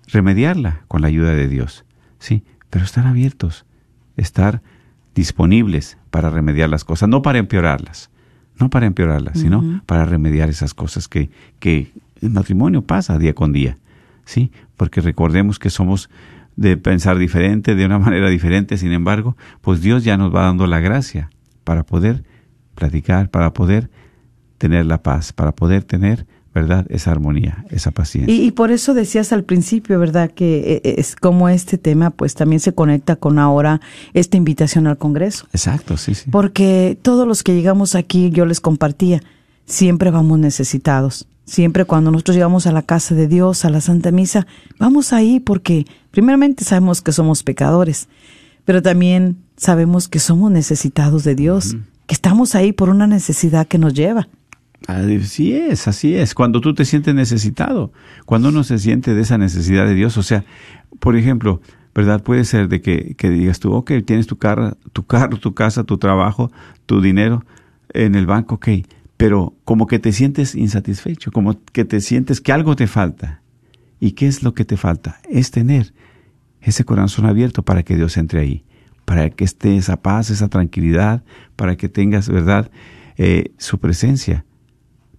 remediarla 0.07 0.81
con 0.89 1.01
la 1.01 1.07
ayuda 1.07 1.33
de 1.33 1.47
Dios. 1.47 1.85
Sí, 2.19 2.43
pero 2.69 2.83
estar 2.85 3.07
abiertos, 3.07 3.65
estar 4.17 4.61
disponibles 5.15 5.97
para 6.09 6.29
remediar 6.29 6.69
las 6.69 6.83
cosas, 6.83 7.07
no 7.09 7.21
para 7.21 7.39
empeorarlas, 7.39 8.11
no 8.59 8.69
para 8.69 8.85
empeorarlas, 8.85 9.39
sino 9.39 9.81
para 9.85 10.03
remediar 10.05 10.49
esas 10.49 10.73
cosas 10.73 11.07
que, 11.07 11.29
que 11.59 11.91
el 12.21 12.29
matrimonio 12.29 12.81
pasa 12.81 13.17
día 13.17 13.33
con 13.33 13.53
día. 13.53 13.77
Sí, 14.25 14.51
porque 14.77 15.01
recordemos 15.01 15.59
que 15.59 15.69
somos 15.69 16.09
de 16.55 16.77
pensar 16.77 17.17
diferente, 17.17 17.75
de 17.75 17.85
una 17.85 17.99
manera 17.99 18.29
diferente, 18.29 18.77
sin 18.77 18.91
embargo, 18.91 19.37
pues 19.61 19.81
Dios 19.81 20.03
ya 20.03 20.17
nos 20.17 20.33
va 20.33 20.43
dando 20.43 20.67
la 20.67 20.79
gracia 20.79 21.29
para 21.63 21.83
poder 21.83 22.23
platicar, 22.75 23.29
para 23.29 23.53
poder 23.53 23.89
tener 24.57 24.85
la 24.85 25.01
paz, 25.01 25.33
para 25.33 25.53
poder 25.53 25.83
tener 25.83 26.25
¿verdad? 26.53 26.85
Esa 26.89 27.11
armonía, 27.11 27.65
esa 27.69 27.91
paciencia. 27.91 28.33
Y, 28.33 28.45
y 28.45 28.51
por 28.51 28.71
eso 28.71 28.93
decías 28.93 29.31
al 29.31 29.43
principio, 29.43 29.97
¿verdad? 29.99 30.31
Que 30.31 30.81
eh, 30.83 30.95
es 30.97 31.15
como 31.15 31.47
este 31.47 31.77
tema 31.77 32.09
pues 32.09 32.35
también 32.35 32.59
se 32.59 32.73
conecta 32.73 33.15
con 33.15 33.39
ahora 33.39 33.79
esta 34.13 34.35
invitación 34.35 34.87
al 34.87 34.97
Congreso. 34.97 35.47
Exacto, 35.53 35.95
sí, 35.95 36.13
sí. 36.13 36.29
Porque 36.29 36.97
todos 37.01 37.25
los 37.25 37.43
que 37.43 37.53
llegamos 37.55 37.95
aquí, 37.95 38.31
yo 38.31 38.45
les 38.45 38.59
compartía, 38.59 39.21
siempre 39.65 40.11
vamos 40.11 40.39
necesitados. 40.39 41.25
Siempre 41.45 41.85
cuando 41.85 42.11
nosotros 42.11 42.35
llegamos 42.35 42.67
a 42.67 42.71
la 42.71 42.83
casa 42.83 43.15
de 43.15 43.27
Dios, 43.27 43.65
a 43.65 43.69
la 43.69 43.81
Santa 43.81 44.11
Misa, 44.11 44.47
vamos 44.79 45.11
ahí 45.11 45.39
porque 45.39 45.85
primeramente 46.11 46.63
sabemos 46.63 47.01
que 47.01 47.11
somos 47.11 47.43
pecadores, 47.43 48.07
pero 48.63 48.81
también 48.81 49.37
sabemos 49.57 50.07
que 50.07 50.19
somos 50.19 50.51
necesitados 50.51 51.23
de 51.23 51.35
Dios, 51.35 51.75
que 52.07 52.13
estamos 52.13 52.55
ahí 52.55 52.71
por 52.71 52.89
una 52.89 53.07
necesidad 53.07 53.67
que 53.67 53.77
nos 53.77 53.93
lleva. 53.93 54.27
Así 54.87 55.53
es, 55.53 55.87
así 55.87 56.15
es. 56.15 56.33
Cuando 56.33 56.61
tú 56.61 56.73
te 56.73 56.85
sientes 56.85 57.13
necesitado, 57.13 57.91
cuando 58.25 58.49
uno 58.49 58.63
se 58.63 58.79
siente 58.79 59.13
de 59.13 59.21
esa 59.21 59.37
necesidad 59.37 59.85
de 59.85 59.93
Dios, 59.93 60.17
o 60.17 60.23
sea, 60.23 60.43
por 60.99 61.15
ejemplo, 61.15 61.61
¿verdad? 61.93 62.23
Puede 62.23 62.45
ser 62.45 62.67
de 62.67 62.81
que, 62.81 63.15
que 63.15 63.29
digas 63.29 63.59
tú, 63.59 63.73
ok, 63.73 63.91
tienes 64.05 64.27
tu 64.27 64.37
carro, 64.37 64.77
tu 64.93 65.05
carro, 65.05 65.37
tu 65.37 65.53
casa, 65.53 65.83
tu 65.83 65.97
trabajo, 65.97 66.51
tu 66.85 67.01
dinero 67.01 67.43
en 67.93 68.15
el 68.15 68.25
banco, 68.25 68.55
ok, 68.55 68.69
pero 69.21 69.53
como 69.65 69.87
que 69.87 69.99
te 69.99 70.11
sientes 70.11 70.55
insatisfecho, 70.55 71.31
como 71.31 71.55
que 71.71 71.85
te 71.85 72.01
sientes 72.01 72.41
que 72.41 72.51
algo 72.51 72.75
te 72.75 72.87
falta. 72.87 73.41
¿Y 73.99 74.11
qué 74.13 74.25
es 74.27 74.41
lo 74.43 74.53
que 74.53 74.65
te 74.65 74.77
falta? 74.77 75.19
Es 75.29 75.51
tener 75.51 75.93
ese 76.61 76.83
corazón 76.85 77.25
abierto 77.27 77.61
para 77.63 77.83
que 77.83 77.95
Dios 77.95 78.17
entre 78.17 78.39
ahí, 78.39 78.63
para 79.05 79.29
que 79.29 79.43
esté 79.43 79.77
esa 79.77 79.97
paz, 80.01 80.29
esa 80.31 80.47
tranquilidad, 80.47 81.23
para 81.55 81.75
que 81.75 81.87
tengas, 81.89 82.27
¿verdad?, 82.29 82.71
eh, 83.17 83.51
su 83.57 83.77
presencia. 83.79 84.43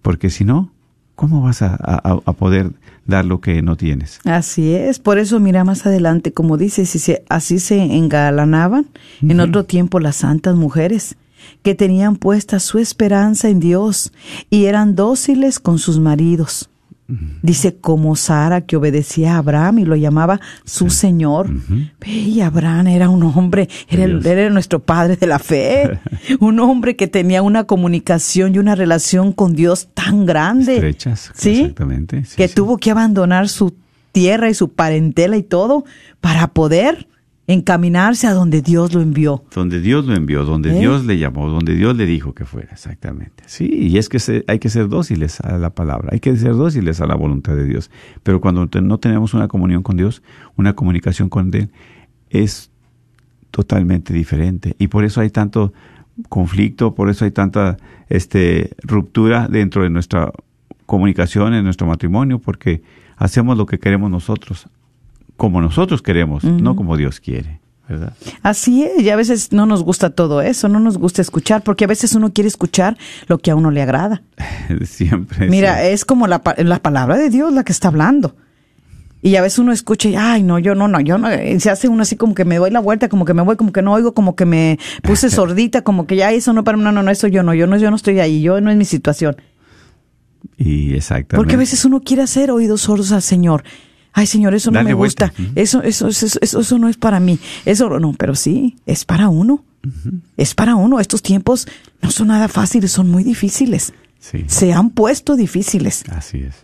Porque 0.01 0.29
si 0.29 0.43
no, 0.43 0.71
¿cómo 1.15 1.41
vas 1.41 1.61
a, 1.61 1.75
a- 1.75 2.19
a 2.25 2.33
poder 2.33 2.71
dar 3.05 3.23
lo 3.23 3.39
que 3.39 3.61
no 3.61 3.77
tienes? 3.77 4.19
Así 4.25 4.73
es, 4.73 4.99
por 4.99 5.17
eso 5.17 5.39
mira 5.39 5.63
más 5.63 5.85
adelante, 5.85 6.33
como 6.33 6.57
dice, 6.57 6.85
si 6.85 6.99
se- 6.99 7.23
así 7.29 7.59
se 7.59 7.81
engalanaban 7.81 8.87
en 9.21 9.39
otro 9.39 9.63
tiempo 9.63 9.99
las 10.01 10.17
santas 10.17 10.55
mujeres, 10.55 11.15
que 11.61 11.75
tenían 11.75 12.15
puesta 12.15 12.59
su 12.59 12.79
esperanza 12.79 13.49
en 13.49 13.59
Dios 13.59 14.11
y 14.49 14.65
eran 14.65 14.95
dóciles 14.95 15.59
con 15.59 15.79
sus 15.79 15.99
maridos. 15.99 16.69
Dice 17.43 17.75
como 17.75 18.15
Sara 18.15 18.61
que 18.61 18.77
obedecía 18.77 19.35
a 19.35 19.37
Abraham 19.39 19.79
y 19.79 19.85
lo 19.85 19.95
llamaba 19.95 20.39
su 20.63 20.89
Señor. 20.89 21.47
Ve, 21.99 22.07
Y 22.09 22.39
Abraham 22.41 22.87
era 22.87 23.09
un 23.09 23.21
hombre, 23.23 23.67
era, 23.89 24.05
el- 24.05 24.21
Dios. 24.21 24.25
era 24.25 24.49
nuestro 24.49 24.79
padre 24.79 25.17
de 25.17 25.27
la 25.27 25.37
fe, 25.37 25.99
un 26.39 26.59
hombre 26.61 26.95
que 26.95 27.07
tenía 27.07 27.41
una 27.43 27.65
comunicación 27.65 28.55
y 28.55 28.57
una 28.59 28.73
relación 28.73 29.31
con 29.33 29.53
Dios 29.53 29.89
tan 29.93 30.25
grande. 30.25 30.75
Estrechas, 30.75 31.31
¿Sí? 31.35 31.59
exactamente, 31.59 32.23
sí, 32.25 32.35
que 32.37 32.47
sí. 32.47 32.55
tuvo 32.55 32.77
que 32.77 32.89
abandonar 32.89 33.47
su 33.49 33.75
tierra 34.13 34.49
y 34.49 34.53
su 34.53 34.69
parentela 34.69 35.37
y 35.37 35.43
todo 35.43 35.83
para 36.21 36.47
poder 36.47 37.07
encaminarse 37.45 38.27
a 38.27 38.33
donde 38.33 38.61
Dios 38.61 38.93
lo 38.93 39.01
envió. 39.01 39.43
Donde 39.53 39.81
Dios 39.81 40.05
lo 40.05 40.15
envió, 40.15 40.45
donde 40.45 40.75
¿Eh? 40.75 40.79
Dios 40.79 41.05
le 41.05 41.17
llamó, 41.17 41.49
donde 41.49 41.75
Dios 41.75 41.95
le 41.97 42.05
dijo 42.05 42.33
que 42.33 42.45
fuera, 42.45 42.69
exactamente. 42.71 43.43
Sí, 43.47 43.65
y 43.69 43.97
es 43.97 44.07
que 44.07 44.19
se- 44.19 44.45
hay 44.47 44.59
que 44.59 44.69
ser 44.69 44.87
dóciles 44.87 45.41
a 45.41 45.57
la 45.57 45.69
palabra, 45.71 46.09
hay 46.13 46.19
que 46.19 46.35
ser 46.37 46.53
dóciles 46.53 47.01
a 47.01 47.05
la 47.05 47.15
voluntad 47.15 47.55
de 47.55 47.65
Dios. 47.65 47.91
Pero 48.23 48.39
cuando 48.39 48.69
no 48.81 48.97
tenemos 48.97 49.33
una 49.33 49.47
comunión 49.49 49.83
con 49.83 49.97
Dios, 49.97 50.23
una 50.55 50.73
comunicación 50.73 51.27
con 51.29 51.53
Él, 51.53 51.69
es 52.29 52.71
totalmente 53.51 54.13
diferente. 54.13 54.75
Y 54.79 54.87
por 54.87 55.03
eso 55.03 55.19
hay 55.21 55.29
tanto 55.29 55.73
conflicto, 56.29 56.95
por 56.95 57.09
eso 57.09 57.25
hay 57.25 57.31
tanta 57.31 57.77
este, 58.09 58.71
ruptura 58.83 59.47
dentro 59.47 59.83
de 59.83 59.89
nuestra 59.89 60.31
comunicación, 60.85 61.53
en 61.53 61.63
nuestro 61.63 61.87
matrimonio, 61.87 62.39
porque 62.39 62.81
hacemos 63.17 63.57
lo 63.57 63.65
que 63.65 63.79
queremos 63.79 64.09
nosotros, 64.11 64.67
como 65.43 65.59
nosotros 65.59 66.01
queremos, 66.01 66.45
no 66.45 66.77
como 66.77 66.95
Dios 66.95 67.19
quiere, 67.19 67.59
¿verdad? 67.89 68.13
Así 68.43 68.83
es, 68.85 69.03
y 69.03 69.09
a 69.09 69.17
veces 69.17 69.51
no 69.51 69.65
nos 69.65 69.83
gusta 69.83 70.09
todo 70.11 70.41
eso, 70.41 70.69
no 70.69 70.79
nos 70.79 70.97
gusta 70.97 71.21
escuchar, 71.21 71.63
porque 71.63 71.83
a 71.83 71.87
veces 71.87 72.15
uno 72.15 72.31
quiere 72.31 72.47
escuchar 72.47 72.97
lo 73.27 73.39
que 73.39 73.51
a 73.51 73.55
uno 73.57 73.69
le 73.69 73.81
agrada. 73.81 74.21
Siempre. 74.85 75.49
Mira, 75.49 75.81
sí. 75.81 75.87
es 75.87 76.05
como 76.05 76.27
la, 76.27 76.41
la 76.59 76.81
palabra 76.81 77.17
de 77.17 77.29
Dios 77.29 77.51
la 77.51 77.65
que 77.65 77.73
está 77.73 77.89
hablando. 77.89 78.37
Y 79.21 79.35
a 79.35 79.41
veces 79.41 79.59
uno 79.59 79.73
escucha 79.73 80.07
y, 80.07 80.15
ay, 80.15 80.43
no, 80.43 80.59
yo 80.59 80.75
no, 80.75 80.87
no, 80.87 81.01
yo 81.01 81.17
no. 81.17 81.27
Y 81.33 81.59
se 81.59 81.69
hace 81.69 81.89
uno 81.89 82.03
así 82.03 82.15
como 82.15 82.35
que 82.35 82.45
me 82.45 82.55
doy 82.55 82.71
la 82.71 82.79
vuelta, 82.79 83.09
como 83.09 83.25
que 83.25 83.33
me 83.33 83.41
voy, 83.41 83.57
como 83.57 83.73
que 83.73 83.81
no 83.81 83.91
oigo, 83.91 84.13
como 84.13 84.37
que 84.37 84.45
me 84.45 84.79
puse 85.01 85.29
sordita, 85.29 85.81
como 85.81 86.07
que 86.07 86.15
ya 86.15 86.31
eso 86.31 86.53
no, 86.53 86.63
para 86.63 86.77
no, 86.77 86.93
no, 86.93 87.03
no, 87.03 87.11
eso 87.11 87.27
yo 87.27 87.43
no, 87.43 87.53
yo 87.53 87.67
no, 87.67 87.75
yo 87.75 87.89
no 87.89 87.97
estoy 87.97 88.21
ahí, 88.21 88.41
yo 88.41 88.61
no 88.61 88.71
es 88.71 88.77
mi 88.77 88.85
situación. 88.85 89.35
Y 90.55 90.93
exactamente. 90.93 91.35
Porque 91.35 91.55
a 91.55 91.57
veces 91.57 91.83
uno 91.83 91.99
quiere 91.99 92.21
hacer 92.21 92.49
oídos 92.49 92.79
sordos 92.79 93.11
al 93.11 93.21
Señor. 93.21 93.65
Ay, 94.13 94.27
Señor, 94.27 94.53
eso 94.53 94.69
no 94.71 94.83
me 94.83 94.93
vuelta. 94.93 95.27
gusta. 95.27 95.41
Ujú. 95.43 95.51
Eso, 95.55 95.81
eso, 95.83 96.07
eso, 96.07 96.27
eso, 96.39 96.59
eso 96.59 96.79
no 96.79 96.87
es 96.87 96.97
para 96.97 97.19
mí. 97.19 97.39
Eso 97.65 97.99
no, 97.99 98.13
pero 98.13 98.35
sí, 98.35 98.77
es 98.85 99.05
para 99.05 99.29
uno. 99.29 99.63
Es 100.37 100.53
para 100.55 100.75
uno. 100.75 100.99
Estos 100.99 101.21
tiempos 101.21 101.67
no 102.01 102.11
son 102.11 102.27
nada 102.27 102.47
fáciles, 102.47 102.91
son 102.91 103.09
muy 103.09 103.23
difíciles. 103.23 103.93
Sí, 104.19 104.45
Se 104.47 104.71
han 104.71 104.91
puesto 104.91 105.35
difíciles. 105.35 106.03
así 106.09 106.39
es. 106.39 106.55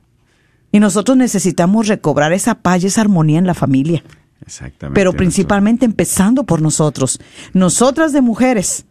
Y 0.72 0.80
nosotros 0.80 1.18
necesitamos 1.18 1.88
recobrar 1.88 2.32
esa 2.32 2.56
paz 2.56 2.84
y 2.84 2.88
esa 2.88 3.02
armonía 3.02 3.39
en 3.39 3.47
la 3.47 3.56
familia. 3.56 4.04
Exactamente. 4.45 4.95
Pero 4.95 5.10
doctor. 5.10 5.18
principalmente 5.18 5.86
empezando 5.86 6.43
por 6.45 6.62
nosotros. 6.62 7.20
Nosotras 7.54 8.14
de 8.14 8.22
mujeres, 8.22 8.86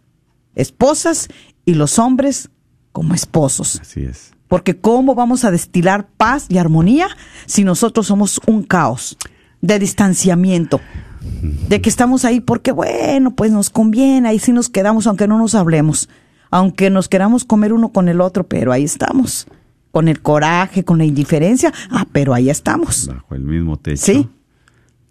esposas, 0.56 1.28
y 1.64 1.74
los 1.74 1.98
hombres 1.98 2.50
como 2.92 3.14
esposos. 3.14 3.78
Así 3.80 4.02
es. 4.02 4.32
Porque 4.48 4.76
¿cómo 4.78 5.14
vamos 5.14 5.44
a 5.44 5.50
destilar 5.50 6.08
paz 6.16 6.46
y 6.48 6.58
armonía 6.58 7.08
si 7.46 7.64
nosotros 7.64 8.06
somos 8.06 8.40
un 8.46 8.62
caos 8.62 9.16
de 9.60 9.78
distanciamiento? 9.78 10.80
De 11.68 11.80
que 11.80 11.90
estamos 11.90 12.24
ahí 12.24 12.40
porque, 12.40 12.72
bueno, 12.72 13.34
pues 13.34 13.52
nos 13.52 13.70
conviene, 13.70 14.28
ahí 14.28 14.38
sí 14.38 14.52
nos 14.52 14.68
quedamos 14.68 15.06
aunque 15.06 15.28
no 15.28 15.38
nos 15.38 15.54
hablemos, 15.54 16.08
aunque 16.50 16.90
nos 16.90 17.08
queramos 17.08 17.44
comer 17.44 17.72
uno 17.72 17.90
con 17.90 18.08
el 18.08 18.20
otro, 18.20 18.46
pero 18.46 18.72
ahí 18.72 18.84
estamos, 18.84 19.46
con 19.90 20.08
el 20.08 20.22
coraje, 20.22 20.84
con 20.84 20.98
la 20.98 21.04
indiferencia, 21.04 21.72
ah, 21.90 22.06
pero 22.12 22.32
ahí 22.32 22.48
estamos. 22.48 23.08
Bajo 23.08 23.34
el 23.34 23.42
mismo 23.42 23.76
techo. 23.76 24.04
Sí. 24.04 24.28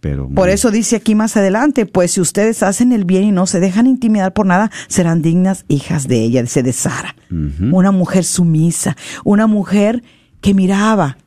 Pero 0.08 0.30
Por 0.30 0.48
eso 0.48 0.72
dice 0.72 0.96
aquí 0.96 1.16
más 1.16 1.36
adelante, 1.36 1.86
pues 1.86 2.12
si 2.12 2.22
ustedes 2.22 2.64
hacen 2.64 2.94
el 2.94 3.04
bien 3.04 3.26
y 3.26 3.32
no 3.34 3.46
se 3.46 3.60
dejan 3.60 3.88
intimidar 3.88 4.32
por 4.32 4.46
nada, 4.46 4.72
serán 4.88 5.22
dignas 5.22 5.66
hijas 5.68 6.08
de 6.08 6.24
ella, 6.24 6.42
dice 6.42 6.64
de 6.64 6.72
Sara. 6.72 7.14
Una 7.30 7.92
mujer 7.92 8.24
sumisa, 8.24 8.96
una 9.26 9.48
mujer 9.48 10.02
que 10.40 10.54
miraba 10.54 11.18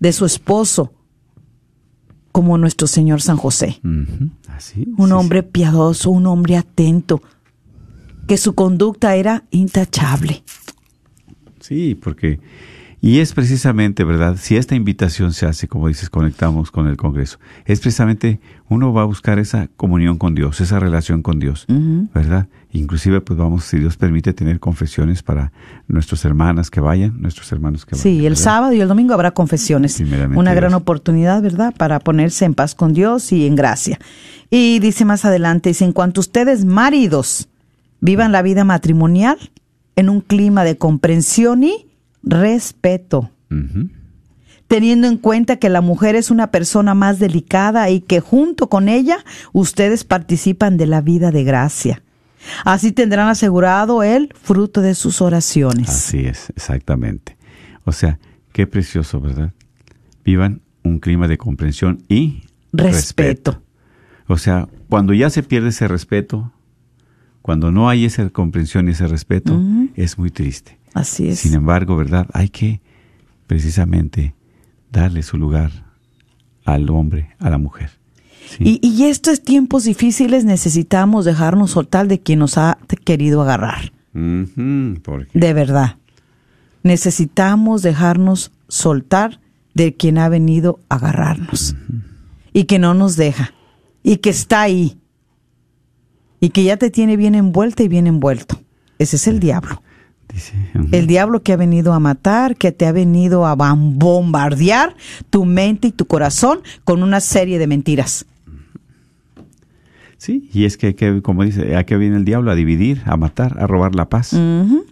de 0.00 0.12
su 0.12 0.26
esposo 0.26 0.92
como 2.32 2.58
nuestro 2.58 2.88
Señor 2.88 3.22
San 3.22 3.36
José. 3.36 3.80
Así. 4.48 4.84
Un 4.96 5.06
sí, 5.06 5.12
hombre 5.12 5.44
piadoso, 5.44 6.10
un 6.10 6.26
hombre 6.26 6.56
atento, 6.56 7.22
que 8.26 8.36
su 8.36 8.56
conducta 8.56 9.14
era 9.14 9.44
intachable. 9.52 10.42
Sí, 11.60 11.94
porque 11.94 12.40
y 13.08 13.20
es 13.20 13.32
precisamente, 13.32 14.04
¿verdad? 14.04 14.36
Si 14.38 14.58
esta 14.58 14.74
invitación 14.74 15.32
se 15.32 15.46
hace, 15.46 15.66
como 15.66 15.88
dices, 15.88 16.10
conectamos 16.10 16.70
con 16.70 16.88
el 16.88 16.98
Congreso, 16.98 17.38
es 17.64 17.80
precisamente 17.80 18.38
uno 18.68 18.92
va 18.92 19.00
a 19.00 19.04
buscar 19.06 19.38
esa 19.38 19.68
comunión 19.78 20.18
con 20.18 20.34
Dios, 20.34 20.60
esa 20.60 20.78
relación 20.78 21.22
con 21.22 21.38
Dios, 21.38 21.64
¿verdad? 22.12 22.48
Inclusive, 22.70 23.22
pues 23.22 23.38
vamos, 23.38 23.64
si 23.64 23.78
Dios 23.78 23.96
permite, 23.96 24.34
tener 24.34 24.60
confesiones 24.60 25.22
para 25.22 25.52
nuestras 25.86 26.26
hermanas 26.26 26.68
que 26.68 26.80
vayan, 26.80 27.18
nuestros 27.18 27.50
hermanos 27.50 27.86
que 27.86 27.92
vayan. 27.92 28.02
Sí, 28.02 28.26
el 28.26 28.36
sábado 28.36 28.74
y 28.74 28.80
el 28.82 28.88
domingo 28.88 29.14
habrá 29.14 29.30
confesiones. 29.30 29.98
Una 30.00 30.52
gran 30.52 30.72
Dios. 30.72 30.82
oportunidad, 30.82 31.40
¿verdad? 31.40 31.72
Para 31.74 32.00
ponerse 32.00 32.44
en 32.44 32.52
paz 32.52 32.74
con 32.74 32.92
Dios 32.92 33.32
y 33.32 33.46
en 33.46 33.56
gracia. 33.56 33.98
Y 34.50 34.80
dice 34.80 35.06
más 35.06 35.24
adelante, 35.24 35.70
dice, 35.70 35.86
en 35.86 35.92
cuanto 35.92 36.20
ustedes, 36.20 36.66
maridos, 36.66 37.48
vivan 38.02 38.32
la 38.32 38.42
vida 38.42 38.64
matrimonial 38.64 39.38
en 39.96 40.10
un 40.10 40.20
clima 40.20 40.62
de 40.62 40.76
comprensión 40.76 41.64
y 41.64 41.87
respeto, 42.28 43.30
teniendo 44.66 45.06
en 45.06 45.16
cuenta 45.16 45.56
que 45.56 45.68
la 45.68 45.80
mujer 45.80 46.14
es 46.14 46.30
una 46.30 46.50
persona 46.50 46.94
más 46.94 47.18
delicada 47.18 47.90
y 47.90 48.00
que 48.00 48.20
junto 48.20 48.68
con 48.68 48.88
ella 48.88 49.24
ustedes 49.52 50.04
participan 50.04 50.76
de 50.76 50.86
la 50.86 51.00
vida 51.00 51.30
de 51.30 51.44
gracia. 51.44 52.02
Así 52.64 52.92
tendrán 52.92 53.28
asegurado 53.28 54.02
el 54.02 54.32
fruto 54.40 54.80
de 54.80 54.94
sus 54.94 55.20
oraciones. 55.20 55.88
Así 55.88 56.26
es, 56.26 56.50
exactamente. 56.50 57.36
O 57.84 57.92
sea, 57.92 58.18
qué 58.52 58.66
precioso, 58.66 59.20
¿verdad? 59.20 59.52
Vivan 60.24 60.60
un 60.84 60.98
clima 61.00 61.28
de 61.28 61.38
comprensión 61.38 62.04
y 62.08 62.42
Respeto. 62.72 63.62
O 64.26 64.36
sea, 64.36 64.68
cuando 64.88 65.14
ya 65.14 65.30
se 65.30 65.42
pierde 65.42 65.70
ese 65.70 65.88
respeto, 65.88 66.52
cuando 67.42 67.72
no 67.72 67.88
hay 67.88 68.04
esa 68.04 68.28
comprensión 68.30 68.88
y 68.88 68.92
ese 68.92 69.06
respeto, 69.06 69.60
es 69.94 70.18
muy 70.18 70.30
triste. 70.30 70.77
Así 70.94 71.28
es. 71.28 71.40
Sin 71.40 71.54
embargo, 71.54 71.96
¿verdad? 71.96 72.26
Hay 72.32 72.48
que 72.48 72.80
precisamente 73.46 74.34
darle 74.90 75.22
su 75.22 75.38
lugar 75.38 75.70
al 76.64 76.90
hombre, 76.90 77.34
a 77.38 77.50
la 77.50 77.58
mujer. 77.58 77.90
Sí. 78.50 78.78
Y, 78.82 78.86
y 78.86 79.04
estos 79.04 79.42
tiempos 79.42 79.84
difíciles 79.84 80.44
necesitamos 80.44 81.24
dejarnos 81.24 81.72
soltar 81.72 82.08
de 82.08 82.20
quien 82.20 82.38
nos 82.38 82.58
ha 82.58 82.78
querido 83.04 83.42
agarrar. 83.42 83.92
Porque 84.12 85.28
De 85.34 85.52
verdad. 85.52 85.96
Necesitamos 86.82 87.82
dejarnos 87.82 88.52
soltar 88.68 89.40
de 89.74 89.94
quien 89.94 90.18
ha 90.18 90.28
venido 90.28 90.80
a 90.88 90.96
agarrarnos 90.96 91.76
y 92.52 92.64
que 92.64 92.78
no 92.78 92.94
nos 92.94 93.16
deja 93.16 93.52
y 94.02 94.16
que 94.16 94.30
está 94.30 94.62
ahí 94.62 94.98
y 96.40 96.50
que 96.50 96.64
ya 96.64 96.76
te 96.76 96.90
tiene 96.90 97.16
bien 97.16 97.34
envuelta 97.34 97.82
y 97.82 97.88
bien 97.88 98.06
envuelto. 98.06 98.60
Ese 98.98 99.16
es 99.16 99.26
el 99.26 99.40
diablo. 99.40 99.82
Dice. 100.32 100.54
El 100.92 101.06
diablo 101.06 101.42
que 101.42 101.52
ha 101.52 101.56
venido 101.56 101.92
a 101.92 102.00
matar, 102.00 102.56
que 102.56 102.70
te 102.70 102.86
ha 102.86 102.92
venido 102.92 103.46
a 103.46 103.54
bombardear 103.54 104.94
tu 105.30 105.44
mente 105.44 105.88
y 105.88 105.92
tu 105.92 106.06
corazón 106.06 106.60
con 106.84 107.02
una 107.02 107.20
serie 107.20 107.58
de 107.58 107.66
mentiras. 107.66 108.26
Sí, 110.18 110.50
y 110.52 110.64
es 110.64 110.76
que, 110.76 110.94
que, 110.94 111.22
como 111.22 111.44
dice, 111.44 111.76
¿a 111.76 111.86
qué 111.86 111.96
viene 111.96 112.16
el 112.16 112.24
diablo? 112.24 112.50
A 112.50 112.54
dividir, 112.54 113.02
a 113.06 113.16
matar, 113.16 113.58
a 113.60 113.66
robar 113.66 113.94
la 113.94 114.08
paz. 114.08 114.36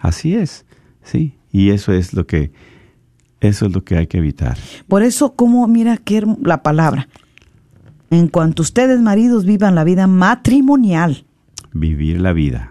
Así 0.01 0.35
es, 0.35 0.65
sí. 1.03 1.35
Y 1.53 1.71
eso 1.71 1.93
es 1.93 2.15
lo 2.15 2.27
que, 2.27 2.53
eso 3.41 3.67
es 3.67 3.73
lo 3.73 3.85
que 3.85 3.97
hay 3.97 4.07
que 4.07 4.19
evitar. 4.19 4.57
Por 4.89 5.03
eso, 5.03 5.35
como 5.35 5.67
mira 5.67 5.97
que 5.97 6.25
la 6.43 6.63
palabra. 6.63 7.09
En 8.11 8.29
cuanto 8.29 8.63
ustedes 8.63 9.01
maridos 9.01 9.45
vivan 9.45 9.75
la 9.75 9.83
vida 9.83 10.07
matrimonial 10.07 11.27
Vivir 11.73 12.21
la 12.21 12.33
vida. 12.33 12.71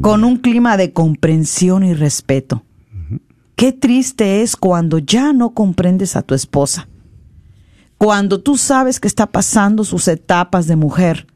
Con 0.00 0.24
un 0.24 0.38
clima 0.38 0.76
de 0.76 0.92
comprensión 0.92 1.84
y 1.84 1.94
respeto. 1.94 2.64
Qué 3.56 3.72
triste 3.72 4.42
es 4.42 4.54
cuando 4.56 4.98
ya 4.98 5.32
no 5.32 5.54
comprendes 5.54 6.14
a 6.16 6.22
tu 6.22 6.34
esposa. 6.34 6.88
Cuando 7.98 8.42
tú 8.42 8.58
sabes 8.58 9.00
que 9.00 9.08
está 9.08 9.26
pasando 9.26 9.82
sus 9.84 10.08
etapas 10.08 10.66
de 10.66 10.76
mujer 10.76 11.26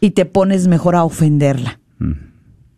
y 0.00 0.10
te 0.10 0.26
pones 0.26 0.68
mejor 0.68 0.96
a 0.96 1.04
ofenderla. 1.04 1.80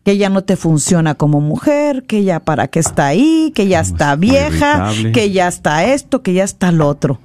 Que 0.04 0.12
ella 0.12 0.28
no 0.28 0.44
te 0.44 0.54
funciona 0.54 1.16
como 1.16 1.40
mujer, 1.40 2.04
que 2.04 2.18
ella 2.18 2.38
para 2.38 2.68
qué 2.68 2.78
está 2.78 3.06
ahí, 3.06 3.52
que 3.52 3.66
ya 3.66 3.80
está 3.80 4.14
vieja, 4.14 4.92
irritable. 4.92 5.12
que 5.12 5.32
ya 5.32 5.48
está 5.48 5.84
esto, 5.84 6.22
que 6.22 6.32
ya 6.32 6.44
está 6.44 6.70
lo 6.70 6.86
otro. 6.86 7.20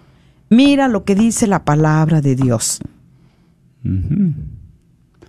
Mira 0.49 0.87
lo 0.87 1.03
que 1.03 1.13
dice 1.13 1.45
la 1.45 1.63
palabra 1.63 2.21
de 2.21 2.35
Dios. 2.35 2.81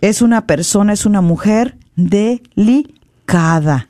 Es 0.03 0.21
una 0.21 0.49
persona, 0.49 0.93
es 0.93 1.07
una 1.07 1.21
mujer 1.21 1.79
delicada. 1.95 3.89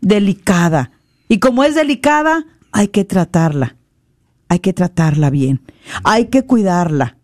Delicada. 0.00 0.92
Y 1.28 1.40
como 1.40 1.64
es 1.64 1.74
delicada, 1.74 2.46
hay 2.70 2.86
que 2.86 3.04
tratarla. 3.04 3.74
Hay 4.48 4.60
que 4.60 4.72
tratarla 4.72 5.30
bien. 5.30 5.60
Hay 6.04 6.26
que 6.26 6.44
cuidarla. 6.44 7.16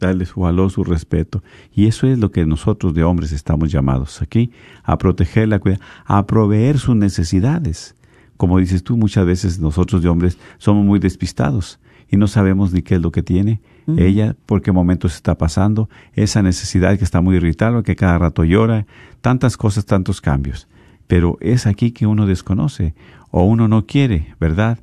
darle 0.00 0.26
su 0.26 0.40
valor, 0.40 0.72
su 0.72 0.82
respeto. 0.82 1.44
Y 1.72 1.86
eso 1.86 2.08
es 2.08 2.18
lo 2.18 2.32
que 2.32 2.44
nosotros 2.44 2.94
de 2.94 3.04
hombres 3.04 3.30
estamos 3.30 3.70
llamados 3.70 4.20
aquí, 4.20 4.50
a 4.82 4.98
protegerla, 4.98 5.56
a 5.56 5.58
cuidar, 5.60 5.80
a 6.04 6.26
proveer 6.26 6.80
sus 6.80 6.96
necesidades. 6.96 7.94
Como 8.36 8.58
dices 8.58 8.82
tú, 8.82 8.96
muchas 8.96 9.24
veces 9.24 9.60
nosotros 9.60 10.02
de 10.02 10.08
hombres 10.08 10.36
somos 10.58 10.84
muy 10.84 10.98
despistados 10.98 11.78
y 12.08 12.16
no 12.16 12.26
sabemos 12.26 12.72
ni 12.72 12.82
qué 12.82 12.96
es 12.96 13.00
lo 13.00 13.12
que 13.12 13.22
tiene 13.22 13.60
ella, 13.96 14.36
por 14.46 14.62
qué 14.62 14.72
momentos 14.72 15.14
está 15.14 15.36
pasando, 15.36 15.88
esa 16.14 16.42
necesidad 16.42 16.96
que 16.98 17.04
está 17.04 17.20
muy 17.20 17.36
irritable, 17.36 17.82
que 17.82 17.96
cada 17.96 18.18
rato 18.18 18.44
llora, 18.44 18.86
tantas 19.20 19.56
cosas, 19.56 19.84
tantos 19.86 20.20
cambios. 20.20 20.68
Pero 21.06 21.38
es 21.40 21.66
aquí 21.66 21.90
que 21.90 22.06
uno 22.06 22.26
desconoce 22.26 22.94
o 23.30 23.44
uno 23.44 23.68
no 23.68 23.86
quiere, 23.86 24.34
¿verdad? 24.38 24.78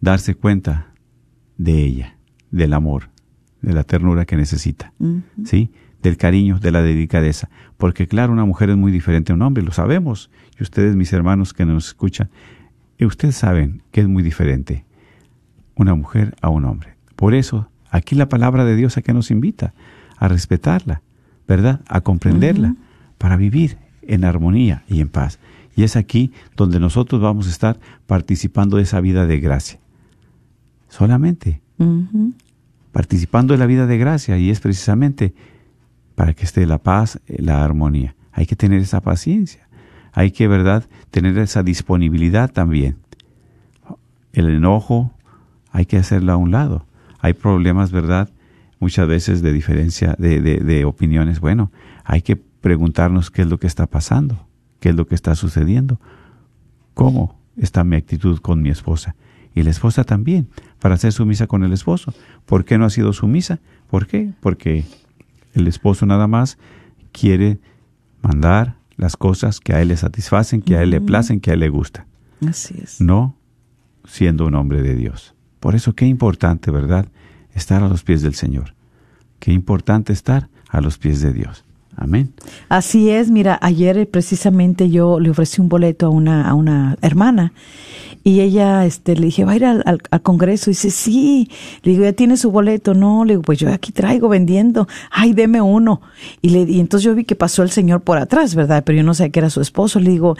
Darse 0.00 0.34
cuenta 0.34 0.92
de 1.56 1.82
ella, 1.82 2.18
del 2.50 2.74
amor, 2.74 3.10
de 3.62 3.72
la 3.72 3.84
ternura 3.84 4.24
que 4.24 4.36
necesita, 4.36 4.92
¿sí? 5.44 5.72
Del 6.02 6.16
cariño, 6.16 6.58
de 6.58 6.70
la 6.70 6.82
delicadeza. 6.82 7.48
Porque 7.76 8.06
claro, 8.06 8.32
una 8.32 8.44
mujer 8.44 8.70
es 8.70 8.76
muy 8.76 8.92
diferente 8.92 9.32
a 9.32 9.34
un 9.34 9.42
hombre, 9.42 9.62
lo 9.62 9.72
sabemos. 9.72 10.30
Y 10.58 10.62
ustedes, 10.62 10.96
mis 10.96 11.12
hermanos 11.12 11.54
que 11.54 11.64
nos 11.64 11.88
escuchan, 11.88 12.30
y 12.98 13.04
ustedes 13.04 13.36
saben 13.36 13.82
que 13.90 14.00
es 14.00 14.08
muy 14.08 14.22
diferente 14.22 14.84
una 15.76 15.94
mujer 15.94 16.36
a 16.42 16.50
un 16.50 16.64
hombre. 16.64 16.96
Por 17.16 17.34
eso, 17.34 17.70
aquí 17.90 18.14
la 18.14 18.28
palabra 18.28 18.64
de 18.64 18.76
Dios 18.76 18.96
a 18.96 19.02
que 19.02 19.12
nos 19.12 19.30
invita 19.30 19.74
a 20.16 20.28
respetarla, 20.28 21.02
¿verdad? 21.46 21.80
A 21.88 22.00
comprenderla, 22.00 22.74
para 23.18 23.36
vivir 23.36 23.78
en 24.02 24.24
armonía 24.24 24.84
y 24.88 25.00
en 25.00 25.08
paz. 25.08 25.38
Y 25.76 25.84
es 25.84 25.96
aquí 25.96 26.32
donde 26.56 26.80
nosotros 26.80 27.20
vamos 27.20 27.46
a 27.46 27.50
estar 27.50 27.78
participando 28.06 28.76
de 28.76 28.82
esa 28.82 29.00
vida 29.00 29.26
de 29.26 29.38
gracia. 29.40 29.78
Solamente 30.88 31.60
participando 32.92 33.54
de 33.54 33.58
la 33.58 33.66
vida 33.66 33.86
de 33.86 33.96
gracia 33.98 34.38
y 34.38 34.50
es 34.50 34.58
precisamente 34.58 35.32
para 36.16 36.34
que 36.34 36.44
esté 36.44 36.66
la 36.66 36.78
paz, 36.78 37.20
eh, 37.28 37.40
la 37.40 37.64
armonía. 37.64 38.16
Hay 38.32 38.46
que 38.46 38.56
tener 38.56 38.80
esa 38.80 39.00
paciencia, 39.00 39.68
hay 40.12 40.32
que, 40.32 40.48
¿verdad?, 40.48 40.84
tener 41.12 41.38
esa 41.38 41.62
disponibilidad 41.62 42.50
también. 42.50 42.96
El 44.32 44.48
enojo 44.48 45.12
hay 45.70 45.86
que 45.86 45.96
hacerlo 45.96 46.32
a 46.32 46.36
un 46.36 46.50
lado. 46.50 46.86
Hay 47.18 47.34
problemas, 47.34 47.90
¿verdad?, 47.92 48.30
muchas 48.80 49.08
veces 49.08 49.42
de 49.42 49.52
diferencia 49.52 50.14
de, 50.18 50.40
de, 50.40 50.58
de 50.58 50.84
opiniones. 50.84 51.40
Bueno, 51.40 51.72
hay 52.04 52.22
que 52.22 52.36
preguntarnos 52.36 53.30
qué 53.30 53.42
es 53.42 53.48
lo 53.48 53.58
que 53.58 53.66
está 53.66 53.86
pasando, 53.86 54.46
qué 54.80 54.90
es 54.90 54.94
lo 54.94 55.06
que 55.06 55.14
está 55.14 55.34
sucediendo, 55.34 56.00
cómo 56.94 57.38
está 57.56 57.84
mi 57.84 57.96
actitud 57.96 58.38
con 58.38 58.62
mi 58.62 58.70
esposa. 58.70 59.16
Y 59.54 59.62
la 59.62 59.70
esposa 59.70 60.04
también, 60.04 60.48
para 60.78 60.96
ser 60.96 61.12
sumisa 61.12 61.46
con 61.46 61.64
el 61.64 61.72
esposo. 61.72 62.14
¿Por 62.46 62.64
qué 62.64 62.78
no 62.78 62.84
ha 62.84 62.90
sido 62.90 63.12
sumisa? 63.12 63.58
¿Por 63.90 64.06
qué? 64.06 64.30
Porque 64.40 64.84
el 65.54 65.66
esposo 65.66 66.06
nada 66.06 66.28
más 66.28 66.58
quiere 67.10 67.58
mandar 68.22 68.76
las 68.96 69.16
cosas 69.16 69.58
que 69.60 69.72
a 69.72 69.82
él 69.82 69.88
le 69.88 69.96
satisfacen, 69.96 70.62
que 70.62 70.76
a 70.76 70.82
él 70.82 70.90
le 70.90 71.00
placen, 71.00 71.40
que 71.40 71.50
a 71.50 71.54
él 71.54 71.60
le 71.60 71.68
gusta. 71.68 72.06
Así 72.46 72.74
es. 72.80 73.00
No 73.00 73.36
siendo 74.04 74.46
un 74.46 74.54
hombre 74.54 74.82
de 74.82 74.94
Dios. 74.94 75.34
Por 75.60 75.74
eso 75.74 75.94
qué 75.94 76.06
importante, 76.06 76.70
¿verdad? 76.70 77.06
Estar 77.54 77.82
a 77.82 77.88
los 77.88 78.02
pies 78.04 78.22
del 78.22 78.34
Señor. 78.34 78.74
Qué 79.38 79.52
importante 79.52 80.12
estar 80.12 80.48
a 80.68 80.80
los 80.80 80.98
pies 80.98 81.20
de 81.20 81.32
Dios. 81.32 81.64
Amén. 82.00 82.32
Así 82.68 83.10
es, 83.10 83.30
mira, 83.30 83.58
ayer 83.60 83.98
eh, 83.98 84.06
precisamente 84.06 84.88
yo 84.88 85.18
le 85.18 85.30
ofrecí 85.30 85.60
un 85.60 85.68
boleto 85.68 86.06
a 86.06 86.10
una, 86.10 86.48
a 86.48 86.54
una 86.54 86.96
hermana 87.02 87.52
y 88.22 88.40
ella 88.40 88.84
este, 88.86 89.16
le 89.16 89.26
dije, 89.26 89.44
¿va 89.44 89.52
a 89.52 89.56
ir 89.56 89.64
al, 89.64 89.82
al- 89.84 90.22
Congreso? 90.22 90.70
Y 90.70 90.72
dice, 90.74 90.90
sí. 90.90 91.50
Le 91.82 91.92
digo, 91.92 92.04
¿ya 92.04 92.12
tiene 92.12 92.36
su 92.36 92.50
boleto? 92.50 92.94
No, 92.94 93.24
le 93.24 93.32
digo, 93.34 93.42
pues 93.42 93.58
yo 93.58 93.72
aquí 93.72 93.90
traigo 93.90 94.28
vendiendo. 94.28 94.86
Ay, 95.10 95.32
deme 95.32 95.60
uno. 95.60 96.00
Y, 96.42 96.50
le, 96.50 96.62
y 96.70 96.78
entonces 96.78 97.04
yo 97.04 97.14
vi 97.14 97.24
que 97.24 97.36
pasó 97.36 97.62
el 97.62 97.70
señor 97.70 98.02
por 98.02 98.18
atrás, 98.18 98.54
¿verdad? 98.54 98.82
Pero 98.84 98.98
yo 98.98 99.02
no 99.04 99.14
sabía 99.14 99.30
que 99.32 99.38
era 99.40 99.50
su 99.50 99.60
esposo. 99.60 99.98
Le 99.98 100.10
digo, 100.10 100.36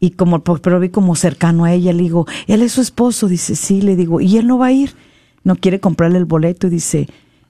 y 0.00 0.10
como, 0.10 0.42
pero 0.42 0.80
vi 0.80 0.88
como 0.88 1.14
cercano 1.14 1.64
a 1.64 1.72
ella, 1.72 1.92
le 1.92 2.02
digo, 2.02 2.26
él 2.48 2.60
es 2.62 2.72
su 2.72 2.80
esposo. 2.80 3.28
Dice, 3.28 3.54
sí, 3.54 3.82
le 3.82 3.94
digo, 3.94 4.20
¿y 4.20 4.36
él 4.38 4.46
no 4.46 4.58
va 4.58 4.66
a 4.66 4.72
ir? 4.72 4.94
No 5.44 5.54
quiere 5.56 5.78
comprarle 5.80 6.18
el 6.18 6.24
boleto 6.24 6.66
y 6.66 6.70
dice, 6.70 7.08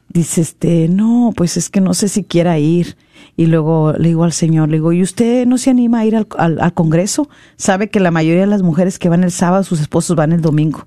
dice 0.08 0.40
este, 0.40 0.88
no, 0.88 1.32
pues 1.36 1.56
es 1.56 1.68
que 1.70 1.80
no 1.80 1.94
sé 1.94 2.08
si 2.08 2.24
quiera 2.24 2.58
ir. 2.58 2.96
Y 3.36 3.46
luego 3.46 3.92
le 3.92 4.08
digo 4.08 4.24
al 4.24 4.32
señor, 4.32 4.68
le 4.68 4.78
digo, 4.78 4.92
¿y 4.92 5.02
usted 5.02 5.46
no 5.46 5.58
se 5.58 5.70
anima 5.70 6.00
a 6.00 6.04
ir 6.06 6.16
al, 6.16 6.26
al- 6.36 6.74
Congreso? 6.74 7.28
Sabe 7.56 7.88
que 7.88 8.00
la 8.00 8.10
mayoría 8.10 8.40
de 8.42 8.46
las 8.48 8.62
mujeres 8.62 8.98
que 8.98 9.08
van 9.08 9.22
el 9.22 9.30
sábado, 9.30 9.62
sus 9.62 9.80
esposos 9.80 10.16
van 10.16 10.32
el 10.32 10.40
domingo. 10.40 10.86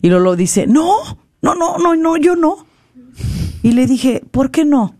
Y 0.00 0.08
luego 0.08 0.22
lo 0.24 0.36
dice, 0.36 0.66
no, 0.66 0.94
no, 1.40 1.54
no, 1.54 1.78
no, 1.78 1.96
no, 1.96 2.16
yo 2.16 2.36
no. 2.36 2.66
Y 3.62 3.72
le 3.72 3.86
dije, 3.86 4.22
¿por 4.30 4.50
qué 4.52 4.64
no? 4.64 4.94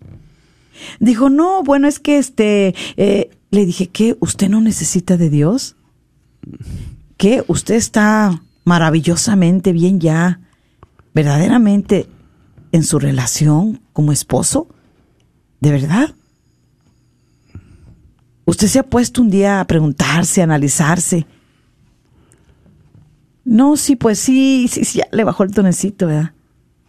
Dijo, 0.98 1.30
no, 1.30 1.62
bueno, 1.62 1.86
es 1.86 2.00
que 2.00 2.18
este, 2.18 2.74
eh, 2.96 3.30
le 3.50 3.64
dije, 3.64 3.86
¿qué? 3.88 4.16
¿Usted 4.18 4.48
no 4.48 4.60
necesita 4.60 5.16
de 5.16 5.30
Dios? 5.30 5.76
¿Qué? 7.16 7.44
¿Usted 7.46 7.76
está 7.76 8.42
maravillosamente 8.64 9.72
bien 9.72 10.00
ya, 10.00 10.40
verdaderamente 11.14 12.08
en 12.72 12.82
su 12.82 12.98
relación 12.98 13.80
como 13.92 14.10
esposo? 14.12 14.66
¿De 15.60 15.70
verdad? 15.70 16.14
¿Usted 18.44 18.66
se 18.66 18.80
ha 18.80 18.82
puesto 18.82 19.22
un 19.22 19.30
día 19.30 19.60
a 19.60 19.66
preguntarse, 19.66 20.40
a 20.40 20.44
analizarse? 20.44 21.26
No, 23.44 23.76
sí, 23.76 23.94
pues 23.94 24.18
sí, 24.18 24.66
sí, 24.68 24.84
sí, 24.84 24.98
ya 24.98 25.08
le 25.12 25.24
bajó 25.24 25.44
el 25.44 25.52
tonecito, 25.52 26.06
¿verdad? 26.06 26.32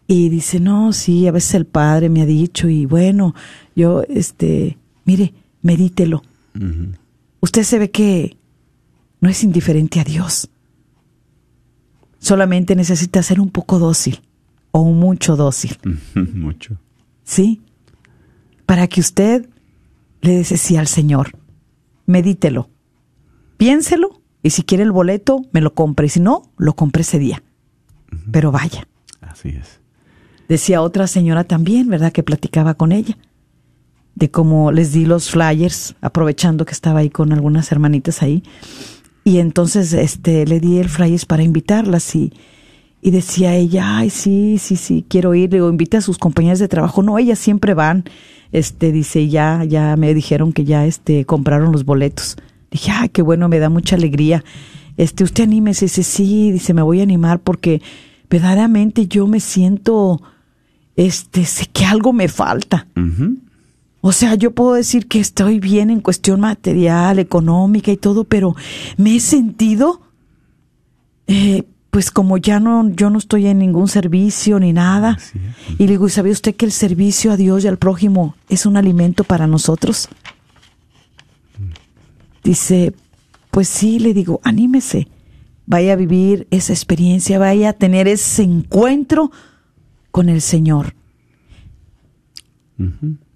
Y 0.07 0.29
dice, 0.29 0.59
no, 0.59 0.93
sí, 0.93 1.27
a 1.27 1.31
veces 1.31 1.55
el 1.55 1.65
padre 1.65 2.09
me 2.09 2.21
ha 2.21 2.25
dicho, 2.25 2.69
y 2.69 2.86
bueno, 2.86 3.36
yo, 3.75 4.03
este, 4.09 4.77
mire, 5.05 5.34
medítelo. 5.61 6.23
Usted 7.39 7.63
se 7.63 7.79
ve 7.79 7.91
que 7.91 8.38
no 9.19 9.29
es 9.29 9.43
indiferente 9.43 9.99
a 9.99 10.03
Dios. 10.03 10.49
Solamente 12.19 12.75
necesita 12.75 13.23
ser 13.23 13.39
un 13.39 13.49
poco 13.49 13.79
dócil 13.79 14.21
o 14.76 14.82
un 14.82 14.99
mucho 14.99 15.36
dócil, 15.36 15.78
Mucho. 16.15 16.78
¿sí? 17.24 17.61
Para 18.65 18.88
que 18.88 18.99
usted 19.01 19.47
le 20.21 20.38
dice 20.39 20.57
sí 20.57 20.76
al 20.78 20.88
Señor. 20.88 21.32
Medítelo. 22.05 22.69
Piénselo 23.57 24.21
y 24.41 24.49
si 24.49 24.63
quiere 24.63 24.84
el 24.84 24.91
boleto, 24.91 25.41
me 25.51 25.61
lo 25.61 25.74
compre. 25.74 26.07
Y 26.07 26.09
si 26.09 26.19
no, 26.19 26.51
lo 26.57 26.74
compre 26.76 27.01
ese 27.03 27.19
día. 27.19 27.43
Pero 28.32 28.51
vaya. 28.51 28.88
Así 29.21 29.49
es. 29.49 29.80
Decía 30.49 30.82
otra 30.82 31.07
señora 31.07 31.43
también, 31.43 31.88
¿verdad? 31.88 32.11
Que 32.11 32.24
platicaba 32.24 32.74
con 32.74 32.91
ella. 32.91 33.17
De 34.15 34.32
cómo 34.32 34.71
les 34.71 34.91
di 34.91 35.05
los 35.05 35.30
flyers, 35.30 35.95
aprovechando 36.01 36.65
que 36.65 36.74
estaba 36.74 36.99
ahí 36.99 37.09
con 37.09 37.32
algunas 37.32 37.71
hermanitas 37.71 38.21
ahí. 38.21 38.43
y 39.24 39.38
entonces 39.38 39.93
este 39.93 40.45
le 40.45 40.59
di 40.59 40.80
el 40.80 40.89
flyers 40.89 41.26
para 41.26 41.43
invitarlas 41.43 42.15
y, 42.15 42.34
y 43.06 43.12
decía 43.12 43.54
ella, 43.54 43.97
ay, 43.97 44.10
sí, 44.10 44.58
sí, 44.58 44.78
sí, 44.78 45.06
quiero 45.06 45.36
ir. 45.36 45.51
Le 45.51 45.58
digo, 45.58 45.70
invita 45.70 45.97
a 45.97 46.01
sus 46.01 46.18
compañeras 46.18 46.60
de 46.60 46.70
trabajo. 46.70 47.04
No, 47.04 47.20
ellas 47.20 47.38
siempre 47.38 47.74
van. 47.74 48.06
Este, 48.54 48.93
dice, 48.93 49.28
ya, 49.28 49.66
ya 49.66 49.97
me 49.97 50.14
dijeron 50.14 50.54
que 50.54 50.64
ya, 50.64 50.86
este, 50.86 51.26
compraron 51.26 51.74
los 51.74 51.84
boletos. 51.84 52.38
Dije, 52.72 52.91
ay, 52.91 53.10
qué 53.10 53.22
bueno, 53.22 53.49
me 53.49 53.60
da 53.60 53.68
mucha 53.68 53.97
alegría. 53.97 54.45
Este, 54.95 55.26
usted 55.26 55.43
anímese. 55.43 55.86
Dice, 55.86 56.01
sí, 56.01 56.54
dice, 56.54 56.74
me 56.74 56.82
voy 56.82 57.01
a 57.01 57.04
animar 57.04 57.41
porque 57.41 57.82
verdaderamente 58.30 59.06
yo 59.06 59.28
me 59.28 59.41
siento, 59.41 60.22
este, 60.95 61.43
sé 61.43 61.66
que 61.66 61.84
algo 61.84 62.14
me 62.14 62.30
falta. 62.30 62.88
O 63.99 64.14
sea, 64.14 64.36
yo 64.36 64.51
puedo 64.51 64.76
decir 64.76 65.10
que 65.10 65.20
estoy 65.20 65.60
bien 65.60 65.89
en 65.89 65.99
cuestión 65.99 66.39
material, 66.39 67.20
económica 67.20 67.91
y 67.91 67.97
todo, 67.97 68.24
pero 68.24 68.56
me 68.95 69.18
he 69.18 69.20
sentido, 69.20 70.01
eh, 71.28 71.64
pues 71.94 72.10
como 72.10 72.38
ya 72.39 72.60
no, 72.60 72.89
yo 72.89 73.12
no 73.12 73.20
estoy 73.20 73.46
en 73.46 73.60
ningún 73.60 73.88
servicio 73.88 74.60
ni 74.60 74.74
nada. 74.74 75.20
Y 75.78 75.86
le 75.86 75.91
digo, 75.91 76.08
¿y 76.08 76.10
sabe 76.10 76.32
usted 76.32 76.56
que 76.56 76.66
el 76.66 76.72
servicio 76.72 77.32
a 77.32 77.38
Dios 77.38 77.64
y 77.64 77.68
al 77.68 77.78
prójimo 77.78 78.36
es 78.50 78.66
un 78.66 78.78
alimento 78.78 79.24
para 79.24 79.46
nosotros? 79.46 80.10
Dice, 82.44 82.96
pues 83.52 83.68
sí, 83.68 84.00
le 84.00 84.16
digo, 84.16 84.41
anímese, 84.44 85.08
vaya 85.68 85.94
a 85.94 85.96
vivir 85.96 86.48
esa 86.50 86.74
experiencia, 86.74 87.38
vaya 87.38 87.70
a 87.70 87.74
tener 87.74 88.08
ese 88.08 88.41
encuentro 88.41 89.32
con 90.10 90.30
el 90.30 90.41
Señor. 90.41 90.96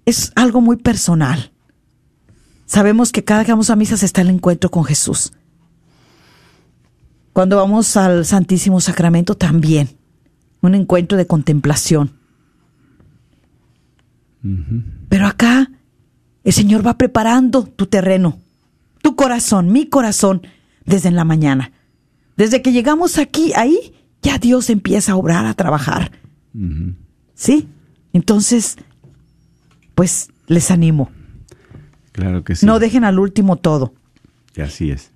Es 0.04 0.32
algo 0.34 0.60
muy 0.60 0.78
personal. 0.78 1.52
Sabemos 2.66 3.12
que 3.12 3.22
cada 3.22 3.44
que 3.44 3.52
vamos 3.52 3.70
a 3.70 3.76
misas 3.76 4.02
está 4.02 4.22
el 4.22 4.30
encuentro 4.30 4.68
con 4.68 4.82
Jesús. 4.82 5.30
Cuando 7.38 7.56
vamos 7.58 7.96
al 7.96 8.24
Santísimo 8.24 8.80
Sacramento 8.80 9.36
también, 9.36 9.90
un 10.60 10.74
encuentro 10.74 11.16
de 11.16 11.28
contemplación. 11.28 12.10
Pero 15.08 15.28
acá 15.28 15.70
el 16.42 16.52
Señor 16.52 16.84
va 16.84 16.98
preparando 16.98 17.62
tu 17.62 17.86
terreno, 17.86 18.40
tu 19.02 19.14
corazón, 19.14 19.70
mi 19.70 19.86
corazón, 19.86 20.42
desde 20.84 21.10
en 21.10 21.14
la 21.14 21.22
mañana. 21.22 21.70
Desde 22.36 22.60
que 22.60 22.72
llegamos 22.72 23.18
aquí, 23.18 23.52
ahí, 23.54 23.94
ya 24.20 24.38
Dios 24.38 24.68
empieza 24.68 25.12
a 25.12 25.16
obrar, 25.16 25.46
a 25.46 25.54
trabajar. 25.54 26.10
¿Sí? 27.34 27.68
Entonces, 28.12 28.78
pues 29.94 30.30
les 30.48 30.72
animo. 30.72 31.12
Claro 32.10 32.42
que 32.42 32.56
sí. 32.56 32.66
No 32.66 32.80
dejen 32.80 33.04
al 33.04 33.20
último 33.20 33.54
todo. 33.54 33.94
Y 34.56 34.60
Así 34.62 34.90
es. 34.90 35.12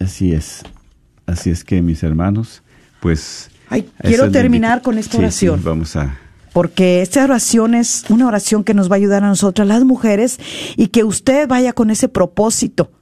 Así 0.00 0.32
es. 0.32 0.62
Así 1.26 1.50
es 1.50 1.64
que, 1.64 1.82
mis 1.82 2.02
hermanos, 2.02 2.62
pues... 3.00 3.50
Ay, 3.70 3.88
quiero 4.02 4.30
terminar 4.30 4.82
con 4.82 4.98
esta 4.98 5.18
oración. 5.18 5.58
sí, 5.58 5.64
vamos 5.64 5.96
a... 5.96 6.18
porque 6.52 7.00
esta 7.00 7.24
oración 7.24 7.74
es 7.74 8.04
una 8.10 8.26
oración 8.26 8.62
que 8.62 8.74
nos 8.74 8.90
va 8.90 8.94
a 8.94 8.98
ayudar 8.98 9.24
a 9.24 9.28
nosotras 9.28 9.66
las 9.66 9.84
mujeres 9.84 10.38
y 10.76 10.88
que 10.88 11.02
usted 11.02 11.48
vaya 11.48 11.72
con 11.72 11.90
ese 11.90 12.08
propósito. 12.08 12.92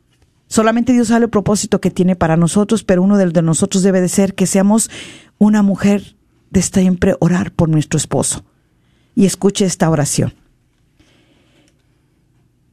Solamente 0.47 0.93
Dios 0.93 1.09
sabe 1.09 1.25
el 1.25 1.31
propósito 1.31 1.81
que 1.81 1.91
tiene 1.91 2.15
para 2.15 2.37
nosotros, 2.37 2.85
pero 2.85 3.03
uno 3.03 3.17
de, 3.17 3.27
de 3.31 3.43
nosotros 3.43 3.83
debe 3.83 4.01
de 4.01 4.09
ser 4.09 4.35
que 4.35 4.47
seamos 4.47 4.91
una 5.39 5.63
mujer 5.63 6.17
de 6.51 6.63
siempre 6.63 7.17
orar 7.21 7.53
por 7.53 7.69
nuestro 7.69 7.97
esposo. 7.97 8.45
Y 9.15 9.27
escuche 9.27 9.65
esta 9.65 9.91
oración. 9.91 10.35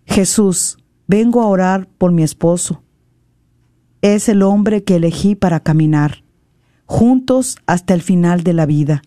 Jesús, 0.05 0.77
vengo 1.07 1.41
a 1.41 1.47
orar 1.47 1.87
por 1.97 2.11
mi 2.11 2.23
esposo. 2.23 2.83
Es 4.01 4.29
el 4.29 4.41
hombre 4.41 4.83
que 4.83 4.95
elegí 4.95 5.35
para 5.35 5.59
caminar 5.59 6.23
juntos 6.89 7.59
hasta 7.67 7.93
el 7.93 8.01
final 8.01 8.43
de 8.43 8.53
la 8.53 8.65
vida, 8.65 9.03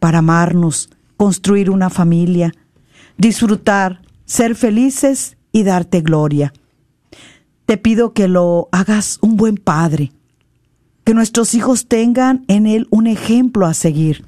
para 0.00 0.18
amarnos, 0.18 0.90
construir 1.16 1.70
una 1.70 1.88
familia, 1.88 2.52
disfrutar, 3.18 4.02
ser 4.24 4.56
felices 4.56 5.36
y 5.52 5.62
darte 5.62 6.00
gloria. 6.00 6.52
Te 7.66 7.76
pido 7.76 8.14
que 8.14 8.26
lo 8.26 8.68
hagas 8.72 9.18
un 9.22 9.36
buen 9.36 9.58
padre, 9.58 10.10
que 11.04 11.14
nuestros 11.14 11.54
hijos 11.54 11.86
tengan 11.86 12.44
en 12.48 12.66
él 12.66 12.88
un 12.90 13.06
ejemplo 13.06 13.66
a 13.66 13.74
seguir, 13.74 14.24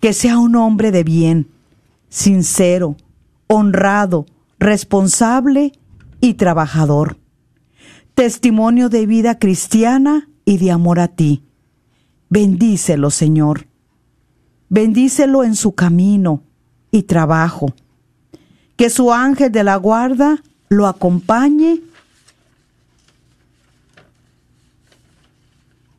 que 0.00 0.14
sea 0.14 0.38
un 0.38 0.56
hombre 0.56 0.92
de 0.92 1.04
bien, 1.04 1.48
sincero, 2.08 2.96
honrado, 3.46 4.24
responsable 4.58 5.72
y 6.22 6.34
trabajador. 6.34 7.18
Testimonio 8.16 8.88
de 8.88 9.04
vida 9.04 9.38
cristiana 9.38 10.26
y 10.46 10.56
de 10.56 10.70
amor 10.70 11.00
a 11.00 11.08
ti. 11.08 11.42
Bendícelo, 12.30 13.10
Señor. 13.10 13.66
Bendícelo 14.70 15.44
en 15.44 15.54
su 15.54 15.74
camino 15.74 16.42
y 16.90 17.02
trabajo. 17.02 17.74
Que 18.76 18.88
su 18.88 19.12
ángel 19.12 19.52
de 19.52 19.64
la 19.64 19.76
guarda 19.76 20.42
lo 20.70 20.86
acompañe 20.86 21.82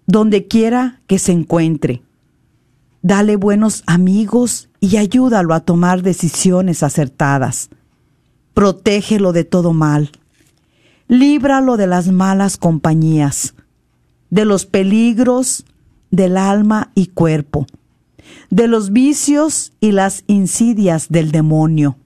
donde 0.07 0.47
quiera 0.47 0.99
que 1.05 1.20
se 1.20 1.34
encuentre. 1.34 2.01
Dale 3.03 3.36
buenos 3.36 3.84
amigos 3.86 4.70
y 4.80 4.97
ayúdalo 4.97 5.53
a 5.53 5.59
tomar 5.59 6.01
decisiones 6.01 6.82
acertadas. 6.82 7.70
Protégelo 8.55 9.34
de 9.34 9.43
todo 9.43 9.72
mal. 9.72 10.09
Líbralo 11.10 11.78
de 11.78 11.88
las 11.88 12.10
malas 12.10 12.58
compañías, 12.58 13.55
de 14.30 14.43
los 14.43 14.66
peligros 14.66 15.66
del 16.12 16.36
alma 16.36 16.91
y 16.95 17.08
cuerpo, 17.08 17.66
de 18.49 18.68
los 18.68 18.91
vicios 18.91 19.72
y 19.80 19.93
las 19.93 20.26
insidias 20.28 21.08
del 21.08 21.32
demonio. 21.32 21.97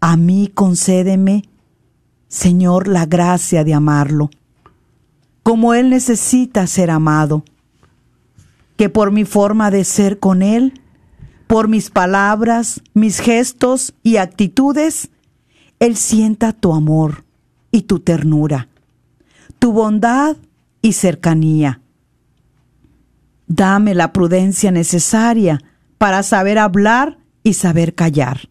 A 0.00 0.18
mí 0.18 0.50
concédeme, 0.52 1.44
Señor, 2.28 2.88
la 2.88 3.06
gracia 3.06 3.64
de 3.64 3.72
amarlo, 3.72 4.28
como 5.42 5.72
Él 5.72 5.88
necesita 5.88 6.66
ser 6.66 6.90
amado, 6.90 7.42
que 8.76 8.90
por 8.90 9.12
mi 9.12 9.24
forma 9.24 9.70
de 9.70 9.84
ser 9.84 10.18
con 10.18 10.42
Él, 10.42 10.82
por 11.46 11.68
mis 11.68 11.88
palabras, 11.88 12.82
mis 12.92 13.18
gestos 13.20 13.94
y 14.02 14.18
actitudes, 14.18 15.08
Él 15.80 15.96
sienta 15.96 16.52
tu 16.52 16.74
amor 16.74 17.24
y 17.72 17.82
tu 17.82 17.98
ternura, 17.98 18.68
tu 19.58 19.72
bondad 19.72 20.36
y 20.82 20.92
cercanía. 20.92 21.80
Dame 23.48 23.94
la 23.94 24.12
prudencia 24.12 24.70
necesaria 24.70 25.58
para 25.98 26.22
saber 26.22 26.58
hablar 26.58 27.18
y 27.42 27.54
saber 27.54 27.94
callar, 27.94 28.48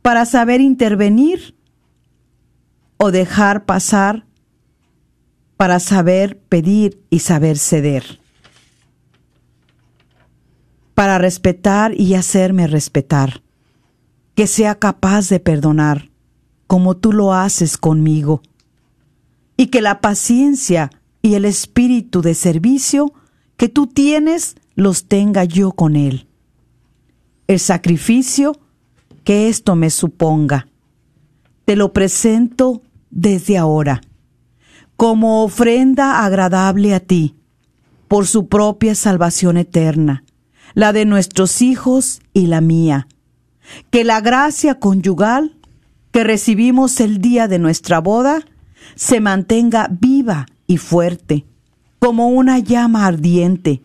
para 0.00 0.24
saber 0.24 0.60
intervenir 0.60 1.54
o 2.96 3.10
dejar 3.10 3.64
pasar, 3.66 4.24
para 5.56 5.80
saber 5.80 6.38
pedir 6.38 7.02
y 7.10 7.18
saber 7.18 7.58
ceder, 7.58 8.20
para 10.94 11.18
respetar 11.18 11.94
y 11.94 12.14
hacerme 12.14 12.68
respetar, 12.68 13.42
que 14.34 14.46
sea 14.46 14.76
capaz 14.76 15.28
de 15.28 15.40
perdonar 15.40 16.08
como 16.68 16.96
tú 16.96 17.12
lo 17.12 17.32
haces 17.32 17.76
conmigo, 17.76 18.42
y 19.56 19.66
que 19.66 19.82
la 19.82 20.00
paciencia 20.00 20.90
y 21.20 21.34
el 21.34 21.44
espíritu 21.44 22.22
de 22.22 22.34
servicio 22.34 23.12
que 23.56 23.68
tú 23.68 23.88
tienes 23.88 24.54
los 24.76 25.06
tenga 25.06 25.42
yo 25.42 25.72
con 25.72 25.96
él. 25.96 26.28
El 27.48 27.58
sacrificio 27.58 28.60
que 29.24 29.48
esto 29.48 29.74
me 29.74 29.90
suponga, 29.90 30.68
te 31.64 31.74
lo 31.74 31.92
presento 31.92 32.82
desde 33.10 33.58
ahora, 33.58 34.02
como 34.96 35.42
ofrenda 35.42 36.24
agradable 36.24 36.94
a 36.94 37.00
ti, 37.00 37.34
por 38.08 38.26
su 38.26 38.48
propia 38.48 38.94
salvación 38.94 39.56
eterna, 39.56 40.22
la 40.74 40.92
de 40.92 41.04
nuestros 41.06 41.62
hijos 41.62 42.20
y 42.32 42.46
la 42.46 42.60
mía. 42.60 43.08
Que 43.90 44.04
la 44.04 44.20
gracia 44.20 44.78
conyugal 44.78 45.57
que 46.18 46.24
recibimos 46.24 46.98
el 46.98 47.20
día 47.20 47.46
de 47.46 47.60
nuestra 47.60 48.00
boda 48.00 48.40
se 48.96 49.20
mantenga 49.20 49.86
viva 50.00 50.46
y 50.66 50.76
fuerte, 50.76 51.46
como 52.00 52.26
una 52.26 52.58
llama 52.58 53.06
ardiente, 53.06 53.82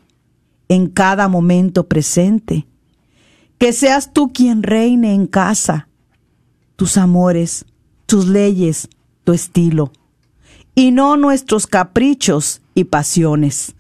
en 0.67 0.88
cada 0.88 1.27
momento 1.27 1.88
presente. 1.88 2.65
Que 3.59 3.71
seas 3.71 4.13
tú 4.13 4.34
quien 4.34 4.63
reine 4.63 5.13
en 5.13 5.27
casa, 5.27 5.88
tus 6.75 6.97
amores, 6.97 7.65
tus 8.07 8.27
leyes, 8.27 8.89
tu 9.23 9.34
estilo, 9.34 9.91
y 10.73 10.89
no 10.89 11.17
nuestros 11.17 11.67
caprichos 11.67 12.63
y 12.73 12.86
pasiones. 12.86 13.75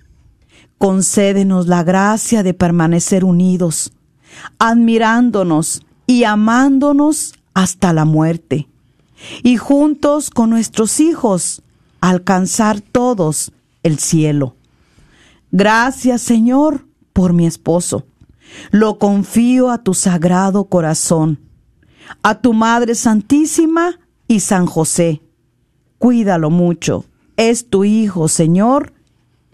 Concédenos 0.77 1.65
la 1.65 1.83
gracia 1.83 2.43
de 2.43 2.53
permanecer 2.53 3.25
unidos, 3.25 3.93
admirándonos 4.59 5.81
y 6.05 6.25
amándonos 6.25 7.33
hasta 7.53 7.93
la 7.93 8.05
muerte, 8.05 8.67
y 9.41 9.57
juntos 9.57 10.29
con 10.29 10.49
nuestros 10.49 10.99
hijos 10.99 11.61
alcanzar 12.01 12.81
todos 12.81 13.51
el 13.83 13.99
cielo. 13.99 14.55
Gracias 15.51 16.21
Señor 16.21 16.85
por 17.13 17.33
mi 17.33 17.45
esposo. 17.45 18.05
Lo 18.71 18.99
confío 18.99 19.69
a 19.69 19.83
tu 19.83 19.93
sagrado 19.93 20.65
corazón, 20.65 21.39
a 22.21 22.41
tu 22.41 22.53
Madre 22.53 22.95
Santísima 22.95 23.99
y 24.27 24.41
San 24.41 24.65
José. 24.65 25.21
Cuídalo 25.97 26.49
mucho. 26.49 27.05
Es 27.37 27.69
tu 27.69 27.83
Hijo, 27.83 28.27
Señor, 28.27 28.93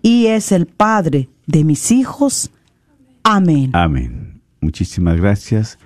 y 0.01 0.27
es 0.27 0.51
el 0.51 0.65
Padre 0.65 1.29
de 1.45 1.63
mis 1.63 1.91
hijos. 1.91 2.51
Amén. 3.23 3.71
Amén. 3.73 4.41
Muchísimas 4.59 5.17
gracias. 5.17 5.77